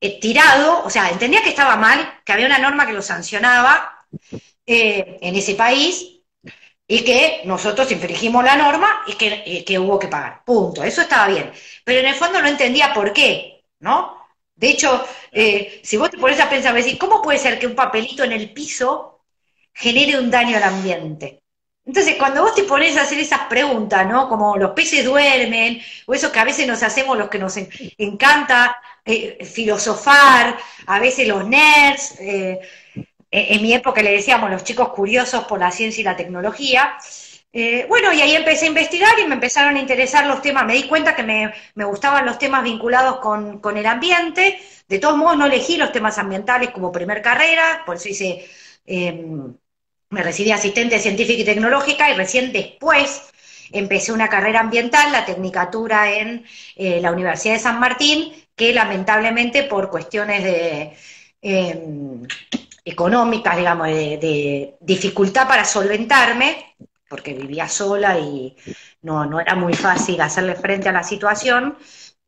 eh, 0.00 0.20
tirado, 0.20 0.84
o 0.84 0.90
sea, 0.90 1.10
entendía 1.10 1.42
que 1.42 1.50
estaba 1.50 1.76
mal, 1.76 2.20
que 2.24 2.32
había 2.32 2.46
una 2.46 2.58
norma 2.58 2.86
que 2.86 2.92
lo 2.92 3.02
sancionaba 3.02 4.06
eh, 4.66 5.18
en 5.20 5.36
ese 5.36 5.54
país 5.54 6.20
y 6.86 7.04
que 7.04 7.42
nosotros 7.44 7.90
infringimos 7.92 8.44
la 8.44 8.56
norma 8.56 9.02
y 9.06 9.14
que, 9.14 9.64
que, 9.64 9.78
hubo 9.78 9.98
que 9.98 10.08
pagar. 10.08 10.42
Punto. 10.44 10.82
Eso 10.84 11.02
estaba 11.02 11.28
bien. 11.28 11.52
Pero 11.84 12.00
en 12.00 12.06
el 12.06 12.14
fondo 12.14 12.40
no 12.40 12.48
entendía 12.48 12.94
por 12.94 13.12
qué, 13.12 13.64
¿no? 13.80 14.17
De 14.58 14.70
hecho, 14.70 15.04
eh, 15.30 15.80
si 15.84 15.96
vos 15.96 16.10
te 16.10 16.18
pones 16.18 16.40
a 16.40 16.50
pensar, 16.50 16.74
decir, 16.74 16.98
¿cómo 16.98 17.22
puede 17.22 17.38
ser 17.38 17.58
que 17.58 17.66
un 17.66 17.76
papelito 17.76 18.24
en 18.24 18.32
el 18.32 18.52
piso 18.52 19.20
genere 19.72 20.18
un 20.18 20.30
daño 20.30 20.56
al 20.56 20.64
ambiente? 20.64 21.42
Entonces, 21.84 22.16
cuando 22.16 22.42
vos 22.42 22.54
te 22.54 22.64
pones 22.64 22.96
a 22.96 23.02
hacer 23.02 23.18
esas 23.20 23.42
preguntas, 23.48 24.06
¿no? 24.06 24.28
Como 24.28 24.56
los 24.56 24.72
peces 24.72 25.04
duermen, 25.04 25.80
o 26.06 26.12
eso 26.12 26.32
que 26.32 26.40
a 26.40 26.44
veces 26.44 26.66
nos 26.66 26.82
hacemos 26.82 27.16
los 27.16 27.28
que 27.28 27.38
nos 27.38 27.54
encanta 27.96 28.76
eh, 29.04 29.44
filosofar, 29.44 30.58
a 30.86 30.98
veces 30.98 31.28
los 31.28 31.46
nerds, 31.48 32.16
eh, 32.20 32.60
en 33.30 33.62
mi 33.62 33.72
época 33.72 34.02
le 34.02 34.12
decíamos 34.12 34.50
los 34.50 34.64
chicos 34.64 34.88
curiosos 34.90 35.44
por 35.44 35.60
la 35.60 35.70
ciencia 35.70 36.00
y 36.00 36.04
la 36.04 36.16
tecnología. 36.16 36.98
Eh, 37.52 37.86
bueno, 37.88 38.12
y 38.12 38.20
ahí 38.20 38.36
empecé 38.36 38.66
a 38.66 38.68
investigar 38.68 39.18
y 39.18 39.26
me 39.26 39.34
empezaron 39.34 39.76
a 39.76 39.80
interesar 39.80 40.26
los 40.26 40.42
temas, 40.42 40.66
me 40.66 40.74
di 40.74 40.86
cuenta 40.86 41.16
que 41.16 41.22
me, 41.22 41.84
gustaban 41.84 42.26
los 42.26 42.38
temas 42.38 42.62
vinculados 42.62 43.18
con, 43.20 43.60
con, 43.60 43.78
el 43.78 43.86
ambiente, 43.86 44.60
de 44.86 44.98
todos 44.98 45.16
modos 45.16 45.38
no 45.38 45.46
elegí 45.46 45.76
los 45.78 45.90
temas 45.92 46.18
ambientales 46.18 46.70
como 46.70 46.92
primer 46.92 47.22
carrera, 47.22 47.82
por 47.86 47.96
eso 47.96 48.08
hice, 48.10 48.46
em, 48.84 49.54
me 50.10 50.22
recibí 50.22 50.50
asistente 50.52 50.98
científica 50.98 51.42
y 51.42 51.44
tecnológica 51.44 52.10
y 52.10 52.14
recién 52.14 52.52
después 52.52 53.30
empecé 53.72 54.12
una 54.12 54.28
carrera 54.28 54.60
ambiental, 54.60 55.12
la 55.12 55.24
tecnicatura 55.24 56.12
en 56.12 56.44
eh, 56.76 57.00
la 57.00 57.12
Universidad 57.12 57.54
de 57.54 57.60
San 57.60 57.80
Martín, 57.80 58.32
que 58.56 58.72
lamentablemente 58.72 59.62
por 59.64 59.90
cuestiones 59.90 60.44
de 60.44 60.92
em, 61.42 62.26
económicas, 62.84 63.56
digamos, 63.56 63.88
de, 63.88 64.74
dificultad 64.80 65.46
para 65.46 65.64
solventarme, 65.64 66.74
porque 67.08 67.34
vivía 67.34 67.68
sola 67.68 68.18
y 68.18 68.56
no, 69.02 69.26
no 69.26 69.40
era 69.40 69.54
muy 69.54 69.74
fácil 69.74 70.20
hacerle 70.20 70.54
frente 70.54 70.88
a 70.88 70.92
la 70.92 71.02
situación, 71.02 71.76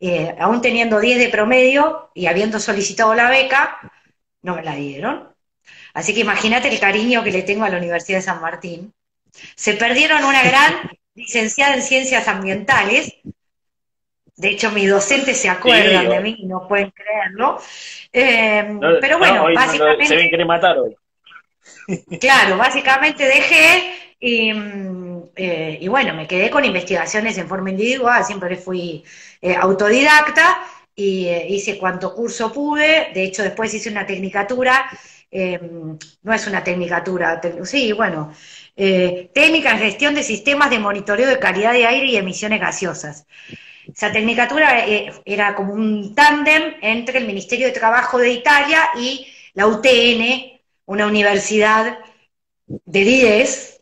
eh, 0.01 0.35
aún 0.39 0.63
teniendo 0.63 0.99
10 0.99 1.19
de 1.19 1.29
promedio 1.29 2.11
y 2.15 2.27
habiendo 2.27 2.59
solicitado 2.59 3.15
la 3.15 3.29
beca, 3.29 3.79
no 4.43 4.57
me 4.57 4.63
la 4.63 4.75
dieron. 4.75 5.29
Así 5.93 6.15
que 6.15 6.21
imagínate 6.21 6.69
el 6.69 6.81
cariño 6.81 7.23
que 7.23 7.33
le 7.33 7.43
tengo 7.43 7.65
a 7.65 7.69
la 7.69 7.77
Universidad 7.77 8.19
de 8.19 8.23
San 8.23 8.41
Martín. 8.41 8.95
Se 9.55 9.75
perdieron 9.75 10.25
una 10.25 10.43
gran 10.43 10.91
licenciada 11.15 11.75
en 11.75 11.83
ciencias 11.83 12.27
ambientales. 12.29 13.15
De 14.37 14.49
hecho, 14.49 14.71
mis 14.71 14.89
docentes 14.89 15.39
se 15.39 15.51
acuerdan 15.51 16.09
de 16.09 16.21
mí, 16.21 16.45
no 16.45 16.67
pueden 16.67 16.91
creerlo. 16.93 17.61
Eh, 18.11 18.79
pero 19.03 19.19
bueno, 19.19 19.45
básicamente. 19.55 20.07
se 20.07 20.17
ven 20.17 20.31
que 20.31 20.45
matar 20.47 20.79
hoy. 20.79 20.97
claro, 22.19 22.57
básicamente 22.57 23.25
dejé 23.25 24.10
y, 24.21 24.53
eh, 25.37 25.79
y, 25.81 25.89
bueno, 25.89 26.15
me 26.15 26.27
quedé 26.27 26.51
con 26.51 26.65
investigaciones 26.65 27.39
en 27.39 27.49
forma 27.49 27.71
individual, 27.71 28.25
siempre 28.25 28.57
fui 28.57 29.03
eh, 29.41 29.55
autodidacta 29.57 30.61
y 30.95 31.29
hice 31.29 31.79
cuanto 31.79 32.15
curso 32.15 32.53
pude. 32.53 33.11
De 33.15 33.25
hecho, 33.25 33.43
después 33.43 33.73
hice 33.75 33.91
una 33.91 34.07
tecnicatura 34.07 34.91
Em, 35.33 35.97
no 36.23 36.33
es 36.35 36.47
una 36.49 36.65
tecnicatura, 36.65 37.41
sí, 37.65 37.93
bueno, 37.93 38.33
eh, 38.77 39.31
técnica 39.33 39.71
en 39.73 39.79
gestión 39.79 40.15
de 40.15 40.25
sistemas 40.25 40.71
de 40.71 40.81
monitoreo 40.81 41.29
de 41.29 41.39
calidad 41.39 41.73
de 41.73 41.87
aire 41.87 42.07
y 42.07 42.17
emisiones 42.17 42.61
gaseosas. 42.61 43.27
Esa 43.95 44.11
tecnicatura 44.13 44.87
eh, 44.89 45.13
era 45.25 45.55
como 45.55 45.75
un 45.75 46.15
tándem 46.17 46.75
entre 46.83 47.19
el 47.19 47.27
Ministerio 47.27 47.67
de 47.69 47.73
Trabajo 47.73 48.19
de 48.19 48.31
Italia 48.33 48.91
y 48.99 49.27
la 49.55 49.69
UTN, 49.69 50.61
una 50.87 51.07
universidad 51.07 51.99
de 52.67 53.01
10, 53.05 53.80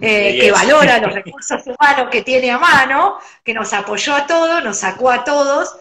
eh, 0.00 0.38
que 0.40 0.50
valora 0.50 0.98
los 0.98 1.14
recursos 1.22 1.62
humanos 1.66 2.08
que 2.10 2.22
tiene 2.22 2.50
a 2.50 2.58
mano, 2.58 3.18
que 3.44 3.54
nos 3.54 3.72
apoyó 3.72 4.14
a 4.14 4.26
todos, 4.26 4.62
nos 4.64 4.78
sacó 4.78 5.10
a 5.10 5.24
todos, 5.24 5.76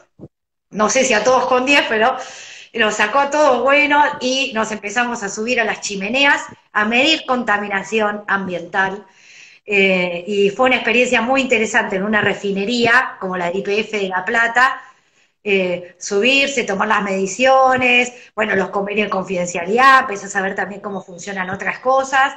no 0.70 0.89
sé 0.89 1.03
si 1.03 1.14
a 1.14 1.24
todos 1.24 1.45
con 1.45 1.66
10, 1.66 1.86
pero 1.89 2.16
nos 2.74 2.95
sacó 2.95 3.30
todo 3.30 3.64
bueno 3.64 4.03
y 4.20 4.51
nos 4.53 4.72
empezamos 4.72 5.24
a 5.24 5.30
subir 5.30 5.59
a 5.61 5.64
las 5.64 5.82
chimeneas 5.82 6.41
a 6.72 6.86
medir 6.86 7.26
contaminación 7.26 8.24
ambiental. 8.28 9.05
Eh, 9.66 10.24
y 10.28 10.49
fue 10.49 10.66
una 10.68 10.76
experiencia 10.76 11.22
muy 11.22 11.41
interesante 11.41 11.95
en 11.95 12.03
una 12.03 12.22
refinería 12.22 13.18
como 13.20 13.38
la 13.38 13.49
IPF 13.53 13.91
de 13.91 14.09
La 14.09 14.26
Plata, 14.26 14.82
eh, 15.43 15.95
subirse, 15.99 16.64
tomar 16.64 16.88
las 16.88 17.03
mediciones, 17.03 18.14
bueno, 18.36 18.55
los 18.55 18.70
convenios 18.70 19.07
de 19.07 19.11
confidencialidad, 19.11 20.01
empezar 20.01 20.28
a 20.28 20.32
saber 20.32 20.55
también 20.55 20.82
cómo 20.82 21.01
funcionan 21.01 21.49
otras 21.49 21.80
cosas. 21.80 22.34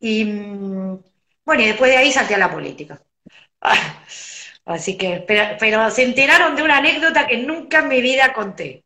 Y 0.00 0.24
mm, 0.24 0.98
bueno, 1.46 1.62
y 1.62 1.66
después 1.66 1.90
de 1.90 1.96
ahí 1.96 2.12
salté 2.12 2.34
a 2.34 2.38
la 2.38 2.50
política. 2.50 3.00
Así 4.64 4.98
que, 4.98 5.24
pero, 5.26 5.56
pero 5.60 5.90
se 5.92 6.02
enteraron 6.02 6.56
de 6.56 6.64
una 6.64 6.78
anécdota 6.78 7.26
que 7.26 7.38
nunca 7.38 7.78
en 7.78 7.88
mi 7.88 8.02
vida 8.02 8.32
conté. 8.32 8.84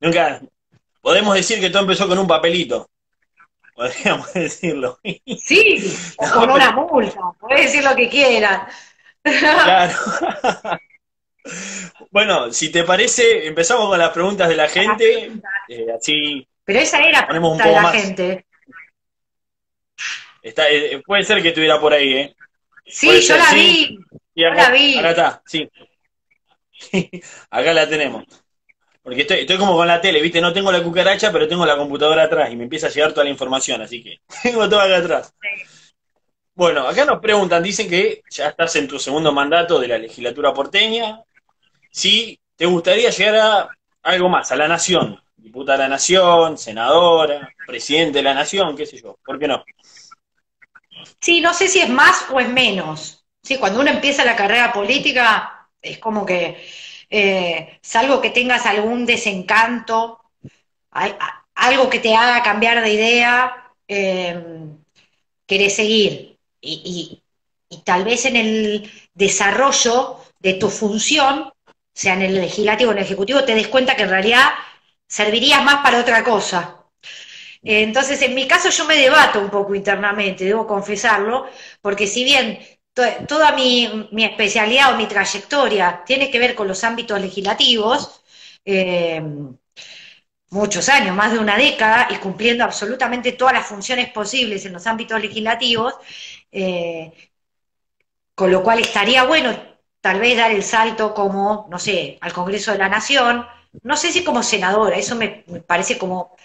Nunca. 0.00 0.40
Podemos 1.02 1.34
decir 1.34 1.60
que 1.60 1.68
todo 1.68 1.82
empezó 1.82 2.08
con 2.08 2.18
un 2.18 2.26
papelito. 2.26 2.88
Podríamos 3.74 4.32
decirlo. 4.34 4.98
Sí, 5.38 5.94
o 6.16 6.30
con 6.30 6.50
una 6.50 6.72
multa. 6.72 7.20
Puedes 7.38 7.66
decir 7.66 7.84
lo 7.84 7.94
que 7.94 8.08
quieras. 8.08 8.72
Claro. 9.22 9.94
bueno, 12.10 12.52
si 12.52 12.70
te 12.70 12.84
parece, 12.84 13.46
empezamos 13.46 13.88
con 13.88 13.98
las 13.98 14.10
preguntas 14.10 14.48
de 14.48 14.56
la 14.56 14.68
gente. 14.68 15.32
Eh, 15.68 15.86
así. 15.94 16.48
Pero 16.64 16.78
esa 16.78 17.00
era 17.00 17.26
ponemos 17.26 17.52
un 17.52 17.58
poco 17.58 17.68
de 17.68 17.82
la 17.82 17.90
gente. 17.90 18.46
Está, 20.42 20.68
eh, 20.70 21.00
puede 21.06 21.22
ser 21.22 21.40
que 21.40 21.48
estuviera 21.48 21.80
por 21.80 21.92
ahí, 21.92 22.12
¿eh? 22.14 22.36
Sí, 22.84 23.20
yo 23.20 23.36
la 23.36 23.52
vi. 23.54 23.98
yo 24.34 24.50
la 24.50 24.70
vi. 24.70 24.98
Acá 24.98 25.10
está, 25.10 25.42
sí. 25.46 25.68
acá 27.50 27.72
la 27.72 27.88
tenemos. 27.88 28.24
Porque 29.02 29.22
estoy, 29.22 29.40
estoy 29.40 29.56
como 29.56 29.76
con 29.76 29.86
la 29.86 30.00
tele, 30.00 30.20
¿viste? 30.20 30.40
No 30.40 30.52
tengo 30.52 30.70
la 30.70 30.82
cucaracha, 30.82 31.32
pero 31.32 31.48
tengo 31.48 31.66
la 31.66 31.76
computadora 31.76 32.24
atrás 32.24 32.50
y 32.52 32.56
me 32.56 32.64
empieza 32.64 32.86
a 32.86 32.90
llegar 32.90 33.12
toda 33.12 33.24
la 33.24 33.30
información, 33.30 33.80
así 33.82 34.02
que 34.02 34.20
tengo 34.42 34.68
todo 34.68 34.80
acá 34.80 34.98
atrás. 34.98 35.34
Bueno, 36.54 36.86
acá 36.86 37.04
nos 37.04 37.20
preguntan, 37.20 37.62
dicen 37.62 37.88
que 37.88 38.22
ya 38.30 38.48
estás 38.48 38.76
en 38.76 38.86
tu 38.86 38.98
segundo 38.98 39.32
mandato 39.32 39.80
de 39.80 39.88
la 39.88 39.98
legislatura 39.98 40.52
porteña. 40.52 41.20
Si 41.90 42.38
te 42.56 42.66
gustaría 42.66 43.10
llegar 43.10 43.36
a 43.36 43.68
algo 44.02 44.28
más, 44.28 44.52
a 44.52 44.56
la 44.56 44.68
nación, 44.68 45.20
diputada 45.36 45.78
de 45.78 45.84
la 45.84 45.88
nación, 45.90 46.58
senadora, 46.58 47.52
presidente 47.66 48.18
de 48.18 48.22
la 48.22 48.34
nación, 48.34 48.76
qué 48.76 48.86
sé 48.86 49.00
yo, 49.00 49.18
¿por 49.24 49.38
qué 49.38 49.48
no? 49.48 49.64
Sí, 51.20 51.40
no 51.40 51.54
sé 51.54 51.68
si 51.68 51.80
es 51.80 51.88
más 51.88 52.26
o 52.30 52.40
es 52.40 52.48
menos. 52.48 53.24
Sí, 53.42 53.58
cuando 53.58 53.80
uno 53.80 53.90
empieza 53.90 54.24
la 54.24 54.36
carrera 54.36 54.72
política, 54.72 55.68
es 55.80 55.98
como 55.98 56.24
que 56.24 56.64
eh, 57.10 57.78
salvo 57.82 58.20
que 58.20 58.30
tengas 58.30 58.66
algún 58.66 59.04
desencanto, 59.04 60.20
algo 61.54 61.90
que 61.90 61.98
te 62.00 62.14
haga 62.14 62.42
cambiar 62.42 62.82
de 62.82 62.92
idea, 62.92 63.72
eh, 63.88 64.42
querés 65.46 65.76
seguir. 65.76 66.38
Y, 66.60 67.22
tal 67.84 68.04
vez 68.04 68.26
en 68.26 68.36
el 68.36 68.90
desarrollo 69.14 70.18
de 70.38 70.54
tu 70.54 70.68
función, 70.70 71.52
sea 71.94 72.14
en 72.14 72.22
el 72.22 72.34
legislativo 72.34 72.90
o 72.90 72.92
en 72.92 72.98
el 72.98 73.04
ejecutivo, 73.04 73.44
te 73.44 73.54
des 73.54 73.68
cuenta 73.68 73.96
que 73.96 74.02
en 74.02 74.10
realidad 74.10 74.50
servirías 75.08 75.64
más 75.64 75.82
para 75.82 76.00
otra 76.00 76.22
cosa. 76.24 76.81
Entonces, 77.62 78.20
en 78.22 78.34
mi 78.34 78.46
caso 78.48 78.70
yo 78.70 78.84
me 78.86 78.96
debato 78.96 79.40
un 79.40 79.50
poco 79.50 79.74
internamente, 79.74 80.44
debo 80.44 80.66
confesarlo, 80.66 81.46
porque 81.80 82.06
si 82.06 82.24
bien 82.24 82.58
toda 83.26 83.52
mi, 83.52 84.08
especialidad 84.24 84.94
o 84.94 84.96
mi 84.96 85.06
trayectoria 85.06 86.02
tiene 86.04 86.30
que 86.30 86.38
ver 86.38 86.54
con 86.54 86.68
los 86.68 86.82
ámbitos 86.84 87.20
legislativos, 87.20 88.22
eh, 88.64 89.22
muchos 90.50 90.88
años, 90.88 91.16
más 91.16 91.32
de 91.32 91.38
una 91.38 91.56
década, 91.56 92.08
y 92.10 92.16
cumpliendo 92.16 92.64
absolutamente 92.64 93.32
todas 93.32 93.54
las 93.54 93.66
funciones 93.66 94.10
posibles 94.12 94.64
en 94.66 94.74
los 94.74 94.86
ámbitos 94.86 95.20
legislativos, 95.20 95.94
eh, 96.50 97.12
con 98.34 98.50
lo 98.50 98.62
cual 98.62 98.80
estaría 98.80 99.24
bueno 99.24 99.56
tal 100.00 100.20
vez 100.20 100.36
dar 100.36 100.50
el 100.50 100.62
salto 100.64 101.14
como, 101.14 101.68
no 101.70 101.78
sé, 101.78 102.18
al 102.20 102.32
Congreso 102.32 102.72
de 102.72 102.78
la 102.78 102.88
Nación, 102.88 103.46
no 103.82 103.96
sé 103.96 104.12
si 104.12 104.24
como 104.24 104.42
senadora, 104.42 104.96
eso 104.96 105.16
me, 105.16 105.44
parece 105.66 105.96
como 105.98 106.36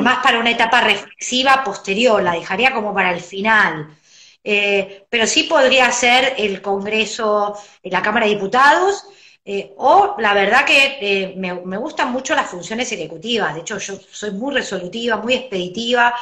más 0.00 0.18
para 0.22 0.38
una 0.38 0.50
etapa 0.50 0.80
reflexiva 0.80 1.62
posterior, 1.64 2.22
la 2.22 2.32
dejaría 2.32 2.72
como 2.72 2.94
para 2.94 3.12
el 3.12 3.20
final. 3.20 3.96
Eh, 4.44 5.04
pero 5.08 5.26
sí 5.26 5.44
podría 5.44 5.90
ser 5.92 6.34
el 6.36 6.60
Congreso, 6.60 7.56
la 7.84 8.02
Cámara 8.02 8.26
de 8.26 8.34
Diputados, 8.34 9.04
eh, 9.44 9.72
o 9.76 10.16
la 10.18 10.34
verdad 10.34 10.64
que 10.64 10.98
eh, 11.00 11.34
me, 11.36 11.52
gustan 11.76 12.12
mucho 12.12 12.34
las 12.34 12.50
funciones 12.50 12.90
ejecutivas, 12.92 13.54
de 13.54 13.60
hecho 13.60 13.78
yo 13.78 13.94
soy 14.10 14.32
muy 14.32 14.54
resolutiva, 14.54 15.16
muy 15.16 15.34
expeditiva, 15.34 16.14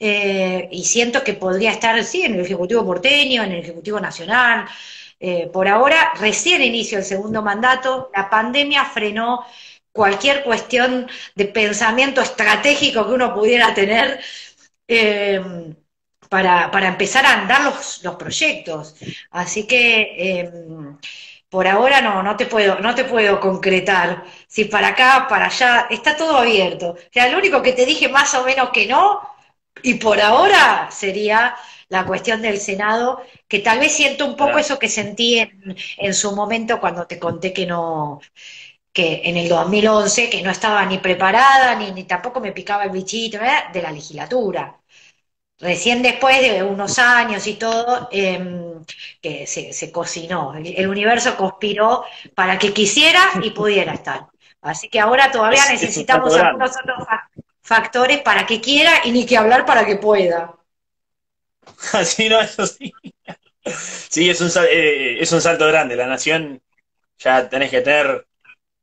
y 0.00 0.84
siento 0.84 1.24
que 1.24 1.34
podría 1.34 1.72
estar, 1.72 2.02
sí, 2.04 2.22
en 2.22 2.34
el 2.34 2.40
Ejecutivo 2.42 2.84
porteño, 2.86 3.42
en 3.42 3.50
el 3.52 3.58
Ejecutivo 3.60 3.98
Nacional. 3.98 4.68
por 5.52 5.66
ahora, 5.66 6.12
recién 6.20 6.62
inicio 6.62 6.98
el 6.98 7.04
segundo 7.04 7.42
mandato, 7.42 8.08
la 8.14 8.30
pandemia 8.30 8.84
frenó 8.84 9.44
cualquier 10.00 10.44
cuestión 10.44 10.90
de 11.34 11.44
pensamiento 11.46 12.20
estratégico 12.22 13.06
que 13.06 13.14
uno 13.20 13.34
pudiera 13.34 13.74
tener 13.74 14.20
para, 16.28 16.70
para 16.70 16.88
empezar 16.88 17.24
a 17.26 17.40
andar 17.40 17.62
los, 17.64 18.02
los 18.04 18.16
proyectos. 18.16 18.94
Así 19.30 19.66
que 19.66 20.40
em, 20.40 20.98
por 21.48 21.66
ahora 21.66 22.00
no, 22.02 22.22
no 22.22 22.36
te 22.36 22.46
puedo, 22.46 22.78
no 22.80 22.94
te 22.94 23.04
puedo 23.04 23.40
concretar. 23.40 24.24
Si 24.46 24.64
para 24.66 24.88
acá, 24.88 25.26
para 25.28 25.46
allá, 25.46 25.86
está 25.90 26.16
todo 26.16 26.36
abierto. 26.38 26.90
O 26.90 26.96
sea, 27.12 27.28
lo 27.30 27.38
único 27.38 27.62
que 27.62 27.72
te 27.72 27.86
dije 27.86 28.08
más 28.08 28.34
o 28.34 28.44
menos 28.44 28.70
que 28.70 28.86
no, 28.86 29.20
y 29.82 29.94
por 29.94 30.20
ahora 30.20 30.88
sería 30.90 31.56
la 31.88 32.04
cuestión 32.04 32.42
del 32.42 32.58
Senado, 32.60 33.22
que 33.48 33.60
tal 33.60 33.78
vez 33.78 33.92
siento 33.92 34.26
un 34.26 34.36
poco 34.36 34.58
eso 34.58 34.78
que 34.78 34.88
sentí 34.88 35.38
en, 35.38 35.76
en 35.96 36.14
su 36.14 36.32
momento 36.34 36.80
cuando 36.80 37.06
te 37.06 37.18
conté 37.18 37.52
que 37.54 37.64
no, 37.66 38.20
que 38.98 39.20
en 39.24 39.36
el 39.36 39.48
2011, 39.48 40.28
que 40.28 40.42
no 40.42 40.50
estaba 40.50 40.84
ni 40.86 40.98
preparada, 40.98 41.76
ni, 41.76 41.92
ni 41.92 42.02
tampoco 42.04 42.40
me 42.40 42.50
picaba 42.52 42.82
el 42.84 42.90
bichito, 42.90 43.38
de 43.72 43.82
la 43.82 43.92
legislatura 43.92 44.78
recién 45.60 46.02
después 46.02 46.40
de 46.40 46.62
unos 46.62 46.98
años 46.98 47.46
y 47.46 47.54
todo, 47.54 48.08
em, 48.12 48.84
que 49.20 49.46
se, 49.46 49.92
cocinó. 49.92 50.54
El, 50.54 50.88
universo 50.88 51.36
conspiró 51.36 52.04
para 52.34 52.58
que 52.58 52.72
quisiera 52.72 53.20
y 53.42 53.50
pudiera 53.50 53.94
estar. 53.94 54.26
Así 54.62 54.88
que 54.88 55.00
ahora 55.00 55.30
todavía 55.30 55.64
necesitamos 55.70 56.34
algunos 56.34 56.70
otros 56.70 57.06
factores 57.62 58.20
para 58.20 58.46
que 58.46 58.60
quiera 58.60 58.90
y 59.04 59.12
ni 59.12 59.26
que 59.26 59.36
hablar 59.36 59.66
para 59.66 59.84
que 59.84 59.96
pueda. 59.96 60.54
Así 61.92 62.28
no, 62.28 62.40
eso 62.40 62.66
sí. 62.66 62.92
Sí, 64.08 64.30
es 64.30 64.40
un, 64.40 64.50
eh, 64.70 65.18
es 65.20 65.30
un 65.32 65.40
salto 65.40 65.66
grande. 65.66 65.94
La 65.94 66.06
nación 66.06 66.62
ya 67.18 67.48
tenés 67.48 67.70
que 67.70 67.82
tener 67.82 68.27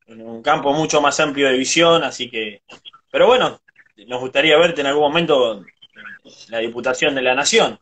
un 0.07 0.41
campo 0.41 0.73
mucho 0.73 1.01
más 1.01 1.19
amplio 1.19 1.47
de 1.47 1.57
visión, 1.57 2.03
así 2.03 2.29
que... 2.29 2.61
Pero 3.11 3.27
bueno, 3.27 3.61
nos 4.07 4.19
gustaría 4.19 4.57
verte 4.57 4.81
en 4.81 4.87
algún 4.87 5.03
momento 5.03 5.59
en 5.59 5.65
la 6.49 6.59
Diputación 6.59 7.15
de 7.15 7.21
la 7.21 7.35
Nación. 7.35 7.79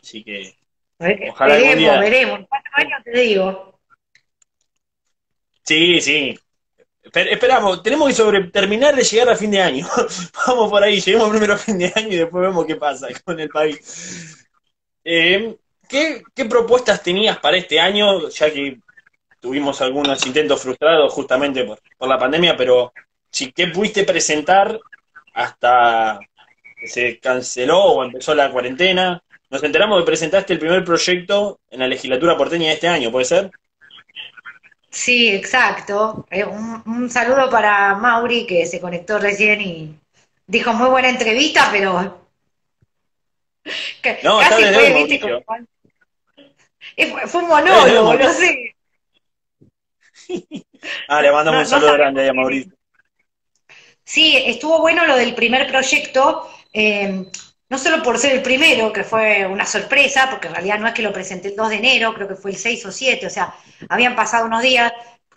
Así 0.00 0.24
que... 0.24 0.56
Ojalá 1.30 1.54
veremos, 1.54 2.00
veremos. 2.00 2.40
¿Cuántos 2.48 2.72
años 2.74 3.02
te 3.04 3.20
digo? 3.20 3.80
Sí, 5.64 6.00
sí. 6.00 6.38
esperamos, 7.04 7.82
tenemos 7.82 8.08
que 8.08 8.14
sobre, 8.14 8.44
terminar 8.48 8.96
de 8.96 9.04
llegar 9.04 9.28
a 9.28 9.36
fin 9.36 9.50
de 9.50 9.62
año. 9.62 9.86
Vamos 10.46 10.70
por 10.70 10.82
ahí, 10.82 11.00
lleguemos 11.00 11.30
primero 11.30 11.54
a 11.54 11.58
fin 11.58 11.78
de 11.78 11.92
año 11.94 12.08
y 12.08 12.16
después 12.16 12.42
vemos 12.42 12.66
qué 12.66 12.76
pasa 12.76 13.08
con 13.24 13.38
el 13.38 13.48
país. 13.48 14.46
Eh, 15.04 15.56
¿qué, 15.88 16.22
¿Qué 16.34 16.44
propuestas 16.46 17.02
tenías 17.02 17.38
para 17.38 17.56
este 17.56 17.78
año? 17.78 18.28
Ya 18.28 18.52
que 18.52 18.80
tuvimos 19.40 19.80
algunos 19.80 20.24
intentos 20.26 20.62
frustrados 20.62 21.12
justamente 21.12 21.64
por, 21.64 22.08
la 22.08 22.18
pandemia, 22.18 22.56
pero 22.56 22.92
si 23.30 23.52
¿qué 23.52 23.68
pudiste 23.68 24.04
presentar 24.04 24.78
hasta 25.34 26.18
que 26.76 26.88
se 26.88 27.18
canceló 27.18 27.82
o 27.82 28.04
empezó 28.04 28.34
la 28.34 28.50
cuarentena? 28.50 29.22
Nos 29.50 29.62
enteramos 29.62 30.00
que 30.00 30.06
presentaste 30.06 30.52
el 30.52 30.58
primer 30.58 30.84
proyecto 30.84 31.60
en 31.70 31.80
la 31.80 31.88
legislatura 31.88 32.36
porteña 32.36 32.68
de 32.68 32.74
este 32.74 32.88
año, 32.88 33.10
¿puede 33.10 33.24
ser? 33.24 33.50
Sí, 34.90 35.28
exacto. 35.28 36.26
Eh, 36.30 36.44
un, 36.44 37.10
saludo 37.10 37.50
para 37.50 37.94
Mauri 37.94 38.46
que 38.46 38.66
se 38.66 38.80
conectó 38.80 39.18
recién 39.18 39.60
y 39.60 39.94
dijo 40.46 40.72
muy 40.72 40.88
buena 40.88 41.08
entrevista, 41.08 41.68
pero 41.70 42.26
no, 44.24 44.38
casi 44.40 45.18
fue, 45.18 45.44
fue, 47.26 47.42
un 47.42 47.48
monólogo, 47.48 48.14
no 48.14 48.32
sé. 48.32 48.74
ah, 51.08 51.22
le 51.22 51.32
mandamos 51.32 51.60
un 51.60 51.66
saludo 51.66 51.92
grande 51.94 52.28
a 52.28 52.32
Mauricio. 52.32 52.72
Sí, 54.04 54.36
estuvo 54.46 54.80
bueno 54.80 55.06
lo 55.06 55.16
del 55.16 55.34
primer 55.34 55.66
proyecto, 55.68 56.48
eh, 56.72 57.26
no 57.68 57.78
solo 57.78 58.02
por 58.02 58.18
ser 58.18 58.32
el 58.32 58.42
primero, 58.42 58.90
que 58.92 59.04
fue 59.04 59.46
una 59.46 59.66
sorpresa, 59.66 60.28
porque 60.30 60.48
en 60.48 60.54
realidad 60.54 60.78
no 60.78 60.88
es 60.88 60.94
que 60.94 61.02
lo 61.02 61.12
presenté 61.12 61.48
el 61.48 61.56
2 61.56 61.68
de 61.68 61.76
enero, 61.76 62.14
creo 62.14 62.26
que 62.26 62.34
fue 62.34 62.52
el 62.52 62.56
6 62.56 62.86
o 62.86 62.92
7, 62.92 63.26
o 63.26 63.30
sea, 63.30 63.54
habían 63.90 64.16
pasado 64.16 64.46
unos 64.46 64.62
días, 64.62 64.92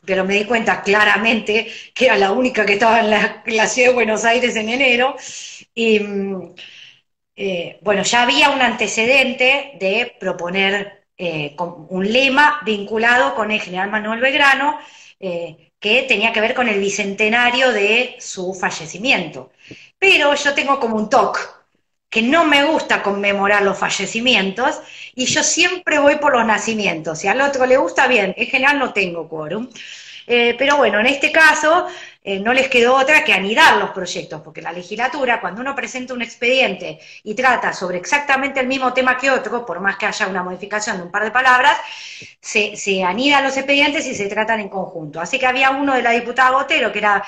pero 0.05 0.23
me 0.23 0.35
di 0.35 0.45
cuenta 0.45 0.81
claramente 0.81 1.71
que 1.93 2.05
era 2.05 2.17
la 2.17 2.31
única 2.31 2.65
que 2.65 2.73
estaba 2.73 3.01
en 3.01 3.09
la, 3.09 3.67
ciudad 3.67 3.89
de 3.89 3.93
Buenos 3.93 4.25
Aires 4.25 4.55
en 4.55 4.69
enero. 4.69 5.15
Y 5.73 5.99
mm, 5.99 6.55
eh, 7.35 7.79
bueno, 7.81 8.03
ya 8.03 8.23
había 8.23 8.49
un 8.49 8.61
antecedente 8.61 9.73
de 9.79 10.15
proponer 10.19 11.00
eh, 11.23 11.53
con 11.55 11.85
un 11.89 12.11
lema 12.11 12.61
vinculado 12.65 13.35
con 13.35 13.51
el 13.51 13.61
general 13.61 13.91
Manuel 13.91 14.19
Belgrano, 14.19 14.79
eh, 15.19 15.71
que 15.79 16.01
tenía 16.07 16.33
que 16.33 16.41
ver 16.41 16.55
con 16.55 16.67
el 16.67 16.79
bicentenario 16.79 17.71
de 17.71 18.15
su 18.19 18.55
fallecimiento. 18.55 19.51
Pero 19.99 20.33
yo 20.33 20.55
tengo 20.55 20.79
como 20.79 20.95
un 20.95 21.11
toque, 21.11 21.41
que 22.09 22.23
no 22.23 22.43
me 22.45 22.63
gusta 22.63 23.03
conmemorar 23.03 23.61
los 23.61 23.77
fallecimientos, 23.77 24.79
y 25.13 25.25
yo 25.25 25.43
siempre 25.43 25.99
voy 25.99 26.15
por 26.15 26.33
los 26.33 26.43
nacimientos. 26.43 27.19
Si 27.19 27.27
al 27.27 27.41
otro 27.41 27.67
le 27.67 27.77
gusta, 27.77 28.07
bien, 28.07 28.33
en 28.35 28.47
general 28.47 28.79
no 28.79 28.91
tengo 28.91 29.29
quórum. 29.29 29.69
Eh, 30.25 30.55
pero 30.57 30.77
bueno, 30.77 30.99
en 30.99 31.05
este 31.05 31.31
caso 31.31 31.85
eh, 32.23 32.39
no 32.39 32.53
les 32.53 32.67
quedó 32.69 32.95
otra 32.95 33.23
que 33.23 33.33
anidar 33.33 33.77
los 33.77 33.89
proyectos, 33.91 34.41
porque 34.41 34.61
la 34.61 34.71
legislatura, 34.71 35.41
cuando 35.41 35.61
uno 35.61 35.75
presenta 35.75 36.13
un 36.13 36.21
expediente 36.21 36.99
y 37.23 37.33
trata 37.33 37.73
sobre 37.73 37.97
exactamente 37.97 38.59
el 38.59 38.67
mismo 38.67 38.93
tema 38.93 39.17
que 39.17 39.31
otro, 39.31 39.65
por 39.65 39.79
más 39.79 39.97
que 39.97 40.05
haya 40.05 40.27
una 40.27 40.43
modificación 40.43 40.97
de 40.97 41.03
un 41.03 41.11
par 41.11 41.23
de 41.23 41.31
palabras, 41.31 41.77
se, 42.39 42.75
se 42.75 43.03
anidan 43.03 43.43
los 43.43 43.57
expedientes 43.57 44.05
y 44.07 44.15
se 44.15 44.27
tratan 44.27 44.59
en 44.59 44.69
conjunto. 44.69 45.19
Así 45.19 45.39
que 45.39 45.47
había 45.47 45.71
uno 45.71 45.93
de 45.95 46.01
la 46.03 46.11
diputada 46.11 46.51
Botero, 46.51 46.91
que 46.91 46.99
era 46.99 47.23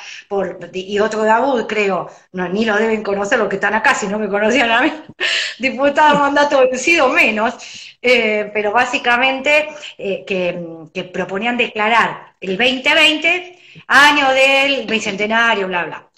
y 0.73 0.99
otro 0.99 1.23
de 1.23 1.31
Abud, 1.31 1.65
creo, 1.67 2.09
ni 2.31 2.65
lo 2.65 2.75
deben 2.75 3.03
conocer 3.03 3.39
los 3.39 3.49
que 3.49 3.55
están 3.55 3.73
acá, 3.73 3.95
si 3.95 4.07
no 4.07 4.19
me 4.19 4.29
conocían 4.29 4.71
a 4.71 4.81
mí, 4.81 4.91
diputado 5.59 6.19
mandato 6.19 6.59
vencido 6.59 7.09
menos, 7.09 7.55
eh, 8.01 8.51
pero 8.53 8.71
básicamente 8.71 9.69
eh, 9.97 10.23
que, 10.25 10.65
que 10.93 11.03
proponían 11.05 11.57
declarar 11.57 12.32
el 12.43 12.57
2020 12.57 13.59
año 13.87 14.29
del 14.31 14.85
bicentenario, 14.85 15.67
bla, 15.67 15.85
bla. 15.85 16.09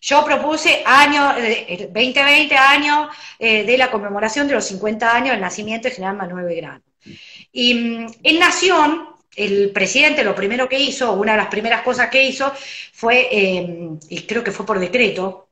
Yo 0.00 0.24
propuse 0.24 0.82
año, 0.84 1.32
2020, 1.32 2.54
eh, 2.54 2.58
año 2.58 3.08
eh, 3.38 3.64
de 3.64 3.78
la 3.78 3.90
conmemoración 3.90 4.46
de 4.46 4.54
los 4.54 4.64
50 4.66 5.14
años 5.14 5.30
del 5.30 5.40
nacimiento 5.40 5.88
de 5.88 5.94
General 5.94 6.16
Manuel 6.16 6.44
Belgrano. 6.44 6.82
Y 7.52 7.74
mm, 7.74 8.06
en 8.22 8.38
Nación, 8.38 9.08
el 9.36 9.70
presidente 9.72 10.24
lo 10.24 10.34
primero 10.34 10.68
que 10.68 10.78
hizo, 10.78 11.12
una 11.12 11.32
de 11.32 11.38
las 11.38 11.48
primeras 11.48 11.82
cosas 11.82 12.10
que 12.10 12.22
hizo, 12.22 12.52
fue, 12.92 13.28
eh, 13.30 13.88
y 14.10 14.22
creo 14.22 14.44
que 14.44 14.52
fue 14.52 14.66
por 14.66 14.78
decreto, 14.78 15.48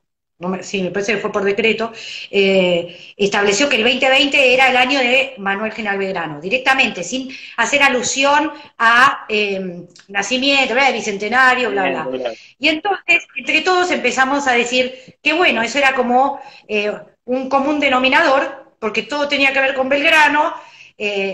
sí, 0.61 0.81
me 0.81 0.91
parece 0.91 1.13
que 1.13 1.21
fue 1.21 1.31
por 1.31 1.43
decreto, 1.43 1.91
eh, 2.31 3.13
estableció 3.17 3.69
que 3.69 3.77
el 3.77 3.83
2020 3.83 4.53
era 4.53 4.69
el 4.69 4.77
año 4.77 4.99
de 4.99 5.35
Manuel 5.37 5.71
General 5.71 5.97
Belgrano, 5.97 6.41
directamente, 6.41 7.03
sin 7.03 7.29
hacer 7.57 7.81
alusión 7.83 8.51
a 8.77 9.25
eh, 9.29 9.85
nacimiento, 10.07 10.75
de 10.75 10.91
bicentenario, 10.91 11.71
bla, 11.71 11.89
bla. 11.89 12.33
Y 12.59 12.67
entonces, 12.67 13.25
entre 13.35 13.61
todos 13.61 13.91
empezamos 13.91 14.47
a 14.47 14.53
decir 14.53 15.17
que 15.21 15.33
bueno, 15.33 15.61
eso 15.61 15.77
era 15.77 15.93
como 15.93 16.41
eh, 16.67 16.91
un 17.25 17.49
común 17.49 17.79
denominador, 17.79 18.73
porque 18.79 19.03
todo 19.03 19.27
tenía 19.27 19.53
que 19.53 19.61
ver 19.61 19.73
con 19.75 19.89
Belgrano, 19.89 20.53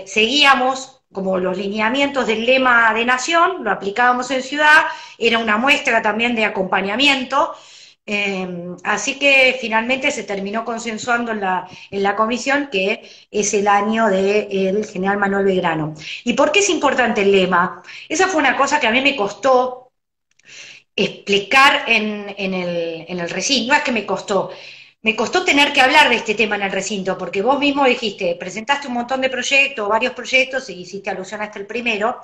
seguíamos 0.06 1.00
como 1.12 1.38
los 1.38 1.56
lineamientos 1.56 2.26
del 2.26 2.46
lema 2.46 2.94
de 2.94 3.04
nación, 3.04 3.64
lo 3.64 3.70
aplicábamos 3.70 4.30
en 4.30 4.42
ciudad, 4.42 4.84
era 5.18 5.38
una 5.38 5.56
muestra 5.56 6.00
también 6.02 6.36
de 6.36 6.44
acompañamiento, 6.44 7.54
Em, 8.12 8.76
así 8.82 9.20
que 9.20 9.56
finalmente 9.60 10.10
se 10.10 10.24
terminó 10.24 10.64
consensuando 10.64 11.30
en 11.30 11.40
la, 11.40 11.68
en 11.92 12.02
la 12.02 12.16
comisión 12.16 12.68
que 12.72 13.08
es 13.30 13.54
el 13.54 13.68
año 13.68 14.08
del 14.08 14.84
general 14.84 15.18
Manuel 15.18 15.44
Belgrano. 15.44 15.94
¿Y 16.24 16.32
por 16.32 16.50
qué 16.50 16.58
es 16.58 16.70
importante 16.70 17.22
el 17.22 17.30
lema? 17.30 17.82
Esa 18.08 18.26
fue 18.26 18.40
una 18.40 18.56
cosa 18.56 18.80
que 18.80 18.88
a 18.88 18.90
mí 18.90 19.00
me 19.00 19.14
costó 19.14 19.92
explicar 20.96 21.84
en, 21.86 22.34
el, 22.36 23.04
en 23.08 23.20
el 23.20 23.30
recinto, 23.30 23.72
no 23.72 23.78
es 23.78 23.84
que 23.84 23.92
me 23.92 24.04
costó, 24.04 24.50
me 25.02 25.14
costó 25.16 25.44
tener 25.44 25.72
que 25.72 25.80
hablar 25.80 26.08
de 26.08 26.16
este 26.16 26.34
tema 26.34 26.56
en 26.56 26.62
el 26.62 26.72
recinto, 26.72 27.16
porque 27.16 27.42
vos 27.42 27.58
mismo 27.60 27.84
dijiste, 27.84 28.36
presentaste 28.38 28.88
un 28.88 28.94
montón 28.94 29.20
de 29.20 29.30
proyectos, 29.30 29.88
varios 29.88 30.14
proyectos, 30.14 30.68
y 30.68 30.80
hiciste 30.80 31.10
alusión 31.10 31.40
hasta 31.42 31.60
el 31.60 31.66
primero, 31.66 32.18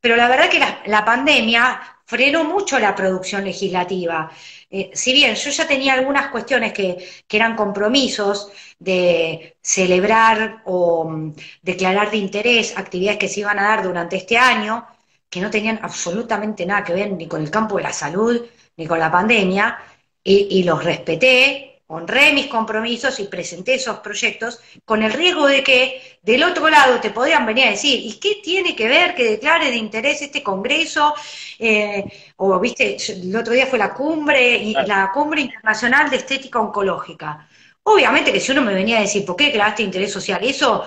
pero 0.00 0.16
la 0.16 0.28
verdad 0.28 0.48
que 0.48 0.60
la 0.86 1.04
pandemia 1.04 1.98
frenó 2.08 2.42
mucho 2.42 2.78
la 2.78 2.94
producción 2.94 3.44
legislativa. 3.44 4.30
Eh, 4.70 4.90
si 4.94 5.12
bien 5.12 5.34
yo 5.34 5.50
ya 5.50 5.66
tenía 5.66 5.94
algunas 5.94 6.28
cuestiones 6.30 6.72
que, 6.72 6.96
eran 7.30 7.56
compromisos 7.56 8.50
de 8.78 9.56
celebrar 9.62 10.62
o 10.66 11.08
mm, 11.08 11.34
declarar 11.62 12.10
de 12.10 12.18
interés 12.18 12.76
actividades 12.76 13.18
que 13.18 13.28
se 13.28 13.40
iban 13.40 13.58
a 13.58 13.64
dar 13.64 13.82
durante 13.82 14.16
este 14.16 14.36
año, 14.36 14.86
que 15.30 15.40
no 15.40 15.50
tenían 15.50 15.78
absolutamente 15.82 16.66
nada 16.66 16.84
que 16.84 16.94
ver 16.94 17.12
ni 17.12 17.26
con 17.28 17.42
el 17.42 17.50
campo 17.50 17.76
de 17.76 17.84
la 17.84 17.92
salud, 17.92 18.40
ni 18.76 18.86
con 18.86 18.98
la 18.98 19.10
pandemia, 19.10 19.78
y 20.24 20.62
los 20.64 20.84
respeté, 20.84 21.77
honré 21.88 22.32
mis 22.32 22.46
compromisos 22.46 23.18
y 23.18 23.24
presenté 23.24 23.74
esos 23.74 24.00
proyectos 24.00 24.60
con 24.84 25.02
el 25.02 25.12
riesgo 25.12 25.46
de 25.46 25.62
que 25.62 26.18
del 26.22 26.44
otro 26.44 26.68
lado 26.68 27.00
te 27.00 27.10
podrían 27.10 27.46
venir 27.46 27.66
a 27.66 27.70
decir, 27.70 27.98
¿y 28.04 28.18
qué 28.20 28.40
tiene 28.42 28.76
que 28.76 28.88
ver 28.88 29.14
que 29.14 29.24
declare 29.24 29.70
de 29.70 29.76
interés 29.76 30.20
este 30.20 30.42
Congreso? 30.42 31.14
Eh, 31.58 32.04
o, 32.36 32.58
viste, 32.60 32.96
el 33.08 33.34
otro 33.34 33.54
día 33.54 33.66
fue 33.66 33.78
la 33.78 33.94
cumbre, 33.94 34.72
la 34.86 35.10
cumbre 35.12 35.40
internacional 35.40 36.10
de 36.10 36.16
estética 36.16 36.60
oncológica. 36.60 37.48
Obviamente 37.84 38.32
que 38.34 38.40
si 38.40 38.52
uno 38.52 38.60
me 38.60 38.74
venía 38.74 38.98
a 38.98 39.02
decir, 39.02 39.24
¿por 39.24 39.36
qué 39.36 39.44
declaraste 39.44 39.82
interés 39.82 40.12
social? 40.12 40.40
Eso 40.44 40.84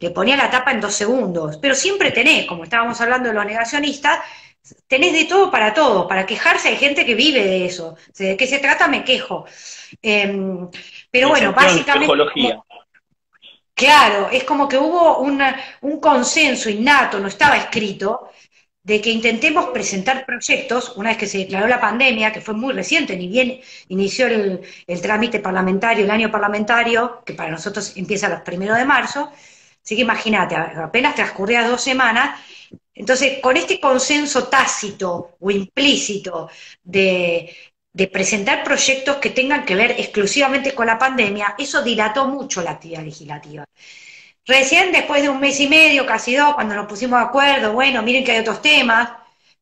le 0.00 0.10
ponía 0.10 0.36
la 0.36 0.50
tapa 0.50 0.72
en 0.72 0.80
dos 0.80 0.94
segundos, 0.94 1.58
pero 1.58 1.76
siempre 1.76 2.10
tenés, 2.10 2.46
como 2.46 2.64
estábamos 2.64 3.00
hablando 3.00 3.28
de 3.28 3.34
los 3.36 3.46
negacionistas, 3.46 4.18
tenés 4.86 5.12
de 5.12 5.24
todo 5.24 5.50
para 5.50 5.74
todo, 5.74 6.06
para 6.06 6.26
quejarse 6.26 6.68
hay 6.68 6.76
gente 6.76 7.04
que 7.06 7.14
vive 7.14 7.44
de 7.44 7.66
eso, 7.66 7.96
de 8.18 8.36
qué 8.36 8.46
se 8.46 8.58
trata 8.58 8.88
me 8.88 9.04
quejo. 9.04 9.44
Em, 10.02 10.68
pero 11.10 11.28
bueno, 11.28 11.52
básicamente... 11.52 12.58
claro, 13.74 14.28
es 14.30 14.44
como 14.44 14.68
que 14.68 14.78
hubo 14.78 15.18
un 15.18 16.00
consenso 16.00 16.68
innato, 16.70 17.18
no 17.18 17.28
estaba 17.28 17.56
escrito, 17.56 18.30
de 18.82 19.00
que 19.00 19.10
intentemos 19.10 19.66
presentar 19.66 20.24
proyectos, 20.24 20.94
una 20.96 21.10
vez 21.10 21.18
que 21.18 21.26
se 21.26 21.38
declaró 21.38 21.66
la 21.66 21.80
pandemia, 21.80 22.32
que 22.32 22.40
fue 22.40 22.54
muy 22.54 22.72
reciente, 22.72 23.16
ni 23.16 23.28
bien 23.28 23.60
inició 23.88 24.26
el, 24.26 24.62
el 24.86 25.02
trámite 25.02 25.38
parlamentario, 25.38 26.04
el 26.04 26.10
año 26.10 26.30
parlamentario, 26.30 27.22
que 27.24 27.34
para 27.34 27.50
nosotros 27.50 27.92
empieza 27.96 28.28
los 28.28 28.40
primeros 28.40 28.78
de 28.78 28.86
marzo, 28.86 29.30
así 29.84 29.96
que 29.96 30.02
imagínate, 30.02 30.56
apenas 30.56 31.14
transcurría 31.14 31.68
dos 31.68 31.82
semanas, 31.82 32.40
entonces, 32.94 33.38
con 33.40 33.56
este 33.56 33.80
consenso 33.80 34.48
tácito 34.48 35.36
o 35.40 35.50
implícito 35.50 36.50
de, 36.82 37.56
presentar 38.12 38.64
proyectos 38.64 39.16
que 39.16 39.30
tengan 39.30 39.64
que 39.64 39.74
ver 39.74 39.92
exclusivamente 39.92 40.74
con 40.74 40.86
la 40.86 40.98
pandemia, 40.98 41.54
eso 41.58 41.82
dilató 41.82 42.26
mucho 42.26 42.62
la 42.62 42.72
actividad 42.72 43.02
legislativa. 43.02 43.64
Recién 44.46 44.92
después 44.92 45.22
de 45.22 45.28
un 45.28 45.40
mes 45.40 45.60
y 45.60 45.68
medio, 45.68 46.06
casi 46.06 46.34
dos, 46.34 46.54
cuando 46.54 46.74
nos 46.74 46.86
pusimos 46.86 47.20
de 47.20 47.26
acuerdo, 47.26 47.72
bueno, 47.72 48.02
miren 48.02 48.24
que 48.24 48.32
hay 48.32 48.38
otros 48.40 48.62
temas, 48.62 49.10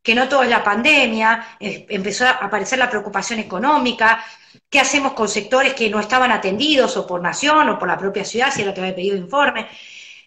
que 0.02 0.14
no 0.14 0.28
todo 0.28 0.42
es 0.42 0.48
la 0.48 0.64
pandemia, 0.64 1.56
empezó 1.60 2.26
a 2.26 2.30
aparecer 2.30 2.78
la 2.78 2.88
preocupación 2.88 3.40
económica, 3.40 4.24
qué 4.70 4.80
hacemos 4.80 5.12
con 5.12 5.28
sectores 5.28 5.74
que 5.74 5.90
no 5.90 6.00
estaban 6.00 6.30
atendidos 6.30 6.96
o 6.96 7.06
por 7.06 7.20
nación 7.20 7.68
o 7.68 7.78
por 7.78 7.88
la 7.88 7.98
propia 7.98 8.24
ciudad, 8.24 8.52
si 8.52 8.62
era 8.62 8.72
que 8.72 8.80
había 8.80 8.94
pedido 8.94 9.16
informe. 9.16 9.68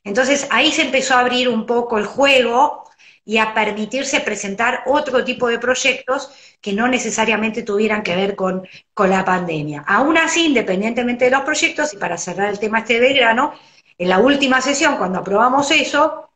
Entonces 0.04 0.47
ahí 0.52 0.72
se 0.72 0.84
empezó 0.84 1.16
a 1.16 1.20
abrir 1.20 1.49
un 1.49 1.66
poco 1.66 1.97
el 1.97 2.06
juego 2.06 2.91
y 3.24 3.38
a 3.38 3.53
permitirse 3.53 4.22
presentar 4.22 4.84
otro 4.88 5.24
tipo 5.24 5.47
de 5.47 5.59
proyectos 5.59 6.32
que 6.59 6.74
no 6.74 6.88
necesariamente 6.88 7.63
tuvieran 7.63 8.03
que 8.03 8.15
ver 8.15 8.36
con, 8.36 8.67
con 8.93 9.09
la 9.09 9.24
pandemia. 9.24 9.84
Aún 9.88 10.17
así, 10.17 10.47
independientemente 10.47 11.26
de 11.26 11.32
los 11.32 11.41
proyectos, 11.41 11.93
y 11.93 11.97
para 11.97 12.17
cerrar 12.17 12.49
el 12.49 12.59
tema 12.59 12.80
este 12.80 12.99
de 12.99 13.13
grano, 13.13 13.53
en 13.97 14.09
la 14.09 14.19
última 14.19 14.61
sesión, 14.61 14.97
cuando 14.97 15.19
aprobamos 15.19 15.69
eso, 15.72 16.30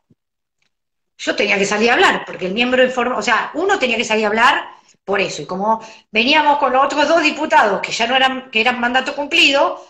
yo 1.18 1.36
tenía 1.36 1.58
que 1.58 1.66
salir 1.66 1.90
a 1.90 1.94
hablar, 1.94 2.24
porque 2.26 2.46
el 2.46 2.54
miembro 2.54 2.84
informa, 2.84 3.18
o 3.18 3.22
sea, 3.22 3.52
uno 3.56 3.80
tenía 3.80 3.98
que 3.98 4.04
salir 4.04 4.26
a 4.26 4.28
hablar 4.28 4.66
por 5.04 5.20
eso, 5.22 5.42
y 5.42 5.46
como 5.46 5.82
veníamos 6.12 6.58
con 6.58 6.74
los 6.74 6.86
otros 6.86 7.08
dos 7.08 7.22
diputados 7.24 7.80
que 7.82 7.92
ya 7.92 8.08
no 8.08 8.16
eran, 8.16 8.52
que 8.52 8.62
eran 8.62 8.80
mandato 8.80 9.16
cumplido, 9.16 9.84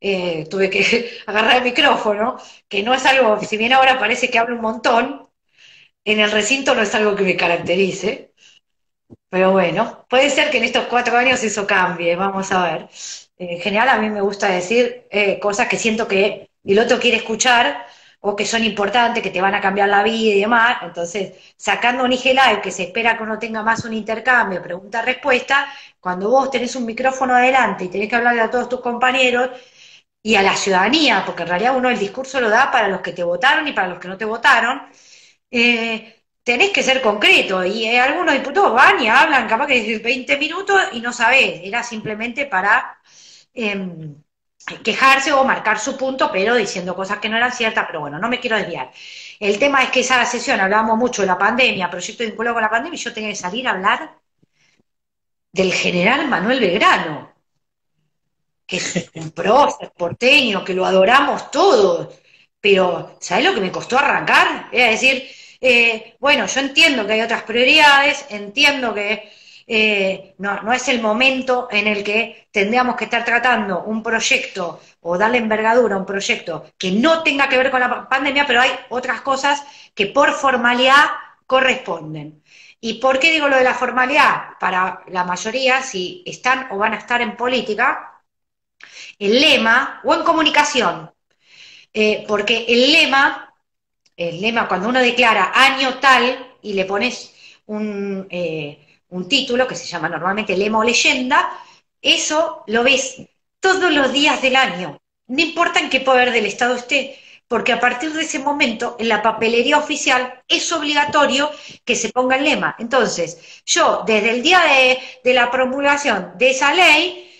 eh, 0.00 0.46
tuve 0.50 0.68
que 0.70 1.20
agarrar 1.26 1.58
el 1.58 1.64
micrófono, 1.64 2.36
que 2.68 2.82
no 2.82 2.94
es 2.94 3.04
algo, 3.06 3.38
si 3.40 3.56
bien 3.56 3.72
ahora 3.72 3.98
parece 3.98 4.30
que 4.30 4.38
hablo 4.38 4.56
un 4.56 4.62
montón, 4.62 5.28
en 6.04 6.20
el 6.20 6.30
recinto 6.30 6.74
no 6.74 6.82
es 6.82 6.94
algo 6.94 7.14
que 7.16 7.22
me 7.24 7.36
caracterice, 7.36 8.32
pero 9.28 9.52
bueno, 9.52 10.06
puede 10.08 10.30
ser 10.30 10.50
que 10.50 10.58
en 10.58 10.64
estos 10.64 10.84
cuatro 10.86 11.16
años 11.16 11.42
eso 11.42 11.66
cambie, 11.66 12.16
vamos 12.16 12.52
a 12.52 12.64
ver. 12.64 12.88
En 13.38 13.60
general 13.60 13.88
a 13.88 13.98
mí 13.98 14.10
me 14.10 14.20
gusta 14.20 14.48
decir 14.48 15.06
eh, 15.10 15.38
cosas 15.40 15.68
que 15.68 15.78
siento 15.78 16.06
que 16.06 16.50
el 16.64 16.78
otro 16.78 17.00
quiere 17.00 17.16
escuchar 17.18 17.86
o 18.20 18.36
que 18.36 18.46
son 18.46 18.62
importantes, 18.64 19.22
que 19.22 19.30
te 19.30 19.40
van 19.40 19.54
a 19.54 19.60
cambiar 19.60 19.88
la 19.88 20.02
vida 20.02 20.34
y 20.34 20.40
demás. 20.40 20.78
Entonces, 20.82 21.32
sacando 21.56 22.04
un 22.04 22.12
IG 22.12 22.26
Live 22.26 22.60
que 22.62 22.70
se 22.70 22.84
espera 22.84 23.16
que 23.16 23.22
uno 23.24 23.38
tenga 23.38 23.62
más 23.62 23.84
un 23.84 23.92
intercambio, 23.94 24.62
pregunta-respuesta, 24.62 25.66
cuando 25.98 26.30
vos 26.30 26.50
tenés 26.50 26.76
un 26.76 26.84
micrófono 26.86 27.34
adelante 27.34 27.84
y 27.84 27.88
tenés 27.88 28.08
que 28.08 28.16
hablarle 28.16 28.42
a 28.42 28.50
todos 28.50 28.68
tus 28.68 28.80
compañeros 28.80 29.50
y 30.22 30.34
a 30.36 30.42
la 30.42 30.56
ciudadanía, 30.56 31.22
porque 31.26 31.42
en 31.42 31.48
realidad 31.48 31.76
uno 31.76 31.90
el 31.90 31.98
discurso 31.98 32.40
lo 32.40 32.48
da 32.48 32.70
para 32.70 32.88
los 32.88 33.00
que 33.00 33.12
te 33.12 33.24
votaron 33.24 33.66
y 33.68 33.72
para 33.72 33.88
los 33.88 33.98
que 33.98 34.08
no 34.08 34.16
te 34.16 34.24
votaron, 34.24 34.82
eh, 35.52 36.24
tenés 36.42 36.70
que 36.70 36.82
ser 36.82 37.02
concreto. 37.02 37.64
Y 37.64 37.84
eh, 37.86 38.00
algunos 38.00 38.34
diputados 38.34 38.74
van 38.74 39.00
y 39.02 39.08
hablan, 39.08 39.48
capaz 39.48 39.66
que 39.68 39.98
20 39.98 40.36
minutos 40.38 40.80
y 40.92 41.00
no 41.00 41.12
sabés, 41.12 41.60
era 41.64 41.82
simplemente 41.82 42.46
para... 42.46 42.98
Em, 43.54 44.16
quejarse 44.84 45.32
o 45.32 45.44
marcar 45.44 45.78
su 45.78 45.96
punto, 45.96 46.30
pero 46.32 46.54
diciendo 46.54 46.94
cosas 46.94 47.18
que 47.18 47.28
no 47.28 47.36
eran 47.36 47.52
ciertas, 47.52 47.84
pero 47.86 48.00
bueno, 48.00 48.18
no 48.18 48.28
me 48.28 48.40
quiero 48.40 48.56
desviar. 48.56 48.90
El 49.40 49.58
tema 49.58 49.82
es 49.82 49.90
que 49.90 50.00
esa 50.00 50.24
sesión 50.24 50.60
hablábamos 50.60 50.98
mucho 50.98 51.22
de 51.22 51.28
la 51.28 51.38
pandemia, 51.38 51.90
proyecto 51.90 52.24
vinculado 52.24 52.54
con 52.54 52.62
la 52.62 52.70
pandemia, 52.70 52.96
y 52.96 53.02
yo 53.02 53.12
tenía 53.12 53.30
que 53.30 53.36
salir 53.36 53.66
a 53.66 53.72
hablar 53.72 54.18
del 55.52 55.72
general 55.72 56.28
Manuel 56.28 56.60
Belgrano, 56.60 57.32
que 58.66 58.76
es 58.76 59.10
un 59.14 59.30
prócer 59.38 59.92
porteño, 59.96 60.64
que 60.64 60.74
lo 60.74 60.86
adoramos 60.86 61.50
todos, 61.50 62.14
pero 62.60 63.16
¿sabes 63.20 63.44
lo 63.44 63.54
que 63.54 63.60
me 63.60 63.72
costó 63.72 63.98
arrancar? 63.98 64.68
Es 64.72 65.00
decir, 65.00 65.28
eh, 65.62 66.16
bueno, 66.20 66.46
yo 66.46 66.60
entiendo 66.60 67.06
que 67.06 67.14
hay 67.14 67.20
otras 67.22 67.44
prioridades, 67.44 68.26
entiendo 68.30 68.92
que 68.92 69.32
eh, 69.66 70.34
no, 70.38 70.72
es 70.72 70.88
el 70.88 71.00
momento 71.00 71.68
en 71.70 71.86
el 71.86 72.02
que 72.02 72.48
tendríamos 72.50 72.96
que 72.96 73.04
estar 73.04 73.24
tratando 73.24 73.84
un 73.84 74.02
proyecto 74.02 74.80
o 75.00 75.16
darle 75.16 75.38
envergadura 75.38 75.94
a 75.94 75.98
un 75.98 76.06
proyecto 76.06 76.66
que 76.76 76.90
no 76.92 77.22
tenga 77.22 77.48
que 77.48 77.56
ver 77.58 77.70
con 77.70 77.80
la 77.80 78.08
pandemia, 78.08 78.46
pero 78.46 78.60
hay 78.60 78.70
otras 78.90 79.20
cosas 79.20 79.62
que 79.94 80.06
por 80.06 80.32
formalidad 80.32 81.04
corresponden. 81.46 82.42
¿Y 82.80 82.94
por 82.94 83.20
qué 83.20 83.30
digo 83.30 83.48
lo 83.48 83.56
de 83.56 83.64
la 83.64 83.74
formalidad? 83.74 84.58
Para 84.58 85.02
la 85.08 85.24
mayoría, 85.24 85.82
si 85.82 86.22
están 86.26 86.68
o 86.72 86.78
van 86.78 86.94
a 86.94 86.98
estar 86.98 87.20
en 87.22 87.36
política, 87.36 88.20
el 89.18 89.40
lema, 89.40 90.00
o 90.04 90.14
en 90.14 90.22
comunicación, 90.24 91.12
eh, 91.92 92.24
porque 92.26 92.64
el 92.68 92.92
lema, 92.92 93.51
el 94.16 94.40
lema 94.40 94.68
cuando 94.68 94.88
uno 94.88 95.00
declara 95.00 95.52
año 95.54 95.98
tal 95.98 96.56
y 96.62 96.74
le 96.74 96.84
pones 96.84 97.34
un, 97.66 98.26
eh, 98.30 99.00
un 99.08 99.28
título 99.28 99.66
que 99.66 99.76
se 99.76 99.86
llama 99.86 100.08
normalmente 100.08 100.56
lema 100.56 100.78
o 100.78 100.84
leyenda, 100.84 101.50
eso 102.00 102.64
lo 102.66 102.82
ves 102.82 103.22
todos 103.60 103.92
los 103.92 104.12
días 104.12 104.42
del 104.42 104.56
año, 104.56 104.98
no 105.28 105.40
importa 105.40 105.80
en 105.80 105.88
qué 105.88 106.00
poder 106.00 106.32
del 106.32 106.46
Estado 106.46 106.74
esté, 106.74 107.18
porque 107.52 107.72
a 107.72 107.80
partir 107.80 108.12
de 108.12 108.22
ese 108.22 108.38
momento 108.38 108.96
en 108.98 109.08
la 109.08 109.22
papelería 109.22 109.76
oficial 109.76 110.42
es 110.48 110.72
obligatorio 110.72 111.50
que 111.84 111.94
se 111.94 112.08
ponga 112.08 112.36
el 112.36 112.44
lema. 112.44 112.76
Entonces, 112.78 113.62
yo 113.66 114.04
desde 114.06 114.30
el 114.30 114.42
día 114.42 114.62
de, 115.22 115.34
la 115.34 115.50
promulgación 115.50 116.32
de 116.38 116.50
esa 116.50 116.72
ley, 116.72 117.30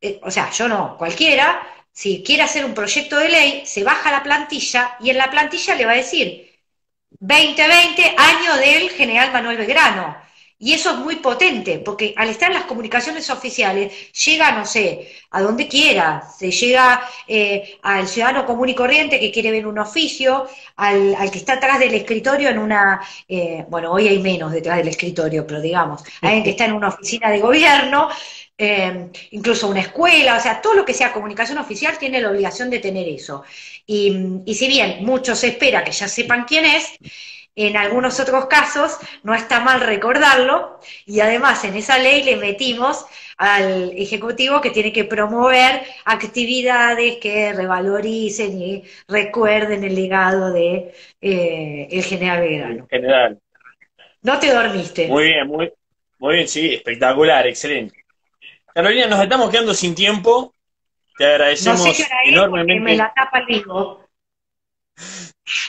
eh, 0.00 0.20
o 0.22 0.30
sea, 0.30 0.50
yo 0.50 0.68
no, 0.68 0.96
cualquiera, 0.96 1.60
si 1.98 2.22
quiere 2.22 2.44
hacer 2.44 2.64
un 2.64 2.74
proyecto 2.74 3.18
de 3.18 3.28
ley, 3.28 3.62
se 3.66 3.82
baja 3.82 4.12
la 4.12 4.22
plantilla 4.22 4.96
y 5.00 5.10
en 5.10 5.18
la 5.18 5.32
plantilla 5.32 5.74
le 5.74 5.84
va 5.84 5.92
a 5.92 5.96
decir 5.96 6.48
2020, 7.10 8.14
año 8.16 8.56
del 8.56 8.90
general 8.90 9.32
Manuel 9.32 9.56
Belgrano. 9.56 10.16
Y 10.60 10.74
eso 10.74 10.92
es 10.92 10.98
muy 10.98 11.16
potente, 11.16 11.80
porque 11.80 12.14
al 12.16 12.28
estar 12.28 12.50
en 12.50 12.56
las 12.56 12.66
comunicaciones 12.66 13.28
oficiales, 13.30 13.92
llega, 14.12 14.52
no 14.52 14.64
sé, 14.64 15.10
a 15.30 15.40
donde 15.42 15.66
quiera, 15.66 16.22
se 16.38 16.52
llega 16.52 17.02
eh, 17.26 17.78
al 17.82 18.06
ciudadano 18.06 18.46
común 18.46 18.68
y 18.68 18.76
corriente 18.76 19.18
que 19.18 19.32
quiere 19.32 19.50
ver 19.50 19.66
un 19.66 19.80
oficio, 19.80 20.46
al, 20.76 21.16
que 21.32 21.38
está 21.38 21.54
atrás 21.54 21.80
del 21.80 21.94
escritorio 21.94 22.48
en 22.48 22.58
una, 22.58 23.00
eh, 23.26 23.64
bueno, 23.68 23.90
hoy 23.90 24.06
hay 24.06 24.20
menos 24.20 24.52
detrás 24.52 24.78
del 24.78 24.88
escritorio, 24.88 25.44
pero 25.44 25.60
digamos, 25.60 26.04
alguien 26.20 26.44
que 26.44 26.50
está 26.50 26.64
en 26.66 26.74
una 26.74 26.88
oficina 26.88 27.28
de 27.30 27.40
gobierno, 27.40 28.08
eh, 28.58 29.10
incluso 29.30 29.68
una 29.68 29.80
escuela, 29.80 30.36
o 30.36 30.40
sea, 30.40 30.60
todo 30.60 30.74
lo 30.74 30.84
que 30.84 30.92
sea 30.92 31.12
comunicación 31.12 31.58
oficial 31.58 31.96
tiene 31.96 32.20
la 32.20 32.30
obligación 32.30 32.68
de 32.68 32.80
tener 32.80 33.08
eso. 33.08 33.44
Y, 33.86 34.42
y 34.44 34.54
si 34.54 34.66
bien 34.66 35.04
muchos 35.04 35.42
espera 35.44 35.84
que 35.84 35.92
ya 35.92 36.08
sepan 36.08 36.44
quién 36.44 36.64
es, 36.64 36.98
en 37.58 37.76
algunos 37.76 38.20
otros 38.20 38.46
casos 38.46 38.98
no 39.24 39.34
está 39.34 39.58
mal 39.60 39.80
recordarlo 39.80 40.78
y 41.06 41.18
además 41.18 41.64
en 41.64 41.74
esa 41.74 41.98
ley 41.98 42.22
le 42.22 42.36
metimos 42.36 43.04
al 43.36 43.92
Ejecutivo 43.96 44.60
que 44.60 44.70
tiene 44.70 44.92
que 44.92 45.04
promover 45.04 45.82
actividades 46.04 47.16
que 47.16 47.52
revaloricen 47.52 48.60
y 48.60 48.84
recuerden 49.08 49.82
el 49.82 49.94
legado 49.94 50.52
de 50.52 50.92
eh, 51.20 51.88
el 51.90 52.02
general 52.04 52.40
Belgrano. 52.40 52.86
General. 52.88 53.38
No 54.22 54.38
te 54.38 54.52
dormiste. 54.52 55.08
Muy 55.08 55.24
bien, 55.24 55.46
muy, 55.46 55.72
muy 56.18 56.34
bien, 56.36 56.48
sí, 56.48 56.74
espectacular, 56.74 57.46
excelente. 57.46 57.97
Carolina, 58.78 59.08
nos 59.08 59.20
estamos 59.20 59.50
quedando 59.50 59.74
sin 59.74 59.92
tiempo. 59.92 60.54
Te 61.16 61.26
agradecemos 61.26 61.84
no 61.84 61.92
sé 61.92 62.06
enormemente. 62.26 62.80
me 62.80 62.96
la 62.96 63.12
tapa 63.12 63.40
el 63.40 63.46
vivo. 63.46 64.08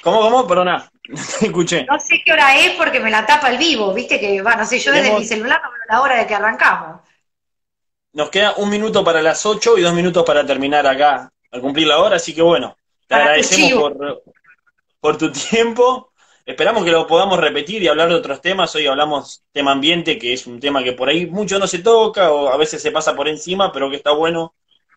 ¿Cómo, 0.03 0.21
cómo? 0.21 0.47
Perdona, 0.47 0.91
no 1.07 1.21
te 1.39 1.47
escuché. 1.47 1.85
No 1.85 1.99
sé 1.99 2.21
qué 2.23 2.33
hora 2.33 2.55
es 2.59 2.75
porque 2.75 2.99
me 2.99 3.09
la 3.09 3.25
tapa 3.25 3.49
el 3.49 3.57
vivo, 3.57 3.95
viste 3.95 4.19
que, 4.19 4.43
va, 4.43 4.55
no 4.55 4.63
sé, 4.63 4.77
yo 4.77 4.91
desde 4.91 5.11
mi 5.17 5.25
celular 5.25 5.59
no 5.63 5.71
veo 5.71 5.79
la 5.89 6.01
hora 6.01 6.17
de 6.19 6.27
que 6.27 6.35
arrancamos. 6.35 7.01
Nos 8.13 8.29
queda 8.29 8.53
un 8.57 8.69
minuto 8.69 9.03
para 9.03 9.23
las 9.23 9.43
8 9.43 9.79
y 9.79 9.81
dos 9.81 9.93
minutos 9.95 10.23
para 10.23 10.45
terminar 10.45 10.85
acá, 10.85 11.31
al 11.49 11.61
cumplir 11.61 11.87
la 11.87 11.97
hora, 11.97 12.17
así 12.17 12.35
que 12.35 12.43
bueno, 12.43 12.77
te 13.07 13.15
agradecemos 13.15 13.91
por, 13.91 14.23
por 14.99 15.17
tu 15.17 15.31
tiempo. 15.31 16.08
Esperamos 16.49 16.83
que 16.83 16.89
lo 16.89 17.05
podamos 17.05 17.39
repetir 17.39 17.83
y 17.83 17.87
hablar 17.87 18.09
de 18.09 18.15
otros 18.15 18.41
temas. 18.41 18.73
Hoy 18.73 18.87
hablamos 18.87 19.43
tema 19.51 19.71
ambiente, 19.71 20.17
que 20.17 20.33
es 20.33 20.47
un 20.47 20.59
tema 20.59 20.83
que 20.83 20.93
por 20.93 21.07
ahí 21.07 21.27
mucho 21.27 21.59
no 21.59 21.67
se 21.67 21.77
toca 21.77 22.31
o 22.31 22.49
a 22.51 22.57
veces 22.57 22.81
se 22.81 22.89
pasa 22.89 23.15
por 23.15 23.27
encima, 23.27 23.71
pero 23.71 23.87
que 23.87 23.97
está 23.97 24.13
bueno 24.13 24.55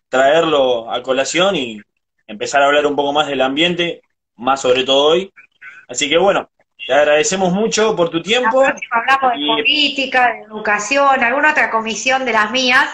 traerlo 0.09 0.91
a 0.91 1.03
colación 1.03 1.55
y 1.55 1.79
empezar 2.25 2.63
a 2.63 2.65
hablar 2.65 2.87
un 2.87 2.95
poco 2.95 3.13
más 3.13 3.27
del 3.27 3.39
ambiente 3.39 4.01
más 4.35 4.61
sobre 4.61 4.83
todo 4.83 5.09
hoy. 5.09 5.31
Así 5.87 6.09
que 6.09 6.17
bueno, 6.17 6.49
te 6.87 6.91
agradecemos 6.91 7.53
mucho 7.53 7.95
por 7.95 8.09
tu 8.09 8.19
tiempo. 8.19 8.63
hablamos 8.89 9.39
de 9.39 9.45
política, 9.45 10.33
de 10.33 10.41
educación, 10.45 11.23
alguna 11.23 11.51
otra 11.51 11.69
comisión 11.69 12.25
de 12.25 12.33
las 12.33 12.49
mías. 12.49 12.89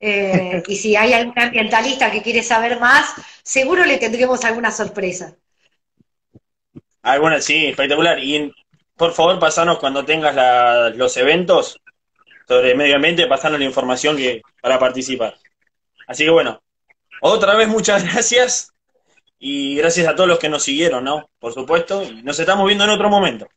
Eh, 0.00 0.60
y 0.66 0.74
si 0.74 0.96
hay 0.96 1.12
algún 1.12 1.38
ambientalista 1.38 2.10
que 2.10 2.20
quiere 2.20 2.42
saber 2.42 2.80
más, 2.80 3.14
seguro 3.44 3.84
le 3.84 3.98
tendremos 3.98 4.44
alguna 4.44 4.72
sorpresa. 4.72 5.36
Alguna, 7.02 7.40
sí, 7.40 7.66
espectacular. 7.66 8.18
Y 8.18 8.52
por 8.96 9.12
favor, 9.12 9.38
pasanos 9.38 9.78
cuando 9.78 10.04
tengas 10.04 10.96
los 10.96 11.16
eventos 11.16 11.78
sobre 12.46 12.74
medio 12.74 12.96
ambiente, 12.96 13.26
pasanos 13.26 13.58
la 13.58 13.64
información 13.64 14.16
que 14.16 14.42
para 14.60 14.78
participar. 14.78 15.36
Así 16.06 16.24
que 16.24 16.30
bueno, 16.30 16.62
otra 17.20 17.54
vez 17.56 17.68
muchas 17.68 18.04
gracias 18.12 18.72
y 19.38 19.76
gracias 19.76 20.06
a 20.06 20.14
todos 20.14 20.28
los 20.28 20.38
que 20.38 20.48
nos 20.48 20.62
siguieron, 20.62 21.04
¿no? 21.04 21.28
Por 21.38 21.52
supuesto, 21.52 22.02
y 22.02 22.22
nos 22.22 22.38
estamos 22.38 22.66
viendo 22.66 22.84
en 22.84 22.90
otro 22.90 23.08
momento. 23.08 23.48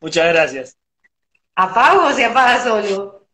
Muchas 0.00 0.32
gracias. 0.32 0.76
¿Apago 1.54 2.06
o 2.06 2.12
se 2.12 2.24
apaga 2.24 2.62
solo? 2.62 3.26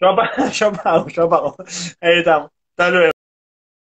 Yo 0.00 0.08
apago, 0.08 0.48
yo 0.52 0.66
apago, 0.68 1.08
yo 1.08 1.22
apago. 1.24 1.56
Ahí 2.00 2.18
estamos. 2.18 2.50
Hasta 2.70 2.90
luego. 2.90 3.12